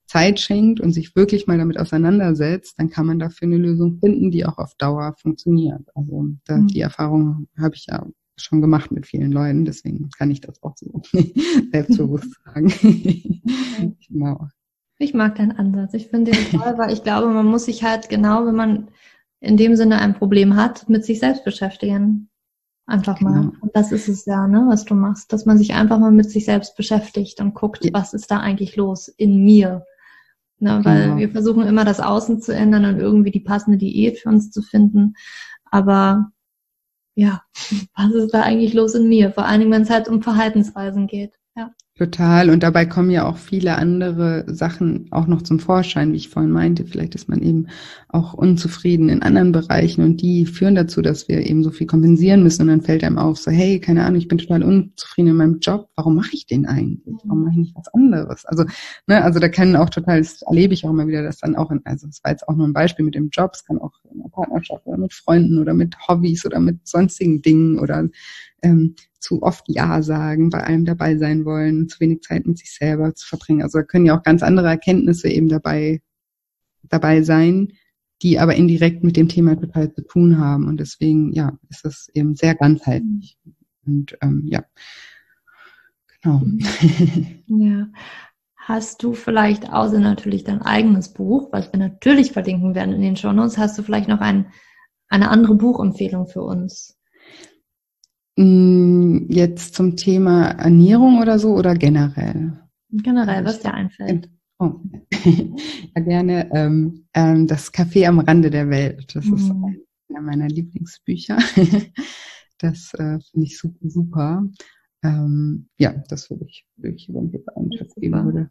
Zeit 0.07 0.41
schenkt 0.41 0.81
und 0.81 0.93
sich 0.93 1.17
wirklich 1.17 1.47
mal 1.47 1.59
damit 1.59 1.79
auseinandersetzt, 1.79 2.79
dann 2.79 2.91
kann 2.91 3.07
man 3.07 3.19
dafür 3.19 3.49
eine 3.49 3.57
Lösung 3.57 3.99
finden, 3.99 4.31
die 4.31 4.45
auch 4.45 4.59
auf 4.59 4.75
Dauer 4.77 5.15
funktioniert. 5.17 5.89
Also 5.95 6.29
da, 6.45 6.59
mhm. 6.59 6.67
die 6.67 6.81
Erfahrung 6.81 7.49
habe 7.59 7.75
ich 7.75 7.87
ja 7.89 8.07
schon 8.37 8.61
gemacht 8.61 8.91
mit 8.91 9.07
vielen 9.07 9.33
Leuten, 9.33 9.65
deswegen 9.65 10.11
kann 10.11 10.31
ich 10.31 10.41
das 10.41 10.63
auch 10.63 10.77
so 10.77 11.03
selbstbewusst 11.73 12.37
sagen. 12.45 12.73
genau. 14.09 14.49
Ich 14.99 15.15
mag 15.15 15.37
deinen 15.37 15.53
Ansatz. 15.53 15.95
Ich 15.95 16.09
finde 16.09 16.33
den 16.33 16.61
toll, 16.61 16.75
weil 16.77 16.93
ich 16.93 17.03
glaube, 17.03 17.29
man 17.29 17.47
muss 17.47 17.65
sich 17.65 17.83
halt 17.83 18.09
genau, 18.09 18.47
wenn 18.47 18.55
man 18.55 18.89
in 19.41 19.57
dem 19.57 19.75
Sinne 19.77 19.99
ein 20.01 20.15
Problem 20.15 20.57
hat, 20.57 20.89
mit 20.89 21.05
sich 21.05 21.19
selbst 21.19 21.45
beschäftigen. 21.45 22.29
Einfach 22.93 23.23
mal. 23.23 23.41
Genau. 23.41 23.53
Und 23.63 23.75
das 23.75 23.91
ist 23.91 24.07
es 24.07 24.27
ja, 24.27 24.47
ne, 24.47 24.67
was 24.69 24.85
du 24.85 24.95
machst, 24.95 25.33
dass 25.33 25.47
man 25.47 25.57
sich 25.57 25.73
einfach 25.73 25.99
mal 25.99 26.11
mit 26.11 26.31
sich 26.31 26.45
selbst 26.45 26.77
beschäftigt 26.77 27.41
und 27.41 27.55
guckt, 27.55 27.89
was 27.95 28.13
ist 28.13 28.31
da 28.31 28.41
eigentlich 28.41 28.77
los 28.77 29.09
in 29.09 29.43
mir. 29.43 29.87
Ne, 30.59 30.81
weil 30.85 31.05
genau. 31.05 31.17
wir 31.17 31.31
versuchen 31.31 31.67
immer 31.67 31.87
das 31.87 32.01
Außen 32.01 32.43
zu 32.43 32.55
ändern 32.55 32.85
und 32.85 33.01
irgendwie 33.01 33.31
die 33.31 33.41
passende 33.41 33.79
Diät 33.79 34.19
für 34.19 34.29
uns 34.29 34.51
zu 34.51 34.61
finden. 34.61 35.15
Aber 35.71 36.33
ja, 37.15 37.41
was 37.97 38.13
ist 38.13 38.35
da 38.35 38.43
eigentlich 38.43 38.75
los 38.75 38.95
in 38.95 39.09
mir? 39.09 39.33
Vor 39.33 39.47
allen 39.47 39.61
Dingen, 39.61 39.73
wenn 39.73 39.83
es 39.83 39.91
halt 39.91 40.09
um 40.09 40.21
Verhaltensweisen 40.21 41.07
geht. 41.07 41.33
Total. 42.03 42.51
Und 42.51 42.65
dabei 42.65 42.85
kommen 42.85 43.11
ja 43.11 43.25
auch 43.25 43.37
viele 43.37 43.77
andere 43.77 44.45
Sachen 44.49 45.07
auch 45.13 45.29
noch 45.29 45.43
zum 45.43 45.61
Vorschein, 45.61 46.13
wie 46.13 46.17
ich 46.17 46.31
vorhin 46.31 46.51
meinte. 46.51 46.85
Vielleicht 46.85 47.15
ist 47.15 47.29
man 47.29 47.41
eben 47.43 47.69
auch 48.09 48.35
unzufrieden 48.35 49.09
in 49.09 49.23
anderen 49.23 49.53
Bereichen 49.53 50.03
und 50.03 50.21
die 50.21 50.47
führen 50.47 50.75
dazu, 50.75 51.01
dass 51.01 51.29
wir 51.29 51.47
eben 51.47 51.63
so 51.63 51.71
viel 51.71 51.87
kompensieren 51.87 52.43
müssen. 52.43 52.63
Und 52.63 52.69
dann 52.69 52.81
fällt 52.81 53.05
einem 53.05 53.19
auf, 53.19 53.39
so, 53.39 53.53
hey, 53.53 53.79
keine 53.79 54.05
Ahnung, 54.05 54.19
ich 54.19 54.27
bin 54.27 54.39
total 54.39 54.65
unzufrieden 54.65 55.31
in 55.31 55.37
meinem 55.37 55.61
Job. 55.61 55.91
Warum 55.95 56.17
mache 56.17 56.31
ich 56.33 56.45
den 56.45 56.67
eigentlich? 56.67 57.15
Warum 57.23 57.45
mache 57.45 57.53
ich 57.53 57.59
nicht 57.59 57.77
was 57.77 57.87
anderes? 57.95 58.47
Also, 58.47 58.65
ne, 59.07 59.23
also 59.23 59.39
da 59.39 59.49
können 59.49 59.77
auch 59.77 59.89
total, 59.89 60.19
das 60.19 60.43
erlebe 60.43 60.75
ich 60.75 60.85
auch 60.85 60.91
immer 60.91 61.07
wieder, 61.07 61.23
dass 61.23 61.39
dann 61.39 61.55
auch 61.55 61.71
in, 61.71 61.83
also 61.85 62.09
es 62.09 62.19
war 62.25 62.33
jetzt 62.33 62.49
auch 62.49 62.57
nur 62.57 62.67
ein 62.67 62.73
Beispiel 62.73 63.05
mit 63.05 63.15
dem 63.15 63.29
Job, 63.31 63.53
es 63.55 63.65
kann 63.65 63.79
auch 63.79 63.93
in 64.13 64.23
der 64.23 64.29
Partnerschaft 64.29 64.85
oder 64.87 64.99
mit 64.99 65.13
Freunden 65.13 65.59
oder 65.59 65.73
mit 65.73 65.97
Hobbys 66.09 66.45
oder 66.45 66.59
mit 66.59 66.81
sonstigen 66.83 67.43
Dingen 67.43 67.79
oder 67.79 68.09
ähm, 68.63 68.95
zu 69.19 69.43
oft 69.43 69.65
Ja 69.69 70.03
sagen, 70.03 70.51
bei 70.51 70.63
allem 70.65 70.85
dabei 70.85 71.17
sein 71.17 71.45
wollen, 71.45 71.89
zu 71.89 72.01
wenig 72.01 72.23
Zeit 72.23 72.47
mit 72.47 72.59
sich 72.59 72.75
selber 72.75 73.15
zu 73.15 73.27
verbringen. 73.27 73.63
Also 73.63 73.79
da 73.79 73.85
können 73.85 74.07
ja 74.07 74.19
auch 74.19 74.23
ganz 74.23 74.43
andere 74.43 74.69
Erkenntnisse 74.69 75.29
eben 75.29 75.49
dabei, 75.49 76.03
dabei 76.89 77.23
sein, 77.23 77.73
die 78.23 78.39
aber 78.39 78.55
indirekt 78.55 79.05
mit 79.05 79.17
dem 79.17 79.29
Thema 79.29 79.57
total 79.59 79.93
zu 79.93 80.05
tun 80.07 80.39
haben. 80.39 80.67
Und 80.67 80.79
deswegen, 80.79 81.33
ja, 81.33 81.59
ist 81.69 81.85
das 81.85 82.09
eben 82.15 82.35
sehr 82.35 82.55
ganzheitlich. 82.55 83.37
Und 83.85 84.17
ähm, 84.23 84.45
ja, 84.47 84.65
genau. 86.21 86.43
Ja. 87.47 87.89
Hast 88.65 89.03
du 89.03 89.13
vielleicht, 89.13 89.73
außer 89.73 89.99
natürlich 89.99 90.45
dein 90.45 90.63
eigenes 90.63 91.13
Buch, 91.13 91.49
was 91.51 91.73
wir 91.73 91.81
natürlich 91.81 92.31
verlinken 92.31 92.77
werden 92.77 92.95
in 92.95 93.03
den 93.03 93.17
Show 93.17 93.33
Notes, 93.33 93.59
hast 93.59 93.77
du 93.77 93.83
vielleicht 93.83 94.09
noch 94.09 94.21
ein, 94.21 94.47
eine 95.09 95.31
andere 95.31 95.57
Buchempfehlung 95.57 96.29
für 96.29 96.43
uns? 96.43 96.97
Mm, 98.37 99.27
jetzt 99.29 99.75
zum 99.75 99.97
Thema 99.97 100.51
Ernährung 100.53 101.21
oder 101.21 101.39
so 101.39 101.55
oder 101.55 101.75
generell? 101.75 102.59
Generell, 102.91 103.45
was 103.45 103.61
dir 103.61 103.75
einfällt. 103.75 104.31
Oh. 104.59 104.75
ja, 105.95 106.03
gerne. 106.03 106.51
Ähm, 106.53 107.07
ähm, 107.15 107.47
das 107.47 107.73
Café 107.73 108.07
am 108.07 108.21
Rande 108.21 108.51
der 108.51 108.71
Welt. 108.71 109.15
Das 109.15 109.25
mhm. 109.27 109.35
ist 109.35 109.51
einer 109.51 110.23
meiner 110.23 110.49
Lieblingsbücher. 110.49 111.39
das 112.59 112.93
äh, 112.95 113.19
finde 113.31 113.47
ich 113.47 113.59
super. 113.59 113.79
super. 113.89 114.45
Ähm, 115.05 115.69
ja, 115.79 115.93
das 116.09 116.31
würde 116.31 116.47
ich, 116.47 116.65
würde 116.77 116.97
ich 116.97 117.09
wenn 117.09 117.31
ich 117.35 117.49
einen 117.57 117.71
Tipp 117.71 117.89
geben 117.97 118.25
würde. 118.25 118.51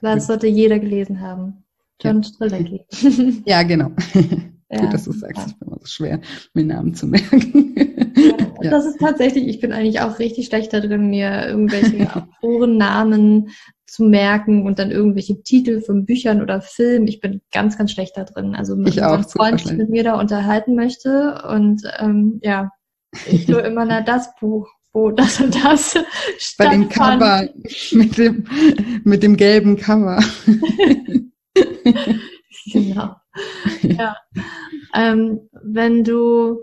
Das 0.00 0.28
sollte 0.28 0.46
jeder 0.46 0.78
gelesen 0.78 1.20
haben. 1.20 1.64
John 2.00 2.22
ja. 2.22 2.22
Strzelecki. 2.22 3.42
ja, 3.44 3.62
genau. 3.62 3.90
Ja, 4.70 4.80
Gut, 4.82 4.94
dass 4.94 5.04
du 5.04 5.12
sagst, 5.12 5.48
ich 5.48 5.58
bin 5.58 5.68
immer 5.68 5.78
so 5.80 5.86
schwer, 5.86 6.20
mir 6.54 6.64
Namen 6.64 6.94
zu 6.94 7.06
merken. 7.08 7.74
ja. 8.62 8.70
Das 8.70 8.86
ist 8.86 9.00
tatsächlich, 9.00 9.48
ich 9.48 9.60
bin 9.60 9.72
eigentlich 9.72 10.00
auch 10.00 10.18
richtig 10.18 10.46
schlecht 10.46 10.72
da 10.72 10.80
drin, 10.80 11.10
mir 11.10 11.48
irgendwelche 11.48 12.08
Autorennamen 12.40 13.50
zu 13.86 14.04
merken 14.04 14.66
und 14.66 14.78
dann 14.78 14.92
irgendwelche 14.92 15.42
Titel 15.42 15.80
von 15.80 16.06
Büchern 16.06 16.40
oder 16.40 16.60
Filmen. 16.60 17.08
Ich 17.08 17.20
bin 17.20 17.40
ganz, 17.52 17.76
ganz 17.76 17.90
schlecht 17.90 18.16
da 18.16 18.22
drin. 18.22 18.54
Also 18.54 18.76
mit 18.76 18.96
einem 19.00 19.24
Freund 19.24 19.60
sich 19.60 19.72
mit 19.72 19.90
mir 19.90 20.04
da 20.04 20.20
unterhalten 20.20 20.76
möchte 20.76 21.42
und 21.48 21.82
ähm, 21.98 22.38
ja, 22.44 22.70
ich 23.26 23.48
nur 23.48 23.64
immer 23.64 23.84
na 23.86 24.02
das 24.02 24.34
Buch 24.38 24.68
wo 24.92 25.10
das 25.10 25.40
und 25.40 25.54
das 25.64 25.94
Bei 26.58 26.68
dem 26.68 26.88
Cover, 26.88 27.48
mit 27.92 28.18
dem, 28.18 28.44
mit 29.04 29.22
dem 29.22 29.36
gelben 29.36 29.76
Cover. 29.76 30.20
genau. 32.72 33.16
Ja. 33.82 34.16
Ähm, 34.94 35.48
wenn 35.52 36.04
du 36.04 36.60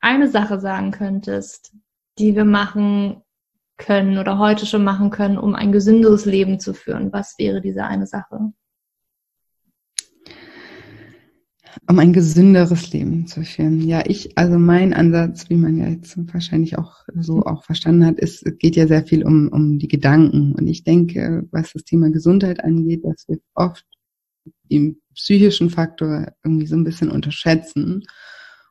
eine 0.00 0.28
Sache 0.28 0.60
sagen 0.60 0.90
könntest, 0.90 1.74
die 2.18 2.34
wir 2.34 2.44
machen 2.44 3.22
können 3.76 4.18
oder 4.18 4.38
heute 4.38 4.66
schon 4.66 4.84
machen 4.84 5.10
können, 5.10 5.36
um 5.36 5.54
ein 5.54 5.72
gesünderes 5.72 6.24
Leben 6.24 6.60
zu 6.60 6.72
führen, 6.72 7.12
was 7.12 7.34
wäre 7.38 7.60
diese 7.60 7.84
eine 7.84 8.06
Sache? 8.06 8.52
um 11.88 11.98
ein 11.98 12.12
gesünderes 12.12 12.92
Leben 12.92 13.26
zu 13.26 13.42
führen. 13.42 13.80
Ja, 13.80 14.02
ich, 14.06 14.36
also 14.36 14.58
mein 14.58 14.92
Ansatz, 14.92 15.48
wie 15.50 15.56
man 15.56 15.76
ja 15.76 15.88
jetzt 15.88 16.16
wahrscheinlich 16.32 16.78
auch 16.78 17.04
so 17.14 17.42
auch 17.42 17.64
verstanden 17.64 18.06
hat, 18.06 18.18
ist, 18.18 18.44
es 18.44 18.58
geht 18.58 18.76
ja 18.76 18.86
sehr 18.86 19.04
viel 19.04 19.24
um, 19.24 19.48
um 19.48 19.78
die 19.78 19.88
Gedanken. 19.88 20.54
Und 20.54 20.66
ich 20.66 20.84
denke, 20.84 21.46
was 21.50 21.72
das 21.72 21.84
Thema 21.84 22.10
Gesundheit 22.10 22.62
angeht, 22.64 23.04
dass 23.04 23.26
wir 23.28 23.38
oft 23.54 23.84
den 24.70 25.00
psychischen 25.16 25.70
Faktor 25.70 26.32
irgendwie 26.44 26.66
so 26.66 26.76
ein 26.76 26.84
bisschen 26.84 27.10
unterschätzen. 27.10 28.04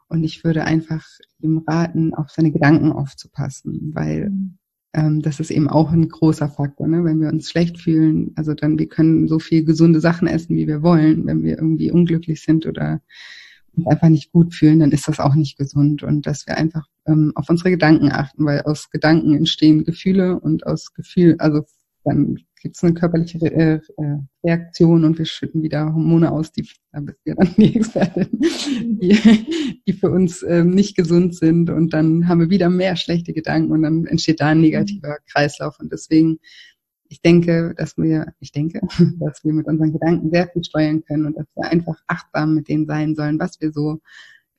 Und 0.07 0.23
ich 0.23 0.43
würde 0.43 0.63
einfach 0.63 1.03
ihm 1.39 1.63
raten, 1.67 2.13
auf 2.13 2.29
seine 2.29 2.51
Gedanken 2.51 2.91
aufzupassen, 2.91 3.91
weil 3.93 4.29
mhm 4.29 4.57
ähm, 4.95 5.21
das 5.21 5.39
ist 5.41 5.51
eben 5.51 5.67
auch 5.69 5.91
ein 5.91 6.07
großer 6.07 6.47
Faktor, 6.47 6.87
ne? 6.87 7.03
wenn 7.03 7.19
wir 7.19 7.27
uns 7.27 7.49
schlecht 7.49 7.79
fühlen. 7.79 8.31
Also 8.35 8.53
dann, 8.53 8.79
wir 8.79 8.87
können 8.87 9.27
so 9.27 9.39
viel 9.39 9.65
gesunde 9.65 9.99
Sachen 9.99 10.27
essen, 10.27 10.55
wie 10.55 10.67
wir 10.67 10.81
wollen. 10.81 11.25
Wenn 11.25 11.43
wir 11.43 11.57
irgendwie 11.57 11.91
unglücklich 11.91 12.41
sind 12.41 12.65
oder 12.65 13.01
uns 13.73 13.87
einfach 13.87 14.07
nicht 14.07 14.31
gut 14.31 14.53
fühlen, 14.55 14.79
dann 14.79 14.91
ist 14.91 15.09
das 15.09 15.19
auch 15.19 15.35
nicht 15.35 15.57
gesund. 15.57 16.01
Und 16.03 16.25
dass 16.25 16.47
wir 16.47 16.57
einfach 16.57 16.85
ähm, 17.05 17.33
auf 17.35 17.49
unsere 17.49 17.71
Gedanken 17.71 18.09
achten, 18.09 18.45
weil 18.45 18.61
aus 18.61 18.89
Gedanken 18.89 19.35
entstehen 19.35 19.83
Gefühle 19.83 20.39
und 20.39 20.65
aus 20.65 20.93
Gefühl, 20.93 21.35
also 21.39 21.63
dann 22.05 22.37
gibt 22.61 22.77
es 22.77 22.83
eine 22.83 22.93
körperliche 22.93 23.41
Re 23.41 23.81
äh, 23.97 24.17
Reaktion 24.43 25.03
und 25.03 25.17
wir 25.17 25.25
schütten 25.25 25.61
wieder 25.61 25.93
Hormone 25.93 26.31
aus, 26.31 26.51
die, 26.51 26.67
da 26.91 27.01
bist 27.01 27.19
du 27.25 27.35
dann 27.35 27.53
die 27.57 27.75
Expertin, 27.75 28.29
die, 28.31 29.79
die 29.87 29.93
für 29.93 30.09
uns 30.09 30.43
ähm, 30.43 30.71
nicht 30.71 30.95
gesund 30.95 31.35
sind. 31.35 31.69
Und 31.69 31.93
dann 31.93 32.27
haben 32.27 32.39
wir 32.39 32.49
wieder 32.49 32.69
mehr 32.69 32.95
schlechte 32.95 33.33
Gedanken 33.33 33.71
und 33.71 33.83
dann 33.83 34.05
entsteht 34.05 34.39
da 34.39 34.47
ein 34.47 34.61
negativer 34.61 35.17
Kreislauf. 35.27 35.79
Und 35.79 35.91
deswegen 35.91 36.39
ich 37.07 37.21
denke, 37.21 37.73
dass 37.77 37.97
wir, 37.97 38.33
ich 38.39 38.51
denke, 38.51 38.81
dass 39.19 39.43
wir 39.43 39.53
mit 39.53 39.67
unseren 39.67 39.93
Gedanken 39.93 40.31
sehr 40.31 40.47
viel 40.47 40.63
steuern 40.63 41.03
können 41.05 41.25
und 41.27 41.37
dass 41.37 41.47
wir 41.55 41.69
einfach 41.69 41.95
achtsam 42.07 42.55
mit 42.55 42.67
denen 42.67 42.85
sein 42.85 43.15
sollen, 43.15 43.39
was 43.39 43.59
wir 43.61 43.71
so 43.71 43.99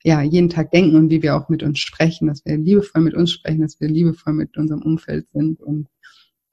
ja, 0.03 0.21
jeden 0.21 0.49
Tag 0.49 0.71
denken 0.71 0.95
und 0.95 1.09
wie 1.09 1.21
wir 1.21 1.35
auch 1.35 1.49
mit 1.49 1.63
uns 1.63 1.79
sprechen, 1.79 2.27
dass 2.27 2.45
wir 2.45 2.57
liebevoll 2.57 3.01
mit 3.01 3.13
uns 3.13 3.31
sprechen, 3.31 3.61
dass 3.61 3.79
wir 3.81 3.89
liebevoll 3.89 4.33
mit 4.33 4.57
unserem 4.57 4.81
Umfeld 4.81 5.27
sind 5.29 5.61
und 5.61 5.87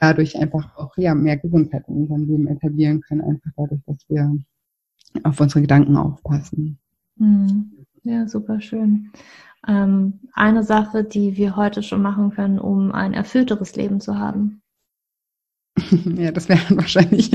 dadurch 0.05 0.37
einfach 0.37 0.77
auch 0.77 0.97
ja 0.97 1.15
mehr 1.15 1.37
Gesundheit 1.37 1.85
in 1.89 2.03
unserem 2.03 2.27
Leben 2.27 2.49
etablieren 2.49 3.01
können, 3.01 3.23
einfach 3.23 3.51
dadurch, 3.57 3.81
dass 3.87 3.99
wir 4.09 4.37
auf 5.23 5.41
unsere 5.41 5.63
Gedanken 5.63 5.97
aufpassen. 5.97 6.79
Hm. 7.19 7.73
Ja, 8.03 8.29
super 8.29 8.61
schön. 8.61 9.11
Ähm, 9.67 10.21
eine 10.35 10.63
Sache, 10.63 11.05
die 11.05 11.39
wir 11.39 11.57
heute 11.57 11.83
schon 11.83 12.03
machen 12.03 12.31
können, 12.31 12.59
um 12.59 12.93
ein 12.93 13.15
erfüllteres 13.15 13.77
Leben 13.77 14.01
zu 14.01 14.19
haben. 14.19 14.61
Ja, 16.17 16.31
das 16.31 16.49
wäre 16.49 16.61
wahrscheinlich 16.77 17.31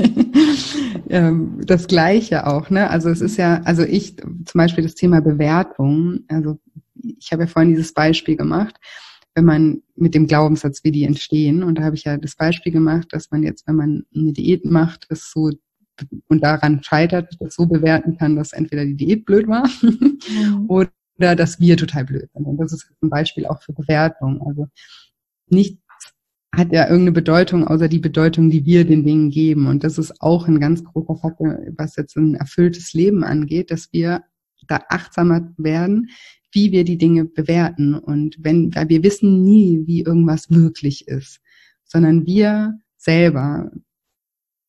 ähm, 1.10 1.60
das 1.66 1.88
Gleiche 1.88 2.46
auch. 2.46 2.70
Ne? 2.70 2.88
Also 2.88 3.10
es 3.10 3.20
ist 3.20 3.36
ja, 3.36 3.60
also 3.64 3.82
ich 3.82 4.16
zum 4.16 4.58
Beispiel 4.58 4.84
das 4.84 4.94
Thema 4.94 5.20
Bewertung. 5.20 6.20
Also 6.28 6.58
ich 6.94 7.32
habe 7.32 7.42
ja 7.42 7.48
vorhin 7.48 7.70
dieses 7.70 7.92
Beispiel 7.92 8.36
gemacht 8.36 8.78
wenn 9.40 9.46
man 9.46 9.82
mit 9.96 10.14
dem 10.14 10.26
Glaubenssatz, 10.26 10.84
wie 10.84 10.92
die 10.92 11.04
entstehen. 11.04 11.62
Und 11.62 11.78
da 11.78 11.82
habe 11.84 11.96
ich 11.96 12.04
ja 12.04 12.18
das 12.18 12.36
Beispiel 12.36 12.72
gemacht, 12.72 13.08
dass 13.10 13.30
man 13.30 13.42
jetzt, 13.42 13.66
wenn 13.66 13.76
man 13.76 14.04
eine 14.14 14.34
Diät 14.34 14.66
macht, 14.66 15.06
das 15.08 15.30
so 15.30 15.50
und 16.28 16.42
daran 16.42 16.82
scheitert, 16.82 17.36
das 17.40 17.54
so 17.54 17.66
bewerten 17.66 18.18
kann, 18.18 18.36
dass 18.36 18.52
entweder 18.52 18.84
die 18.84 18.96
Diät 18.96 19.24
blöd 19.24 19.48
war 19.48 19.66
mhm. 19.82 20.64
oder 20.68 20.90
dass 21.16 21.58
wir 21.58 21.78
total 21.78 22.04
blöd 22.04 22.28
sind. 22.34 22.44
Und 22.44 22.58
das 22.58 22.72
ist 22.72 22.90
ein 23.02 23.08
Beispiel 23.08 23.46
auch 23.46 23.62
für 23.62 23.72
Bewertung. 23.72 24.42
Also 24.42 24.68
nichts 25.48 25.82
hat 26.54 26.72
ja 26.72 26.84
irgendeine 26.84 27.12
Bedeutung, 27.12 27.66
außer 27.66 27.88
die 27.88 27.98
Bedeutung, 27.98 28.50
die 28.50 28.66
wir 28.66 28.84
den 28.84 29.04
Dingen 29.06 29.30
geben. 29.30 29.68
Und 29.68 29.84
das 29.84 29.96
ist 29.96 30.20
auch 30.20 30.48
ein 30.48 30.60
ganz 30.60 30.84
großer 30.84 31.16
Faktor, 31.16 31.58
was 31.76 31.96
jetzt 31.96 32.16
ein 32.16 32.34
erfülltes 32.34 32.92
Leben 32.92 33.24
angeht, 33.24 33.70
dass 33.70 33.90
wir 33.92 34.22
da 34.66 34.82
achtsamer 34.88 35.52
werden, 35.56 36.10
wie 36.52 36.72
wir 36.72 36.84
die 36.84 36.98
Dinge 36.98 37.24
bewerten. 37.24 37.94
Und 37.94 38.36
wenn, 38.40 38.74
weil 38.74 38.88
wir 38.88 39.02
wissen 39.02 39.42
nie, 39.44 39.82
wie 39.86 40.02
irgendwas 40.02 40.50
wirklich 40.50 41.08
ist, 41.08 41.40
sondern 41.84 42.26
wir 42.26 42.78
selber 42.96 43.70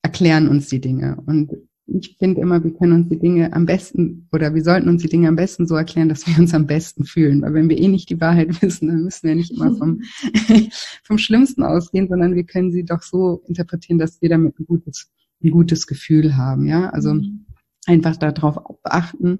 erklären 0.01 0.47
uns 0.47 0.67
die 0.69 0.81
Dinge. 0.81 1.17
Und 1.25 1.51
ich 1.87 2.15
finde 2.17 2.41
immer, 2.41 2.63
wir 2.63 2.73
können 2.73 2.93
uns 2.93 3.09
die 3.09 3.19
Dinge 3.19 3.51
am 3.53 3.65
besten 3.65 4.27
oder 4.31 4.53
wir 4.53 4.63
sollten 4.63 4.87
uns 4.87 5.01
die 5.01 5.09
Dinge 5.09 5.27
am 5.27 5.35
besten 5.35 5.67
so 5.67 5.75
erklären, 5.75 6.09
dass 6.09 6.25
wir 6.25 6.37
uns 6.39 6.53
am 6.53 6.67
besten 6.67 7.03
fühlen. 7.05 7.41
Weil 7.41 7.53
wenn 7.53 7.69
wir 7.69 7.77
eh 7.77 7.87
nicht 7.87 8.09
die 8.09 8.21
Wahrheit 8.21 8.49
wissen, 8.61 8.87
dann 8.87 9.03
müssen 9.03 9.27
wir 9.27 9.35
nicht 9.35 9.51
immer 9.51 9.75
vom, 9.75 10.01
vom 11.03 11.17
Schlimmsten 11.17 11.63
ausgehen, 11.63 12.07
sondern 12.07 12.35
wir 12.35 12.45
können 12.45 12.71
sie 12.71 12.85
doch 12.85 13.01
so 13.01 13.43
interpretieren, 13.47 13.99
dass 13.99 14.21
wir 14.21 14.29
damit 14.29 14.59
ein 14.59 14.65
gutes, 14.65 15.11
ein 15.43 15.51
gutes 15.51 15.87
Gefühl 15.87 16.37
haben. 16.37 16.65
Ja, 16.67 16.89
also 16.89 17.15
mhm. 17.15 17.45
einfach 17.85 18.15
darauf 18.17 18.57
achten, 18.83 19.39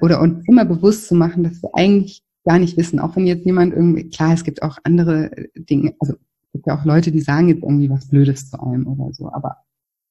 oder 0.00 0.20
uns 0.20 0.46
immer 0.48 0.64
bewusst 0.64 1.08
zu 1.08 1.14
machen, 1.14 1.44
dass 1.44 1.62
wir 1.62 1.70
eigentlich 1.74 2.22
gar 2.44 2.58
nicht 2.58 2.76
wissen, 2.76 3.00
auch 3.00 3.16
wenn 3.16 3.26
jetzt 3.26 3.44
jemand 3.44 3.74
irgendwie, 3.74 4.08
klar, 4.08 4.32
es 4.32 4.44
gibt 4.44 4.62
auch 4.62 4.78
andere 4.84 5.30
Dinge, 5.56 5.94
also 5.98 6.14
es 6.14 6.52
gibt 6.52 6.66
ja 6.66 6.78
auch 6.78 6.84
Leute, 6.84 7.10
die 7.10 7.20
sagen 7.20 7.48
jetzt 7.48 7.62
irgendwie 7.62 7.90
was 7.90 8.08
Blödes 8.08 8.50
zu 8.50 8.60
einem 8.60 8.86
oder 8.86 9.12
so, 9.12 9.30
aber 9.32 9.56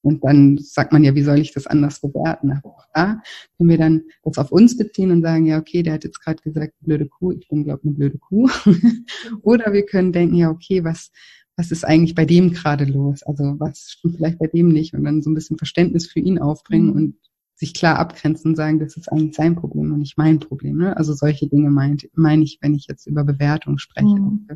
und 0.05 0.23
dann 0.23 0.59
sagt 0.59 0.93
man 0.93 1.03
ja, 1.03 1.15
wie 1.15 1.23
soll 1.23 1.39
ich 1.39 1.51
das 1.51 1.65
anders 1.65 1.99
bewerten? 1.99 2.51
Aber 2.51 2.69
auch 2.69 2.85
da 2.93 3.23
können 3.57 3.69
wir 3.71 3.79
dann 3.79 4.03
das 4.23 4.37
auf 4.37 4.51
uns 4.51 4.77
beziehen 4.77 5.09
und 5.09 5.23
sagen, 5.23 5.47
ja, 5.47 5.57
okay, 5.57 5.81
der 5.81 5.93
hat 5.93 6.03
jetzt 6.03 6.19
gerade 6.23 6.43
gesagt, 6.43 6.73
blöde 6.81 7.07
Kuh, 7.07 7.31
ich 7.31 7.47
bin, 7.47 7.63
glaube 7.63 7.81
eine 7.83 7.93
blöde 7.93 8.19
Kuh. 8.19 8.47
Oder 9.41 9.73
wir 9.73 9.83
können 9.83 10.11
denken, 10.11 10.35
ja, 10.35 10.51
okay, 10.51 10.83
was, 10.83 11.09
was 11.57 11.71
ist 11.71 11.85
eigentlich 11.85 12.13
bei 12.13 12.25
dem 12.25 12.53
gerade 12.53 12.85
los? 12.85 13.23
Also 13.23 13.55
was 13.57 13.89
stimmt 13.89 14.17
vielleicht 14.17 14.37
bei 14.37 14.45
dem 14.45 14.69
nicht? 14.69 14.93
Und 14.93 15.05
dann 15.05 15.23
so 15.23 15.31
ein 15.31 15.33
bisschen 15.33 15.57
Verständnis 15.57 16.05
für 16.05 16.19
ihn 16.19 16.37
aufbringen 16.37 16.89
mhm. 16.89 16.95
und 16.95 17.15
sich 17.55 17.73
klar 17.73 17.97
abgrenzen 17.97 18.51
und 18.51 18.55
sagen, 18.55 18.79
das 18.79 18.97
ist 18.97 19.11
eigentlich 19.11 19.35
sein 19.35 19.55
Problem 19.55 19.93
und 19.93 19.99
nicht 19.99 20.17
mein 20.17 20.39
Problem. 20.39 20.77
Ne? 20.77 20.95
Also 20.97 21.13
solche 21.13 21.47
Dinge 21.47 21.69
meine 21.69 21.97
mein 22.13 22.41
ich, 22.41 22.59
wenn 22.61 22.75
ich 22.75 22.87
jetzt 22.87 23.07
über 23.07 23.23
Bewertung 23.23 23.77
spreche. 23.77 24.07
Mhm. 24.07 24.47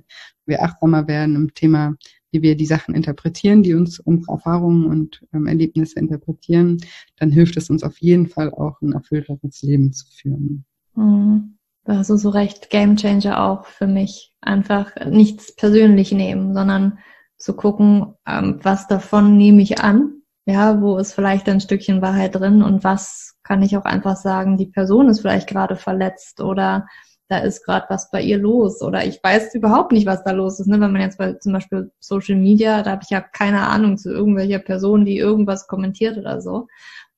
Wir 0.46 0.62
achtsamer 0.64 1.08
werden 1.08 1.36
im 1.36 1.54
Thema, 1.54 1.96
wie 2.32 2.42
wir 2.42 2.58
die 2.58 2.66
Sachen 2.66 2.94
interpretieren, 2.94 3.64
die 3.64 3.74
uns 3.74 4.00
unsere 4.00 4.34
Erfahrungen 4.34 4.86
und 4.86 5.26
ähm, 5.34 5.48
Erlebnisse 5.48 5.98
interpretieren, 5.98 6.78
dann 7.18 7.32
hilft 7.32 7.56
es 7.56 7.70
uns 7.70 7.84
auf 7.84 7.98
jeden 8.00 8.28
Fall 8.28 8.52
auch 8.52 8.82
ein 8.82 8.92
erfüllteres 8.92 9.62
Leben 9.62 9.94
zu 9.94 10.06
führen. 10.12 10.66
Mhm. 10.96 11.56
Also 11.86 12.18
so 12.18 12.30
recht 12.30 12.70
Game 12.70 12.98
Changer 12.98 13.42
auch 13.42 13.66
für 13.66 13.88
mich. 13.88 14.34
Einfach 14.42 14.94
nichts 15.10 15.56
persönlich 15.56 16.12
nehmen, 16.12 16.54
sondern 16.54 17.00
zu 17.38 17.54
gucken, 17.56 18.14
ähm, 18.28 18.60
was 18.62 18.88
davon 18.88 19.38
nehme 19.38 19.62
ich 19.62 19.80
an 19.80 20.19
ja, 20.50 20.82
wo 20.82 20.98
ist 20.98 21.14
vielleicht 21.14 21.48
ein 21.48 21.62
Stückchen 21.62 22.02
Wahrheit 22.02 22.34
drin 22.36 22.64
und 22.64 22.84
was 22.84 23.36
kann 23.44 23.62
ich 23.62 23.78
auch 23.78 23.86
einfach 23.86 24.16
sagen, 24.16 24.58
die 24.58 24.66
Person 24.66 25.08
ist 25.08 25.22
vielleicht 25.22 25.48
gerade 25.48 25.76
verletzt 25.76 26.42
oder 26.42 26.88
da 27.28 27.38
ist 27.38 27.64
gerade 27.64 27.86
was 27.90 28.10
bei 28.10 28.20
ihr 28.24 28.40
los 28.40 28.82
oder 28.82 29.06
ich 29.06 29.20
weiß 29.24 29.54
überhaupt 29.54 29.92
nicht, 29.92 30.08
was 30.08 30.24
da 30.24 30.32
los 30.32 30.60
ist. 30.60 30.66
Ne? 30.66 30.80
Wenn 30.82 30.92
man 30.92 31.02
jetzt 31.02 31.20
bei 31.20 31.34
zum 31.34 31.54
Beispiel 31.54 31.92
Social 32.00 32.36
Media, 32.36 32.82
da 32.82 32.92
habe 32.92 33.04
ich 33.04 33.12
ja 33.12 33.22
keine 33.22 33.68
Ahnung 33.68 34.00
zu 34.00 34.12
irgendwelcher 34.12 34.58
Person, 34.58 35.06
die 35.06 35.20
irgendwas 35.20 35.68
kommentiert 35.68 36.18
oder 36.18 36.42
so. 36.42 36.68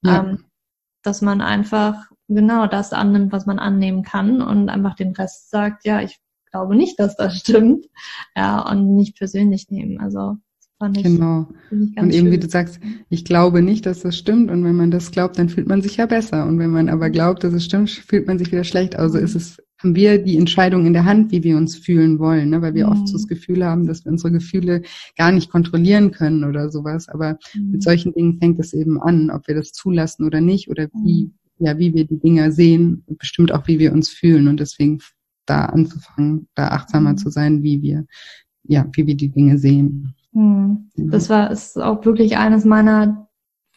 Ja. 0.04 0.26
Ähm, 0.26 0.46
dass 1.02 1.22
man 1.22 1.40
einfach 1.40 2.12
genau 2.28 2.68
das 2.68 2.92
annimmt, 2.92 3.32
was 3.32 3.46
man 3.46 3.60
annehmen 3.60 4.04
kann 4.04 4.42
und 4.42 4.68
einfach 4.68 4.96
den 4.96 5.14
Rest 5.14 5.50
sagt, 5.50 5.86
ja, 5.86 6.02
ich 6.02 6.20
glaube 6.52 6.76
nicht, 6.76 7.00
dass 7.00 7.16
das 7.16 7.38
stimmt. 7.40 7.86
Ja, 8.36 8.60
und 8.70 8.94
nicht 8.94 9.18
persönlich 9.18 9.70
nehmen. 9.70 10.02
Also 10.02 10.36
fand 10.82 10.98
ich, 10.98 11.04
genau. 11.04 11.48
Ich 11.70 11.96
und 12.02 12.12
eben 12.12 12.12
schön. 12.12 12.32
wie 12.32 12.40
du 12.40 12.50
sagst, 12.50 12.80
ich 13.10 13.24
glaube 13.24 13.62
nicht, 13.62 13.86
dass 13.86 14.02
das 14.02 14.18
stimmt. 14.18 14.50
Und 14.50 14.64
wenn 14.64 14.76
man 14.76 14.90
das 14.90 15.12
glaubt, 15.12 15.38
dann 15.38 15.48
fühlt 15.48 15.68
man 15.68 15.84
sich 15.84 15.98
ja 15.98 16.08
besser. 16.08 16.48
Und 16.48 16.58
wenn 16.58 16.72
man 16.72 16.90
aber 16.90 17.12
glaubt, 17.12 17.44
dass 17.44 17.54
es 17.54 17.64
stimmt, 17.64 17.92
fühlt 17.92 18.26
man 18.26 18.40
sich 18.40 18.52
wieder 18.52 18.64
schlecht. 18.64 18.96
Also 18.96 19.20
ist 19.20 19.36
es, 19.36 19.58
haben 19.78 19.94
wir 19.94 20.18
die 20.18 20.38
Entscheidung 20.38 20.88
in 20.88 20.94
der 20.94 21.06
Hand, 21.06 21.32
wie 21.32 21.44
wir 21.44 21.56
uns 21.56 21.76
fühlen 21.76 22.18
wollen, 22.18 22.50
ne? 22.50 22.64
weil 22.64 22.74
wir 22.74 22.88
mhm. 22.88 22.94
oft 22.94 23.08
so 23.10 23.14
das 23.14 23.28
Gefühl 23.28 23.64
haben, 23.64 23.86
dass 23.86 24.04
wir 24.04 24.12
unsere 24.12 24.32
Gefühle 24.32 24.82
gar 25.16 25.32
nicht 25.32 25.52
kontrollieren 25.52 26.10
können 26.10 26.44
oder 26.44 26.72
sowas. 26.72 27.08
Aber 27.10 27.38
mhm. 27.54 27.72
mit 27.72 27.84
solchen 27.84 28.12
Dingen 28.14 28.40
fängt 28.40 28.60
es 28.60 28.74
eben 28.74 29.00
an, 29.00 29.30
ob 29.30 29.48
wir 29.48 29.54
das 29.54 29.74
zulassen 29.74 30.26
oder 30.26 30.42
nicht 30.42 30.68
oder 30.68 30.88
wie, 31.04 31.26
mhm. 31.60 31.66
ja, 31.66 31.78
wie 31.78 31.94
wir 31.94 32.06
die 32.06 32.20
Dinge 32.20 32.52
sehen, 32.52 33.04
bestimmt 33.20 33.52
auch, 33.52 33.68
wie 33.68 33.78
wir 33.78 33.94
uns 33.94 34.10
fühlen. 34.10 34.48
Und 34.48 34.60
deswegen 34.60 34.98
da 35.46 35.66
anzufangen, 35.66 36.48
da 36.56 36.70
achtsamer 36.70 37.12
mhm. 37.12 37.18
zu 37.18 37.30
sein, 37.30 37.62
wie 37.62 37.84
wir, 37.84 38.06
ja, 38.64 38.90
wie 38.94 39.06
wir 39.06 39.16
die 39.16 39.30
Dinge 39.30 39.60
sehen. 39.60 40.16
Mhm. 40.34 40.90
Das 40.96 41.30
war, 41.30 41.52
ist 41.52 41.78
auch 41.78 42.06
wirklich 42.06 42.38
eines 42.38 42.66
meiner 42.66 43.28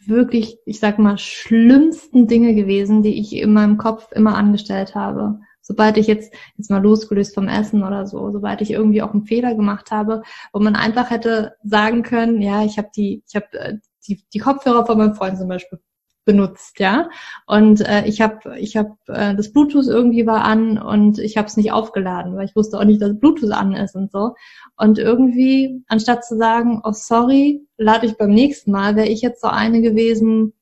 wirklich, 0.07 0.59
ich 0.67 0.81
sag 0.81 0.99
mal, 0.99 1.19
schlimmsten 1.19 2.27
Dinge 2.27 2.55
gewesen, 2.55 3.03
die 3.03 3.19
ich 3.19 3.35
in 3.35 3.53
meinem 3.53 3.79
Kopf 3.79 4.13
immer 4.13 4.37
angestellt 4.37 4.95
habe. 4.95 5.41
Sobald 5.63 5.97
ich 5.97 6.07
jetzt, 6.07 6.35
jetzt 6.57 6.71
mal 6.71 6.83
losgelöst 6.83 7.35
vom 7.35 7.49
Essen 7.49 7.83
oder 7.83 8.07
so, 8.07 8.31
sobald 8.31 8.61
ich 8.61 8.71
irgendwie 8.71 9.01
auch 9.01 9.13
einen 9.13 9.25
Fehler 9.25 9.55
gemacht 9.55 9.91
habe, 9.91 10.23
wo 10.53 10.61
man 10.61 10.77
einfach 10.77 11.11
hätte 11.11 11.57
sagen 11.63 12.03
können, 12.03 12.43
ja, 12.43 12.65
ich 12.65 12.77
habe 12.77 12.91
die, 12.95 13.23
ich 13.27 13.35
habe 13.35 13.47
äh, 13.53 13.79
die, 14.07 14.23
die 14.35 14.39
Kopfhörer 14.39 14.85
von 14.85 14.99
meinem 14.99 15.15
Freund 15.15 15.39
zum 15.39 15.49
Beispiel 15.49 15.79
benutzt, 16.25 16.79
ja. 16.79 17.09
Und 17.47 17.81
äh, 17.81 18.07
ich 18.07 18.21
habe 18.21 18.59
ich 18.59 18.77
hab, 18.77 18.97
äh, 19.09 19.35
das 19.35 19.53
Bluetooth 19.53 19.87
irgendwie 19.87 20.27
war 20.27 20.45
an 20.45 20.79
und 20.79 21.19
ich 21.19 21.37
habe 21.37 21.47
es 21.47 21.57
nicht 21.57 21.73
aufgeladen, 21.73 22.37
weil 22.37 22.47
ich 22.47 22.57
wusste 22.57 22.79
auch 22.79 22.85
nicht, 22.85 23.03
dass 23.03 23.19
Bluetooth 23.19 23.53
an 23.53 23.75
ist 23.75 23.95
und 23.95 24.11
so. 24.11 24.35
Und 24.77 24.99
irgendwie, 24.99 25.83
anstatt 25.89 26.25
zu 26.25 26.37
sagen, 26.37 26.81
oh 26.85 26.93
sorry, 26.93 27.67
lade 27.77 28.07
ich 28.07 28.17
beim 28.17 28.31
nächsten 28.31 28.73
Mal, 28.73 28.97
wäre 28.97 29.09
ich 29.09 29.23
jetzt 29.23 29.41
so 29.41 29.49
eine 29.49 29.83
gewesen, 29.83 30.55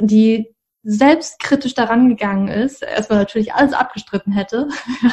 die 0.00 0.54
selbstkritisch 0.84 1.74
daran 1.74 2.08
gegangen 2.08 2.48
ist, 2.48 2.82
erstmal 2.82 3.18
natürlich 3.18 3.52
alles 3.52 3.72
abgestritten 3.72 4.32
hätte 4.32 4.68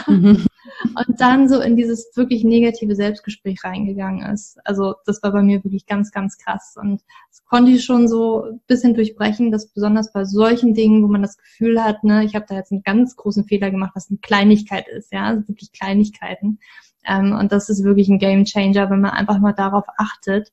mhm. 0.07 0.45
und 1.07 1.19
dann 1.19 1.49
so 1.49 1.59
in 1.59 1.75
dieses 1.75 2.11
wirklich 2.15 2.43
negative 2.43 2.95
Selbstgespräch 2.95 3.63
reingegangen 3.63 4.31
ist. 4.31 4.57
Also 4.63 4.95
das 5.05 5.23
war 5.23 5.31
bei 5.31 5.41
mir 5.41 5.63
wirklich 5.63 5.87
ganz, 5.87 6.11
ganz 6.11 6.37
krass 6.37 6.75
und 6.79 7.01
das 7.29 7.43
konnte 7.45 7.71
ich 7.71 7.83
schon 7.83 8.07
so 8.07 8.43
ein 8.43 8.61
bisschen 8.67 8.93
durchbrechen, 8.93 9.51
dass 9.51 9.67
besonders 9.67 10.13
bei 10.13 10.23
solchen 10.23 10.75
Dingen, 10.75 11.03
wo 11.03 11.07
man 11.07 11.23
das 11.23 11.37
Gefühl 11.37 11.83
hat, 11.83 12.03
ne, 12.03 12.23
ich 12.23 12.35
habe 12.35 12.45
da 12.47 12.55
jetzt 12.55 12.71
einen 12.71 12.83
ganz 12.83 13.15
großen 13.15 13.45
Fehler 13.45 13.71
gemacht, 13.71 13.91
was 13.95 14.09
eine 14.09 14.19
Kleinigkeit 14.19 14.87
ist, 14.87 15.11
ja, 15.11 15.25
also 15.25 15.47
wirklich 15.47 15.71
Kleinigkeiten. 15.71 16.59
Ähm, 17.07 17.33
und 17.33 17.51
das 17.51 17.69
ist 17.69 17.83
wirklich 17.83 18.07
ein 18.07 18.19
Game 18.19 18.45
Changer, 18.45 18.89
wenn 18.89 19.01
man 19.01 19.11
einfach 19.11 19.39
mal 19.39 19.53
darauf 19.53 19.85
achtet, 19.97 20.51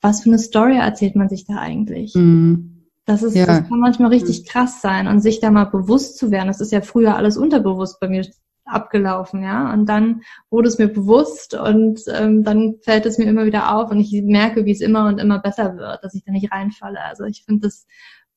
was 0.00 0.22
für 0.22 0.30
eine 0.30 0.38
Story 0.38 0.76
erzählt 0.76 1.16
man 1.16 1.28
sich 1.28 1.46
da 1.46 1.56
eigentlich. 1.56 2.14
Mhm 2.14 2.71
das 3.04 3.22
ist, 3.22 3.34
ja. 3.34 3.46
das 3.46 3.68
kann 3.68 3.80
manchmal 3.80 4.10
richtig 4.10 4.48
krass 4.48 4.80
sein 4.80 5.08
und 5.08 5.20
sich 5.20 5.40
da 5.40 5.50
mal 5.50 5.64
bewusst 5.64 6.18
zu 6.18 6.30
werden. 6.30 6.48
Das 6.48 6.60
ist 6.60 6.72
ja 6.72 6.80
früher 6.80 7.16
alles 7.16 7.36
unterbewusst 7.36 7.98
bei 8.00 8.08
mir 8.08 8.24
abgelaufen, 8.64 9.42
ja. 9.42 9.72
Und 9.72 9.86
dann 9.86 10.22
wurde 10.50 10.68
es 10.68 10.78
mir 10.78 10.88
bewusst 10.88 11.54
und 11.54 12.00
ähm, 12.14 12.44
dann 12.44 12.76
fällt 12.82 13.06
es 13.06 13.18
mir 13.18 13.24
immer 13.24 13.44
wieder 13.44 13.74
auf 13.74 13.90
und 13.90 13.98
ich 13.98 14.12
merke, 14.22 14.64
wie 14.64 14.72
es 14.72 14.80
immer 14.80 15.06
und 15.06 15.18
immer 15.18 15.40
besser 15.40 15.76
wird, 15.76 16.04
dass 16.04 16.14
ich 16.14 16.24
da 16.24 16.32
nicht 16.32 16.52
reinfalle. 16.52 17.00
Also 17.00 17.24
ich 17.24 17.44
finde 17.44 17.66
das 17.66 17.86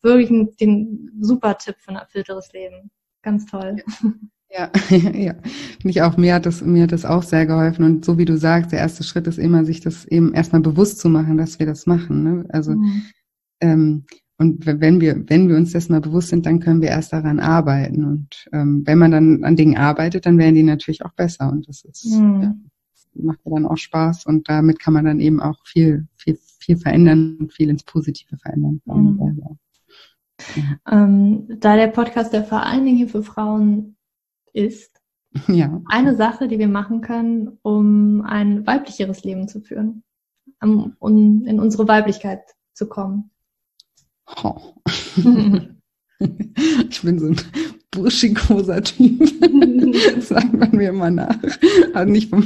wirklich 0.01 0.29
ein, 0.31 0.55
den 0.59 1.11
super 1.21 1.57
Tipp 1.57 1.75
für 1.79 1.91
ein 1.91 1.97
erfüllteres 1.97 2.51
Leben. 2.53 2.89
Ganz 3.21 3.45
toll. 3.45 3.77
Ja, 4.49 4.71
ja, 4.89 5.33
finde 5.33 5.89
ich 5.89 6.01
auch. 6.01 6.17
Mir 6.17 6.35
hat 6.35 6.45
das, 6.45 6.61
mir 6.61 6.83
hat 6.83 6.91
das 6.91 7.05
auch 7.05 7.23
sehr 7.23 7.45
geholfen. 7.45 7.83
Und 7.83 8.05
so 8.05 8.17
wie 8.17 8.25
du 8.25 8.37
sagst, 8.37 8.71
der 8.71 8.79
erste 8.79 9.03
Schritt 9.03 9.27
ist 9.27 9.39
immer, 9.39 9.65
sich 9.65 9.81
das 9.81 10.05
eben 10.05 10.33
erstmal 10.33 10.61
bewusst 10.61 10.99
zu 10.99 11.09
machen, 11.09 11.37
dass 11.37 11.59
wir 11.59 11.65
das 11.65 11.85
machen. 11.85 12.23
Ne? 12.23 12.45
Also 12.49 12.71
mhm. 12.71 13.05
ähm, 13.61 14.05
und 14.37 14.65
wenn 14.65 14.99
wir, 14.99 15.29
wenn 15.29 15.47
wir 15.47 15.55
uns 15.55 15.71
dessen 15.71 15.93
mal 15.93 16.01
bewusst 16.01 16.29
sind, 16.29 16.45
dann 16.45 16.59
können 16.59 16.81
wir 16.81 16.89
erst 16.89 17.13
daran 17.13 17.39
arbeiten. 17.39 18.03
Und 18.03 18.49
ähm, 18.51 18.83
wenn 18.85 18.97
man 18.97 19.11
dann 19.11 19.43
an 19.45 19.55
Dingen 19.55 19.77
arbeitet, 19.77 20.25
dann 20.25 20.37
werden 20.37 20.55
die 20.55 20.63
natürlich 20.63 21.05
auch 21.05 21.13
besser. 21.13 21.49
Und 21.49 21.69
das 21.69 21.85
ist, 21.85 22.05
mhm. 22.05 22.41
ja, 22.41 22.55
macht 23.13 23.39
ja 23.45 23.51
dann 23.51 23.65
auch 23.65 23.77
Spaß. 23.77 24.25
Und 24.25 24.49
damit 24.49 24.79
kann 24.79 24.93
man 24.93 25.05
dann 25.05 25.21
eben 25.21 25.39
auch 25.39 25.65
viel, 25.65 26.07
viel, 26.17 26.37
viel 26.59 26.75
verändern 26.75 27.37
und 27.39 27.53
viel 27.53 27.69
ins 27.69 27.83
Positive 27.83 28.37
verändern. 28.37 28.81
Mhm. 28.85 29.41
Ja. 29.41 29.55
Ähm, 30.91 31.47
da 31.59 31.77
der 31.77 31.87
Podcast 31.87 32.33
der 32.33 32.43
vor 32.43 32.61
allen 32.61 32.83
Dingen 32.83 32.97
hier 32.97 33.09
für 33.09 33.23
Frauen 33.23 33.95
ist, 34.51 35.01
ja. 35.47 35.81
eine 35.87 36.15
Sache, 36.15 36.49
die 36.49 36.59
wir 36.59 36.67
machen 36.67 36.99
können, 36.99 37.57
um 37.61 38.21
ein 38.21 38.67
weiblicheres 38.67 39.23
Leben 39.23 39.47
zu 39.47 39.61
führen, 39.61 40.03
um 40.59 41.45
in 41.45 41.59
unsere 41.61 41.87
Weiblichkeit 41.87 42.41
zu 42.73 42.89
kommen. 42.89 43.31
Oh. 44.43 44.75
ich 46.89 47.01
bin 47.01 47.19
so 47.19 47.27
ein 47.27 47.41
burschikoser 47.91 48.81
Typ. 48.83 49.27
sagt 50.21 50.53
man 50.53 50.71
mir 50.71 50.89
immer 50.89 51.11
nach. 51.11 51.37
Also 51.93 52.11
nicht 52.11 52.29
vom, 52.29 52.43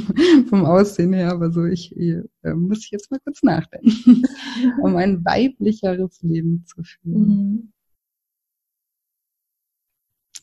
vom 0.48 0.64
Aussehen 0.64 1.12
her, 1.12 1.30
aber 1.32 1.50
so, 1.50 1.64
ich, 1.64 1.96
äh, 1.96 2.22
muss 2.54 2.84
ich 2.84 2.90
jetzt 2.90 3.10
mal 3.10 3.20
kurz 3.24 3.42
nachdenken, 3.42 4.22
um 4.82 4.96
ein 4.96 5.24
weiblicheres 5.24 6.22
Leben 6.22 6.64
zu 6.66 6.82
führen. 6.82 7.72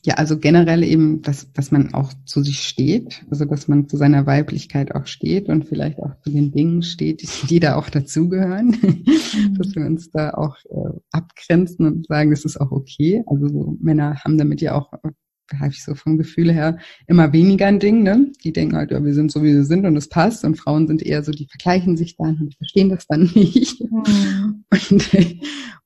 Ja, 0.04 0.14
also 0.14 0.38
generell 0.38 0.84
eben, 0.84 1.22
dass, 1.22 1.52
dass 1.52 1.72
man 1.72 1.92
auch 1.92 2.12
zu 2.24 2.42
sich 2.42 2.60
steht, 2.60 3.24
also 3.30 3.44
dass 3.44 3.66
man 3.66 3.88
zu 3.88 3.96
seiner 3.96 4.26
Weiblichkeit 4.26 4.94
auch 4.94 5.06
steht 5.06 5.48
und 5.48 5.64
vielleicht 5.64 5.98
auch 5.98 6.18
zu 6.20 6.30
den 6.30 6.52
Dingen 6.52 6.82
steht, 6.82 7.28
die 7.50 7.58
da 7.58 7.74
auch 7.74 7.90
dazugehören, 7.90 8.68
mhm. 8.68 9.54
dass 9.58 9.74
wir 9.74 9.84
uns 9.84 10.10
da 10.10 10.30
auch 10.30 10.56
äh, 10.70 10.98
abgrenzen 11.10 11.86
und 11.86 12.06
sagen, 12.06 12.30
das 12.30 12.44
ist 12.44 12.60
auch 12.60 12.70
okay. 12.70 13.24
Also 13.26 13.48
so 13.48 13.76
Männer 13.80 14.20
haben 14.24 14.38
damit 14.38 14.60
ja 14.60 14.76
auch, 14.76 14.92
habe 14.92 15.70
ich 15.70 15.82
so 15.82 15.96
vom 15.96 16.16
Gefühl 16.16 16.52
her, 16.52 16.78
immer 17.08 17.32
weniger 17.32 17.66
ein 17.66 17.80
Ding, 17.80 18.04
ne? 18.04 18.30
Die 18.44 18.52
denken 18.52 18.76
halt, 18.76 18.92
ja, 18.92 19.04
wir 19.04 19.14
sind 19.14 19.32
so, 19.32 19.42
wie 19.42 19.54
wir 19.54 19.64
sind 19.64 19.84
und 19.84 19.96
es 19.96 20.08
passt. 20.08 20.44
Und 20.44 20.56
Frauen 20.56 20.86
sind 20.86 21.02
eher 21.02 21.24
so, 21.24 21.32
die 21.32 21.48
vergleichen 21.48 21.96
sich 21.96 22.16
dann 22.16 22.38
und 22.40 22.54
verstehen 22.54 22.88
das 22.88 23.06
dann 23.08 23.22
nicht. 23.34 23.80
Mhm. 23.80 24.64
Und, 24.70 25.10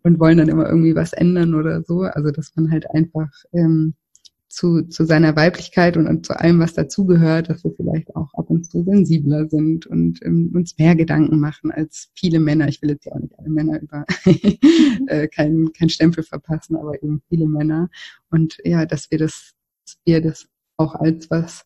und 0.03 0.21
wollen 0.21 0.39
dann 0.39 0.49
immer 0.49 0.69
irgendwie 0.69 0.95
was 0.95 1.13
ändern 1.13 1.55
oder 1.55 1.83
so. 1.83 2.03
Also 2.03 2.31
dass 2.31 2.53
man 2.57 2.71
halt 2.71 2.91
einfach 2.91 3.31
ähm, 3.53 3.95
zu, 4.53 4.83
zu 4.83 5.05
seiner 5.05 5.35
Weiblichkeit 5.35 5.97
und, 5.97 6.07
und 6.07 6.27
zu 6.27 6.39
allem, 6.39 6.61
was 6.61 6.75
dazugehört, 6.75 7.49
dass 7.49 7.65
wir 7.65 7.73
vielleicht 7.75 8.15
auch 8.15 8.33
ab 8.35 8.51
und 8.51 8.71
zu 8.71 8.85
sensibler 8.85 9.49
sind 9.49 9.87
und 9.87 10.21
ähm, 10.23 10.53
uns 10.55 10.77
mehr 10.77 10.95
Gedanken 10.95 11.41
machen 11.41 11.71
als 11.71 12.11
viele 12.15 12.39
Männer. 12.39 12.69
Ich 12.69 12.83
will 12.83 12.91
jetzt 12.91 13.07
ja 13.07 13.13
auch 13.13 13.19
nicht 13.19 13.39
alle 13.39 13.49
Männer 13.49 13.81
über 13.81 14.05
äh, 15.07 15.27
keinen 15.29 15.73
kein 15.73 15.89
Stempel 15.89 16.23
verpassen, 16.23 16.77
aber 16.77 17.03
eben 17.03 17.23
viele 17.31 17.47
Männer. 17.47 17.89
Und 18.31 18.59
ja, 18.63 18.85
dass 18.85 19.11
wir 19.11 19.19
das, 19.19 19.55
dass 19.87 19.97
wir 20.05 20.21
das 20.21 20.47
auch 20.77 20.97
als 20.97 21.31
was 21.31 21.65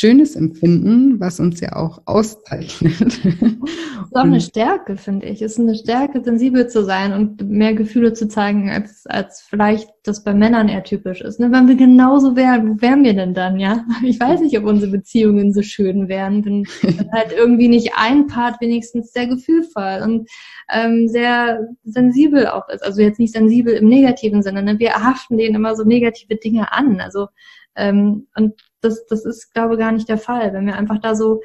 Schönes 0.00 0.34
empfinden, 0.34 1.20
was 1.20 1.40
uns 1.40 1.60
ja 1.60 1.76
auch 1.76 2.00
auszeichnet. 2.06 2.96
Das 3.00 4.06
ist 4.08 4.16
auch 4.16 4.22
eine 4.22 4.40
Stärke, 4.40 4.96
finde 4.96 5.26
ich. 5.26 5.42
Es 5.42 5.52
ist 5.52 5.60
eine 5.60 5.74
Stärke, 5.74 6.24
sensibel 6.24 6.68
zu 6.68 6.86
sein 6.86 7.12
und 7.12 7.46
mehr 7.46 7.74
Gefühle 7.74 8.14
zu 8.14 8.26
zeigen, 8.26 8.70
als, 8.70 9.04
als 9.06 9.42
vielleicht 9.42 9.90
das 10.02 10.24
bei 10.24 10.32
Männern 10.32 10.70
eher 10.70 10.84
typisch 10.84 11.20
ist. 11.20 11.38
Ne? 11.38 11.52
Wenn 11.52 11.68
wir 11.68 11.74
genauso 11.74 12.34
wären, 12.34 12.66
wo 12.66 12.80
wären 12.80 13.04
wir 13.04 13.12
denn 13.12 13.34
dann, 13.34 13.60
ja? 13.60 13.84
Ich 14.02 14.18
weiß 14.18 14.40
nicht, 14.40 14.56
ob 14.58 14.64
unsere 14.64 14.90
Beziehungen 14.90 15.52
so 15.52 15.60
schön 15.60 16.08
wären, 16.08 16.46
wenn, 16.46 16.64
wenn 16.80 17.12
halt 17.12 17.32
irgendwie 17.36 17.68
nicht 17.68 17.92
ein 17.94 18.26
Part 18.26 18.58
wenigstens 18.62 19.12
sehr 19.12 19.26
gefühlvoll 19.26 20.00
und 20.02 20.30
ähm, 20.72 21.08
sehr 21.08 21.68
sensibel 21.84 22.46
auch 22.46 22.70
ist. 22.70 22.82
Also 22.82 23.02
jetzt 23.02 23.18
nicht 23.18 23.34
sensibel 23.34 23.74
im 23.74 23.88
negativen 23.90 24.42
Sinne. 24.42 24.62
Ne? 24.62 24.78
Wir 24.78 24.94
haften 24.94 25.36
denen 25.36 25.56
immer 25.56 25.76
so 25.76 25.84
negative 25.84 26.36
Dinge 26.36 26.72
an. 26.72 27.02
Also 27.02 27.28
ähm, 27.76 28.26
und 28.34 28.54
das, 28.80 29.06
das 29.06 29.24
ist, 29.24 29.52
glaube 29.52 29.74
ich, 29.74 29.80
gar 29.80 29.92
nicht 29.92 30.08
der 30.08 30.18
Fall. 30.18 30.52
Wenn 30.52 30.66
wir 30.66 30.76
einfach 30.76 31.00
da 31.00 31.14
so 31.14 31.40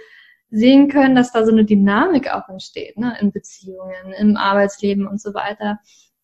sehen 0.50 0.90
können, 0.90 1.16
dass 1.16 1.32
da 1.32 1.46
so 1.46 1.52
eine 1.52 1.66
Dynamik 1.66 2.32
auch 2.32 2.48
entsteht, 2.50 2.98
ne, 2.98 3.18
in 3.20 3.32
Beziehungen, 3.32 4.14
im 4.18 4.38
Arbeitsleben 4.38 5.08
und 5.08 5.22
so 5.22 5.34
weiter, 5.34 5.80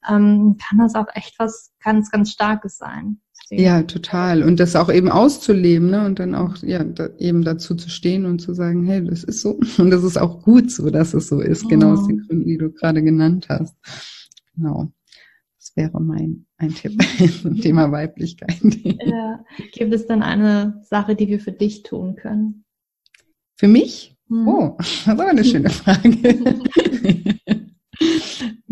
ähm, 0.08 0.58
kann 0.58 0.80
das 0.80 0.96
auch 0.96 1.08
echt 1.14 1.38
was 1.38 1.74
ganz, 1.84 2.12
ganz 2.12 2.32
Starkes 2.32 2.78
sein. 2.78 3.20
Ja, 3.50 3.84
total. 3.84 4.44
Und 4.44 4.62
das 4.62 4.78
auch 4.78 4.90
eben 4.90 5.10
auszuleben, 5.10 5.90
ne? 5.90 6.06
Und 6.06 6.20
dann 6.20 6.36
auch, 6.36 6.56
ja, 6.64 6.84
da, 6.86 7.10
eben 7.18 7.44
dazu 7.44 7.76
zu 7.76 7.90
stehen 7.90 8.26
und 8.26 8.40
zu 8.40 8.54
sagen, 8.54 8.86
hey, 8.86 9.04
das 9.04 9.26
ist 9.26 9.42
so. 9.42 9.60
Und 9.78 9.92
das 9.92 10.04
ist 10.04 10.18
auch 10.18 10.42
gut 10.42 10.72
so, 10.72 10.90
dass 10.90 11.14
es 11.14 11.28
so 11.28 11.42
ist, 11.42 11.68
genau 11.68 11.94
aus 11.94 12.08
den 12.08 12.20
Gründen, 12.26 12.46
die 12.46 12.58
du 12.58 12.72
gerade 12.72 13.04
genannt 13.04 13.48
hast. 13.50 13.76
Genau. 14.56 14.92
Das 15.74 15.86
wäre 15.86 16.02
mein 16.02 16.46
ein 16.58 16.76
Tipp 16.76 17.02
zum 17.42 17.56
Thema 17.62 17.92
Weiblichkeit. 17.92 18.60
Ja. 18.84 19.44
Gibt 19.72 19.94
es 19.94 20.06
dann 20.06 20.22
eine 20.22 20.82
Sache, 20.84 21.16
die 21.16 21.30
wir 21.30 21.40
für 21.40 21.54
dich 21.54 21.84
tun 21.84 22.16
können? 22.16 22.66
Für 23.56 23.70
mich? 23.70 24.18
Hm. 24.28 24.48
Oh, 24.48 24.76
das 24.78 25.08
war 25.18 25.28
eine 25.28 25.46
schöne 25.46 25.70
Frage. 25.70 26.10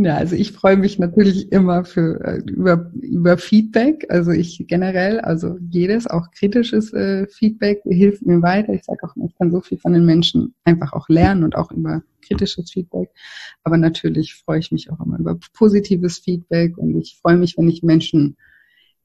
Ja, 0.01 0.15
also 0.15 0.33
ich 0.37 0.53
freue 0.53 0.77
mich 0.77 0.97
natürlich 0.97 1.51
immer 1.51 1.83
für 1.83 2.23
äh, 2.23 2.37
über 2.49 2.89
über 3.01 3.37
Feedback. 3.37 4.05
Also 4.07 4.31
ich 4.31 4.63
generell, 4.65 5.19
also 5.19 5.57
jedes, 5.69 6.07
auch 6.07 6.31
kritisches 6.31 6.93
äh, 6.93 7.27
Feedback 7.27 7.81
hilft 7.83 8.25
mir 8.25 8.41
weiter. 8.41 8.71
Ich 8.71 8.85
sage 8.85 8.99
auch, 9.03 9.13
ich 9.17 9.35
kann 9.37 9.51
so 9.51 9.59
viel 9.59 9.77
von 9.77 9.91
den 9.91 10.05
Menschen 10.05 10.55
einfach 10.63 10.93
auch 10.93 11.09
lernen 11.09 11.43
und 11.43 11.57
auch 11.57 11.69
über 11.73 12.01
kritisches 12.21 12.71
Feedback. 12.71 13.09
Aber 13.65 13.75
natürlich 13.75 14.35
freue 14.35 14.59
ich 14.59 14.71
mich 14.71 14.89
auch 14.89 15.05
immer 15.05 15.19
über 15.19 15.37
positives 15.51 16.19
Feedback 16.19 16.77
und 16.77 16.95
ich 16.97 17.19
freue 17.21 17.35
mich, 17.35 17.57
wenn 17.57 17.67
ich 17.67 17.83
Menschen 17.83 18.37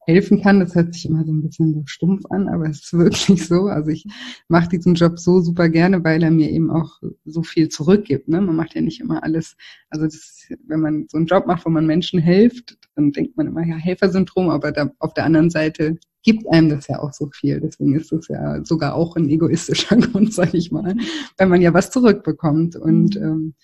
helfen 0.07 0.43
kann. 0.43 0.61
Das 0.61 0.75
hört 0.75 0.95
sich 0.95 1.07
immer 1.07 1.25
so 1.25 1.33
ein 1.33 1.43
bisschen 1.43 1.75
so 1.75 1.83
stumpf 1.87 2.25
an, 2.31 2.49
aber 2.49 2.69
es 2.69 2.85
ist 2.85 2.93
wirklich 2.93 3.47
so. 3.47 3.67
Also 3.67 3.91
ich 3.91 4.05
mache 4.49 4.69
diesen 4.69 4.95
Job 4.95 5.19
so 5.19 5.41
super 5.41 5.69
gerne, 5.69 6.05
weil 6.05 6.23
er 6.23 6.31
mir 6.31 6.51
eben 6.51 6.71
auch 6.71 7.01
so 7.25 7.43
viel 7.43 7.69
zurückgibt. 7.69 8.29
Ne? 8.29 8.41
Man 8.41 8.57
macht 8.57 8.75
ja 8.75 8.81
nicht 8.81 9.01
immer 9.01 9.23
alles. 9.23 9.57
Also 9.91 10.07
das, 10.07 10.49
wenn 10.67 10.81
man 10.81 11.07
so 11.09 11.17
einen 11.17 11.27
Job 11.27 11.47
macht, 11.47 11.65
wo 11.65 11.71
man 11.71 11.87
Menschen 11.87 12.21
hilft, 12.21 12.79
dann 12.95 13.13
denkt 13.13 13.37
man 13.37 13.47
immer, 13.47 13.67
ja, 13.67 13.77
Helfersyndrom, 13.77 14.51
aber 14.51 14.73
da, 14.73 14.91
auf 14.99 15.15
der 15.15 15.25
anderen 15.25 15.51
Seite 15.51 15.99
gibt 16.23 16.51
einem 16.51 16.71
das 16.71 16.89
ja 16.89 17.01
auch 17.01 17.13
so 17.13 17.29
viel. 17.33 17.61
Deswegen 17.61 17.95
ist 17.95 18.13
es 18.13 18.29
ja 18.29 18.65
sogar 18.65 18.95
auch 18.95 19.17
ein 19.17 19.29
egoistischer 19.29 19.97
Grund, 19.99 20.33
sage 20.33 20.57
ich 20.57 20.73
mal, 20.73 20.97
weil 21.37 21.47
man 21.47 21.61
ja 21.61 21.75
was 21.75 21.91
zurückbekommt. 21.91 22.77
Und 22.77 23.17
mhm. 23.17 23.23
ähm, 23.23 23.55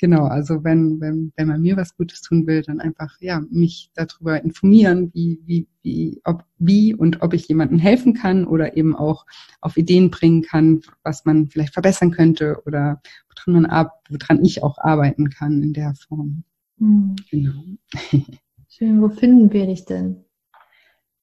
genau, 0.00 0.24
also 0.24 0.64
wenn, 0.64 0.98
wenn, 1.00 1.32
wenn 1.36 1.46
man 1.46 1.60
mir 1.60 1.76
was 1.76 1.96
Gutes 1.96 2.22
tun 2.22 2.46
will, 2.46 2.62
dann 2.62 2.80
einfach 2.80 3.20
ja 3.20 3.42
mich 3.50 3.90
darüber 3.94 4.42
informieren, 4.42 5.10
wie, 5.12 5.40
wie, 5.44 5.68
wie, 5.82 6.20
ob, 6.24 6.44
wie 6.58 6.94
und 6.94 7.22
ob 7.22 7.34
ich 7.34 7.46
jemandem 7.46 7.78
helfen 7.78 8.14
kann 8.14 8.46
oder 8.46 8.76
eben 8.76 8.96
auch 8.96 9.26
auf 9.60 9.76
Ideen 9.76 10.10
bringen 10.10 10.42
kann, 10.42 10.80
was 11.04 11.24
man 11.26 11.48
vielleicht 11.48 11.74
verbessern 11.74 12.10
könnte 12.10 12.62
oder 12.66 13.00
woran 13.28 13.62
man 13.62 13.66
ab, 13.66 14.02
woran 14.08 14.42
ich 14.42 14.62
auch 14.62 14.78
arbeiten 14.78 15.28
kann 15.28 15.62
in 15.62 15.74
der 15.74 15.94
Form. 15.94 16.44
Mhm. 16.78 17.16
Genau. 17.30 17.62
Schön, 18.68 19.02
wo 19.02 19.10
finden 19.10 19.52
wir 19.52 19.66
dich 19.66 19.84
denn? 19.84 20.24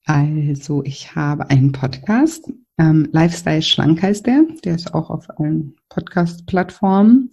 Also 0.06 0.84
ich 0.84 1.16
habe 1.16 1.50
einen 1.50 1.72
Podcast, 1.72 2.54
ähm, 2.78 3.10
Lifestyle 3.12 3.64
Schlank 3.64 4.02
heißt 4.02 4.28
der, 4.28 4.46
der 4.64 4.76
ist 4.76 4.94
auch 4.94 5.10
auf 5.10 5.28
allen 5.40 5.76
Podcast-Plattformen. 5.90 7.32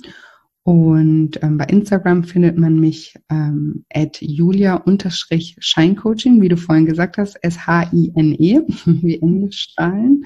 Und 0.65 1.41
ähm, 1.43 1.59
bei 1.59 1.67
Instagram 1.67 2.25
findet 2.25 2.57
man 2.57 2.81
mich 2.81 3.15
ähm, 3.31 3.85
at 3.93 4.23
julia-scheincoaching, 4.23 6.41
wie 6.41 6.49
du 6.49 6.57
vorhin 6.57 6.87
gesagt 6.87 7.19
hast, 7.19 7.37
S-H-I-N-E, 7.43 8.63
wie 8.87 9.21
Englischstrahlen. 9.21 10.25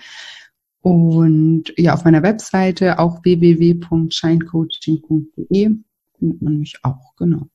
Und 0.80 1.64
ja, 1.76 1.95
auf 1.95 2.05
meiner 2.05 2.22
Webseite 2.22 3.01
auch 3.01 3.24
www.scheincoaching.de 3.24 5.70
findet 6.18 6.43
man 6.43 6.59
mich 6.59 6.78
auch, 6.84 7.16
genau. 7.16 7.49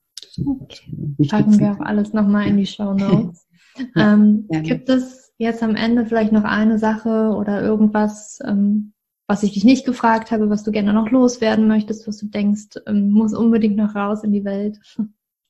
Okay. 0.45 1.15
Packen 1.29 1.57
wir 1.59 1.71
auch 1.71 1.79
alles 1.79 2.11
nochmal 2.11 2.47
in 2.47 2.57
die 2.57 2.65
Show 2.65 2.93
Notes. 2.93 3.47
ähm, 3.95 4.45
gibt 4.49 4.89
es 4.89 5.31
jetzt 5.37 5.63
am 5.63 5.75
Ende 5.75 6.05
vielleicht 6.05 6.33
noch 6.33 6.43
eine 6.43 6.77
Sache 6.79 7.33
oder 7.35 7.61
irgendwas, 7.61 8.39
ähm, 8.45 8.92
was 9.27 9.43
ich 9.43 9.53
dich 9.53 9.63
nicht 9.63 9.85
gefragt 9.85 10.31
habe, 10.31 10.49
was 10.49 10.63
du 10.63 10.71
gerne 10.71 10.93
noch 10.93 11.09
loswerden 11.09 11.67
möchtest, 11.67 12.07
was 12.07 12.17
du 12.17 12.27
denkst, 12.27 12.79
ähm, 12.87 13.11
muss 13.11 13.33
unbedingt 13.33 13.77
noch 13.77 13.95
raus 13.95 14.23
in 14.23 14.33
die 14.33 14.45
Welt? 14.45 14.79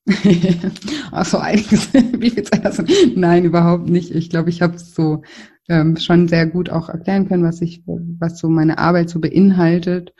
Ach 1.11 1.25
so, 1.25 1.37
einiges. 1.37 1.93
Wie 1.93 2.29
viel 2.29 2.43
Zeit 2.43 2.63
hast 2.65 2.79
du? 2.79 2.83
Nein, 3.15 3.45
überhaupt 3.45 3.89
nicht. 3.89 4.11
Ich 4.11 4.29
glaube, 4.29 4.49
ich 4.49 4.61
habe 4.61 4.75
es 4.75 4.93
so 4.93 5.21
ähm, 5.69 5.97
schon 5.97 6.27
sehr 6.27 6.45
gut 6.45 6.69
auch 6.69 6.89
erklären 6.89 7.27
können, 7.27 7.43
was 7.43 7.61
ich, 7.61 7.83
was 7.85 8.37
so 8.39 8.49
meine 8.49 8.77
Arbeit 8.77 9.09
so 9.09 9.19
beinhaltet. 9.19 10.13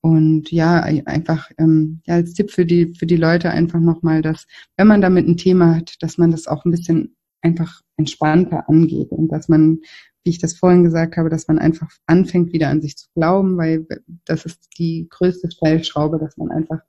Und 0.00 0.52
ja, 0.52 0.80
einfach 0.80 1.50
ähm, 1.58 2.00
ja, 2.06 2.14
als 2.14 2.34
Tipp 2.34 2.50
für 2.50 2.64
die 2.64 2.94
für 2.94 3.06
die 3.06 3.16
Leute 3.16 3.50
einfach 3.50 3.80
nochmal, 3.80 4.22
dass 4.22 4.46
wenn 4.76 4.86
man 4.86 5.00
damit 5.00 5.26
ein 5.26 5.36
Thema 5.36 5.74
hat, 5.74 5.96
dass 6.00 6.16
man 6.16 6.30
das 6.30 6.46
auch 6.46 6.64
ein 6.64 6.70
bisschen 6.70 7.16
einfach 7.42 7.80
entspannter 7.96 8.68
angeht 8.68 9.10
und 9.10 9.32
dass 9.32 9.48
man 9.48 9.80
wie 10.26 10.30
ich 10.30 10.38
das 10.38 10.54
vorhin 10.54 10.82
gesagt 10.82 11.16
habe, 11.16 11.30
dass 11.30 11.46
man 11.46 11.58
einfach 11.58 11.88
anfängt, 12.06 12.52
wieder 12.52 12.68
an 12.68 12.82
sich 12.82 12.96
zu 12.96 13.06
glauben, 13.14 13.56
weil 13.56 13.86
das 14.24 14.44
ist 14.44 14.68
die 14.76 15.06
größte 15.08 15.50
Stellschraube, 15.50 16.18
dass 16.18 16.36
man 16.36 16.50
einfach 16.50 16.80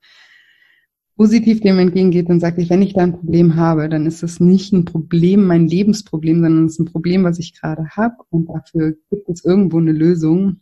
positiv 1.15 1.61
dem 1.61 1.79
entgegengeht 1.79 2.29
und 2.29 2.39
sagt, 2.39 2.57
wenn 2.57 2.81
ich 2.81 2.93
da 2.93 3.01
ein 3.01 3.13
Problem 3.13 3.55
habe, 3.55 3.89
dann 3.89 4.05
ist 4.05 4.23
es 4.23 4.39
nicht 4.39 4.73
ein 4.73 4.85
Problem, 4.85 5.45
mein 5.45 5.67
Lebensproblem, 5.67 6.41
sondern 6.41 6.65
es 6.65 6.73
ist 6.73 6.79
ein 6.79 6.85
Problem, 6.85 7.23
was 7.23 7.39
ich 7.39 7.53
gerade 7.59 7.87
habe 7.91 8.15
und 8.29 8.49
dafür 8.49 8.95
gibt 9.09 9.29
es 9.29 9.45
irgendwo 9.45 9.77
eine 9.77 9.93
Lösung. 9.93 10.61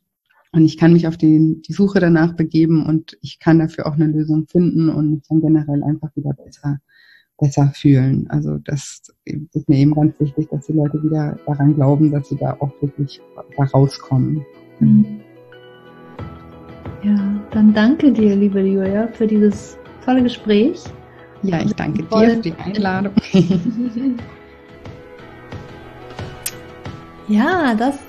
Und 0.51 0.63
ich 0.63 0.77
kann 0.77 0.93
mich 0.93 1.07
auf 1.07 1.17
die, 1.17 1.61
die 1.61 1.73
Suche 1.73 1.99
danach 1.99 2.33
begeben 2.33 2.85
und 2.85 3.17
ich 3.21 3.39
kann 3.39 3.59
dafür 3.59 3.87
auch 3.87 3.95
eine 3.95 4.07
Lösung 4.07 4.47
finden 4.47 4.87
und 4.89 5.11
mich 5.11 5.23
dann 5.27 5.41
generell 5.41 5.83
einfach 5.83 6.15
wieder 6.15 6.33
besser 6.33 6.79
besser 7.39 7.71
fühlen. 7.75 8.27
Also 8.29 8.57
das 8.59 9.01
ist 9.25 9.69
mir 9.69 9.77
eben 9.77 9.93
ganz 9.93 10.19
wichtig, 10.19 10.47
dass 10.49 10.65
die 10.67 10.73
Leute 10.73 11.01
wieder 11.03 11.37
daran 11.45 11.75
glauben, 11.75 12.11
dass 12.11 12.29
sie 12.29 12.37
da 12.37 12.55
auch 12.59 12.71
wirklich 12.81 13.19
da 13.57 13.63
rauskommen. 13.65 14.45
Mhm. 14.79 15.21
Ja, 17.03 17.39
dann 17.51 17.73
danke 17.73 18.11
dir, 18.11 18.35
liebe 18.35 18.61
Julia, 18.61 19.07
für 19.07 19.27
dieses 19.27 19.77
tolle 20.03 20.23
Gespräch. 20.23 20.83
Ja, 21.43 21.61
ich 21.61 21.73
danke 21.73 22.03
dir 22.03 22.29
für 22.29 22.41
die 22.41 22.53
Einladung. 22.57 23.13
ja, 27.27 27.75
das 27.75 27.99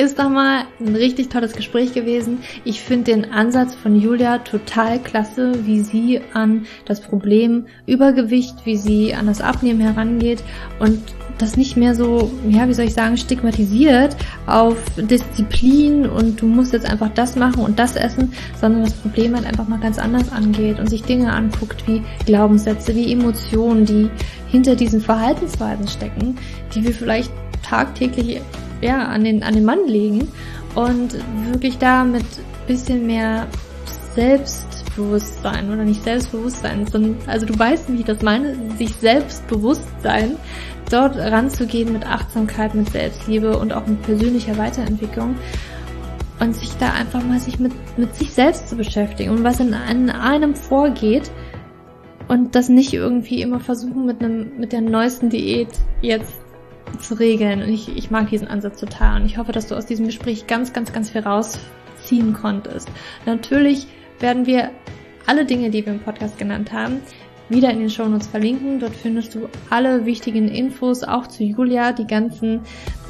ist 0.00 0.18
doch 0.18 0.30
mal 0.30 0.64
ein 0.80 0.96
richtig 0.96 1.28
tolles 1.28 1.52
Gespräch 1.52 1.92
gewesen. 1.92 2.38
Ich 2.64 2.80
finde 2.80 3.12
den 3.12 3.32
Ansatz 3.32 3.74
von 3.74 4.00
Julia 4.00 4.38
total 4.38 4.98
klasse, 4.98 5.66
wie 5.66 5.80
sie 5.80 6.20
an 6.32 6.66
das 6.86 7.00
Problem 7.02 7.66
Übergewicht, 7.86 8.64
wie 8.64 8.76
sie 8.76 9.14
an 9.14 9.26
das 9.26 9.42
Abnehmen 9.42 9.80
herangeht 9.80 10.42
und 10.78 11.02
das 11.36 11.56
nicht 11.56 11.76
mehr 11.76 11.94
so, 11.94 12.30
ja, 12.48 12.68
wie 12.68 12.74
soll 12.74 12.86
ich 12.86 12.94
sagen, 12.94 13.16
stigmatisiert 13.16 14.16
auf 14.46 14.76
Disziplin 14.96 16.06
und 16.06 16.40
du 16.40 16.46
musst 16.46 16.72
jetzt 16.72 16.88
einfach 16.88 17.10
das 17.14 17.36
machen 17.36 17.62
und 17.62 17.78
das 17.78 17.96
essen, 17.96 18.32
sondern 18.60 18.82
das 18.82 18.92
Problem 18.94 19.34
halt 19.34 19.46
einfach 19.46 19.68
mal 19.68 19.80
ganz 19.80 19.98
anders 19.98 20.32
angeht 20.32 20.78
und 20.78 20.88
sich 20.88 21.02
Dinge 21.02 21.32
anguckt 21.32 21.86
wie 21.86 22.02
Glaubenssätze, 22.26 22.94
wie 22.94 23.12
Emotionen, 23.12 23.84
die 23.84 24.10
hinter 24.48 24.76
diesen 24.76 25.00
Verhaltensweisen 25.00 25.88
stecken, 25.88 26.36
die 26.74 26.84
wir 26.84 26.92
vielleicht 26.92 27.30
tagtäglich 27.62 28.40
ja, 28.80 29.06
an 29.06 29.24
den, 29.24 29.42
an 29.42 29.54
den 29.54 29.64
Mann 29.64 29.86
legen 29.86 30.28
und 30.74 31.16
wirklich 31.50 31.78
da 31.78 32.04
mit 32.04 32.24
bisschen 32.66 33.06
mehr 33.06 33.46
Selbstbewusstsein 34.14 35.72
oder 35.72 35.84
nicht 35.84 36.02
Selbstbewusstsein, 36.02 36.86
sondern, 36.86 37.16
also 37.26 37.46
du 37.46 37.58
weißt, 37.58 37.92
wie 37.92 38.00
ich 38.00 38.04
das 38.04 38.22
meine, 38.22 38.56
sich 38.76 38.94
Selbstbewusstsein 38.96 40.36
dort 40.90 41.16
ranzugehen 41.16 41.92
mit 41.92 42.06
Achtsamkeit, 42.06 42.74
mit 42.74 42.90
Selbstliebe 42.90 43.56
und 43.58 43.72
auch 43.72 43.86
mit 43.86 44.02
persönlicher 44.02 44.56
Weiterentwicklung 44.58 45.36
und 46.40 46.56
sich 46.56 46.70
da 46.78 46.92
einfach 46.92 47.22
mal 47.22 47.38
sich 47.38 47.58
mit, 47.58 47.72
mit 47.98 48.14
sich 48.14 48.32
selbst 48.32 48.68
zu 48.68 48.76
beschäftigen 48.76 49.30
und 49.30 49.44
was 49.44 49.60
in, 49.60 49.74
in 49.90 50.10
einem 50.10 50.54
vorgeht 50.54 51.30
und 52.28 52.54
das 52.54 52.68
nicht 52.68 52.92
irgendwie 52.92 53.42
immer 53.42 53.60
versuchen 53.60 54.06
mit 54.06 54.22
einem, 54.22 54.58
mit 54.58 54.72
der 54.72 54.80
neuesten 54.80 55.30
Diät 55.30 55.68
jetzt 56.00 56.39
zu 56.98 57.14
regeln. 57.14 57.62
Und 57.62 57.68
ich, 57.68 57.96
ich 57.96 58.10
mag 58.10 58.30
diesen 58.30 58.48
Ansatz 58.48 58.80
total. 58.80 59.20
Und 59.20 59.26
ich 59.26 59.38
hoffe, 59.38 59.52
dass 59.52 59.66
du 59.66 59.74
aus 59.74 59.86
diesem 59.86 60.06
Gespräch 60.06 60.46
ganz, 60.46 60.72
ganz, 60.72 60.92
ganz 60.92 61.10
viel 61.10 61.22
rausziehen 61.22 62.32
konntest. 62.32 62.88
Natürlich 63.26 63.86
werden 64.18 64.46
wir 64.46 64.70
alle 65.26 65.44
Dinge, 65.44 65.70
die 65.70 65.84
wir 65.84 65.92
im 65.92 66.00
Podcast 66.00 66.38
genannt 66.38 66.72
haben, 66.72 67.00
wieder 67.48 67.70
in 67.70 67.80
den 67.80 67.90
Shownotes 67.90 68.28
verlinken. 68.28 68.80
Dort 68.80 68.94
findest 68.94 69.34
du 69.34 69.48
alle 69.70 70.04
wichtigen 70.06 70.48
Infos, 70.48 71.02
auch 71.02 71.26
zu 71.26 71.44
Julia, 71.44 71.92
die 71.92 72.06
ganzen, 72.06 72.60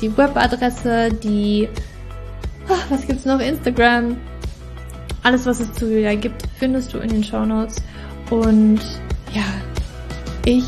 die 0.01 0.16
Webadresse, 0.16 1.11
die, 1.12 1.68
ach, 2.68 2.91
was 2.91 3.07
gibt's 3.07 3.24
noch, 3.24 3.41
Instagram, 3.41 4.16
alles, 5.22 5.47
was 5.47 5.61
es 5.61 5.72
zu 5.74 5.87
Julia 5.87 6.14
gibt, 6.14 6.43
findest 6.59 6.95
du 6.95 6.99
in 6.99 7.11
den 7.11 7.24
Shownotes. 7.24 7.76
Und 8.31 8.81
ja, 9.33 9.45
ich 10.45 10.64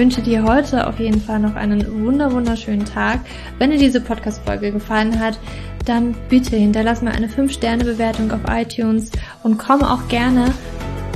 wünsche 0.00 0.22
dir 0.22 0.44
heute 0.44 0.86
auf 0.86 0.98
jeden 0.98 1.20
Fall 1.20 1.38
noch 1.40 1.56
einen 1.56 2.06
wunder 2.06 2.32
wunderschönen 2.32 2.86
Tag. 2.86 3.20
Wenn 3.58 3.70
dir 3.70 3.76
diese 3.76 4.00
Podcast-Folge 4.00 4.72
gefallen 4.72 5.20
hat, 5.20 5.38
dann 5.84 6.14
bitte 6.30 6.56
hinterlass 6.56 7.02
mir 7.02 7.10
eine 7.10 7.26
5-Sterne-Bewertung 7.26 8.32
auf 8.32 8.40
iTunes 8.48 9.10
und 9.42 9.58
komm 9.58 9.82
auch 9.82 10.08
gerne 10.08 10.54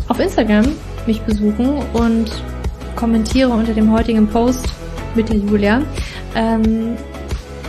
auf 0.08 0.20
Instagram 0.20 0.66
mich 1.06 1.22
besuchen 1.22 1.78
und 1.94 2.30
kommentiere 2.94 3.48
unter 3.48 3.72
dem 3.72 3.90
heutigen 3.90 4.28
Post 4.28 4.68
mit 5.14 5.30
der 5.30 5.38
Julia, 5.38 5.80
ähm, 6.34 6.98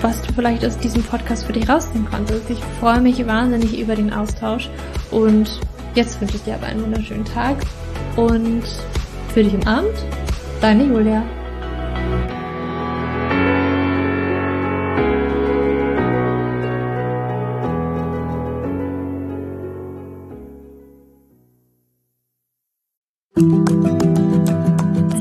was 0.01 0.21
du 0.21 0.33
vielleicht 0.33 0.65
aus 0.65 0.77
diesem 0.79 1.01
Podcast 1.01 1.45
für 1.45 1.53
dich 1.53 1.69
rausziehen 1.69 2.05
konntest. 2.11 2.49
Ich 2.49 2.59
freue 2.81 2.99
mich 2.99 3.25
wahnsinnig 3.25 3.79
über 3.79 3.95
den 3.95 4.11
Austausch 4.11 4.69
und 5.11 5.61
jetzt 5.93 6.19
wünsche 6.19 6.35
ich 6.35 6.43
dir 6.43 6.55
aber 6.55 6.65
einen 6.65 6.83
wunderschönen 6.83 7.23
Tag 7.23 7.55
und 8.17 8.63
für 9.33 9.43
dich 9.43 9.53
im 9.53 9.65
Abend 9.65 9.95
Deine 10.65 10.85
Julia. 10.85 11.23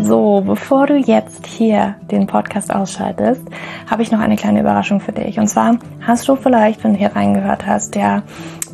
So, 0.02 0.42
bevor 0.46 0.86
du 0.86 0.96
jetzt 0.96 1.46
hier 1.46 1.96
den 2.10 2.26
Podcast 2.26 2.74
ausschaltest, 2.74 3.42
habe 3.90 4.00
ich 4.00 4.10
noch 4.10 4.20
eine 4.20 4.36
kleine 4.36 4.60
Überraschung 4.60 5.00
für 5.00 5.12
dich. 5.12 5.38
Und 5.38 5.48
zwar 5.48 5.78
hast 6.00 6.26
du 6.26 6.36
vielleicht, 6.36 6.82
wenn 6.84 6.94
du 6.94 6.98
hier 6.98 7.14
reingehört 7.14 7.66
hast, 7.66 7.96
ja 7.96 8.22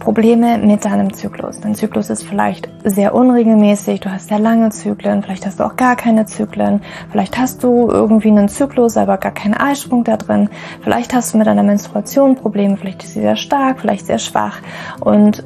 Probleme 0.01 0.59
mit 0.59 0.85
deinem 0.85 1.13
Zyklus. 1.13 1.61
Dein 1.61 1.77
Zyklus 1.77 2.11
ist 2.11 2.25
vielleicht 2.25 2.69
sehr 2.83 3.15
unregelmäßig, 3.15 4.01
du 4.01 4.11
hast 4.11 4.29
sehr 4.29 4.41
lange 4.41 4.71
Zyklen, 4.71 5.23
vielleicht 5.23 5.47
hast 5.47 5.61
du 5.61 5.65
auch 5.65 5.77
gar 5.77 5.95
keine 5.95 6.27
Zyklen, 6.27 6.81
vielleicht 7.13 7.39
hast 7.39 7.63
du 7.63 7.89
irgendwie 7.89 8.29
einen 8.29 8.49
Zyklus, 8.49 8.97
aber 8.97 9.19
gar 9.19 9.33
keinen 9.33 9.55
Eisprung 9.55 10.03
da 10.03 10.17
drin, 10.17 10.49
vielleicht 10.81 11.15
hast 11.15 11.33
du 11.33 11.39
mit 11.39 11.47
deiner 11.47 11.63
Menstruation 11.63 12.35
Probleme, 12.35 12.77
vielleicht 12.77 13.05
ist 13.05 13.15
sie 13.15 13.21
sehr 13.21 13.37
stark, 13.37 13.81
vielleicht 13.81 14.07
sehr 14.07 14.19
schwach 14.19 14.59
und 15.01 15.45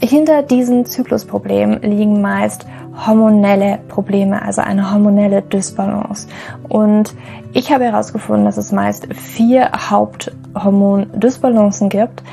hinter 0.00 0.42
diesen 0.42 0.84
Zyklusproblemen 0.84 1.80
liegen 1.80 2.20
meist 2.20 2.66
hormonelle 3.06 3.78
Probleme, 3.88 4.42
also 4.42 4.60
eine 4.62 4.92
hormonelle 4.92 5.42
Dysbalance. 5.42 6.26
Und 6.68 7.14
ich 7.52 7.72
habe 7.72 7.84
herausgefunden, 7.84 8.44
dass 8.44 8.56
es 8.56 8.72
meist 8.72 9.06
vier 9.14 9.70
Haupthormon-Dysbalancen 9.72 11.88
gibt. 11.88 12.24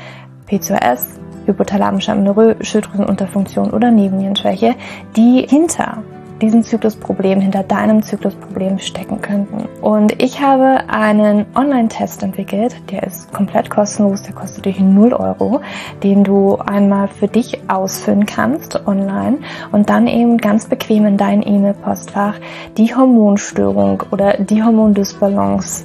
PCOS, 0.46 1.20
hypothalamische 1.46 2.12
Amenorrhoe, 2.12 2.56
Schilddrüsenunterfunktion 2.60 3.70
oder 3.70 3.90
Nebennierenschwäche, 3.90 4.74
die 5.16 5.46
hinter 5.48 6.02
diesem 6.40 6.62
Zyklusproblem, 6.62 7.40
hinter 7.40 7.62
deinem 7.62 8.02
Zyklusproblem 8.02 8.78
stecken 8.78 9.20
könnten. 9.20 9.68
Und 9.80 10.20
ich 10.22 10.40
habe 10.40 10.88
einen 10.88 11.46
Online-Test 11.54 12.22
entwickelt, 12.22 12.76
der 12.90 13.04
ist 13.04 13.32
komplett 13.32 13.70
kostenlos, 13.70 14.22
der 14.22 14.34
kostet 14.34 14.64
dich 14.64 14.80
0 14.80 15.12
Euro, 15.12 15.60
den 16.02 16.24
du 16.24 16.56
einmal 16.56 17.08
für 17.08 17.28
dich 17.28 17.58
ausfüllen 17.68 18.26
kannst 18.26 18.86
online 18.86 19.38
und 19.72 19.90
dann 19.90 20.06
eben 20.06 20.38
ganz 20.38 20.66
bequem 20.66 21.06
in 21.06 21.16
dein 21.16 21.42
E-Mail-Postfach 21.42 22.34
die 22.76 22.94
Hormonstörung 22.94 24.02
oder 24.10 24.36
die 24.38 24.62
Hormondysbalance 24.62 25.84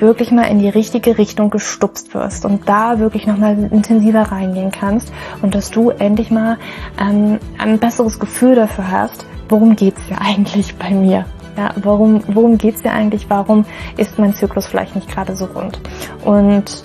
wirklich 0.00 0.30
mal 0.30 0.44
in 0.44 0.58
die 0.58 0.68
richtige 0.68 1.18
Richtung 1.18 1.50
gestupst 1.50 2.14
wirst 2.14 2.44
und 2.44 2.68
da 2.68 2.98
wirklich 2.98 3.26
nochmal 3.26 3.56
intensiver 3.70 4.22
reingehen 4.22 4.70
kannst 4.70 5.12
und 5.42 5.54
dass 5.54 5.70
du 5.70 5.90
endlich 5.90 6.30
mal 6.30 6.58
ähm, 6.98 7.38
ein 7.58 7.78
besseres 7.78 8.18
Gefühl 8.18 8.54
dafür 8.54 8.90
hast, 8.90 9.26
worum 9.48 9.76
geht's 9.76 10.02
ja 10.08 10.18
eigentlich 10.20 10.76
bei 10.76 10.90
mir? 10.90 11.24
Ja, 11.56 11.74
warum, 11.76 12.22
worum 12.28 12.58
geht's 12.58 12.82
dir 12.82 12.92
eigentlich? 12.92 13.28
Warum 13.28 13.64
ist 13.96 14.18
mein 14.18 14.34
Zyklus 14.34 14.66
vielleicht 14.66 14.94
nicht 14.94 15.08
gerade 15.10 15.34
so 15.36 15.46
rund? 15.46 15.80
Und 16.24 16.84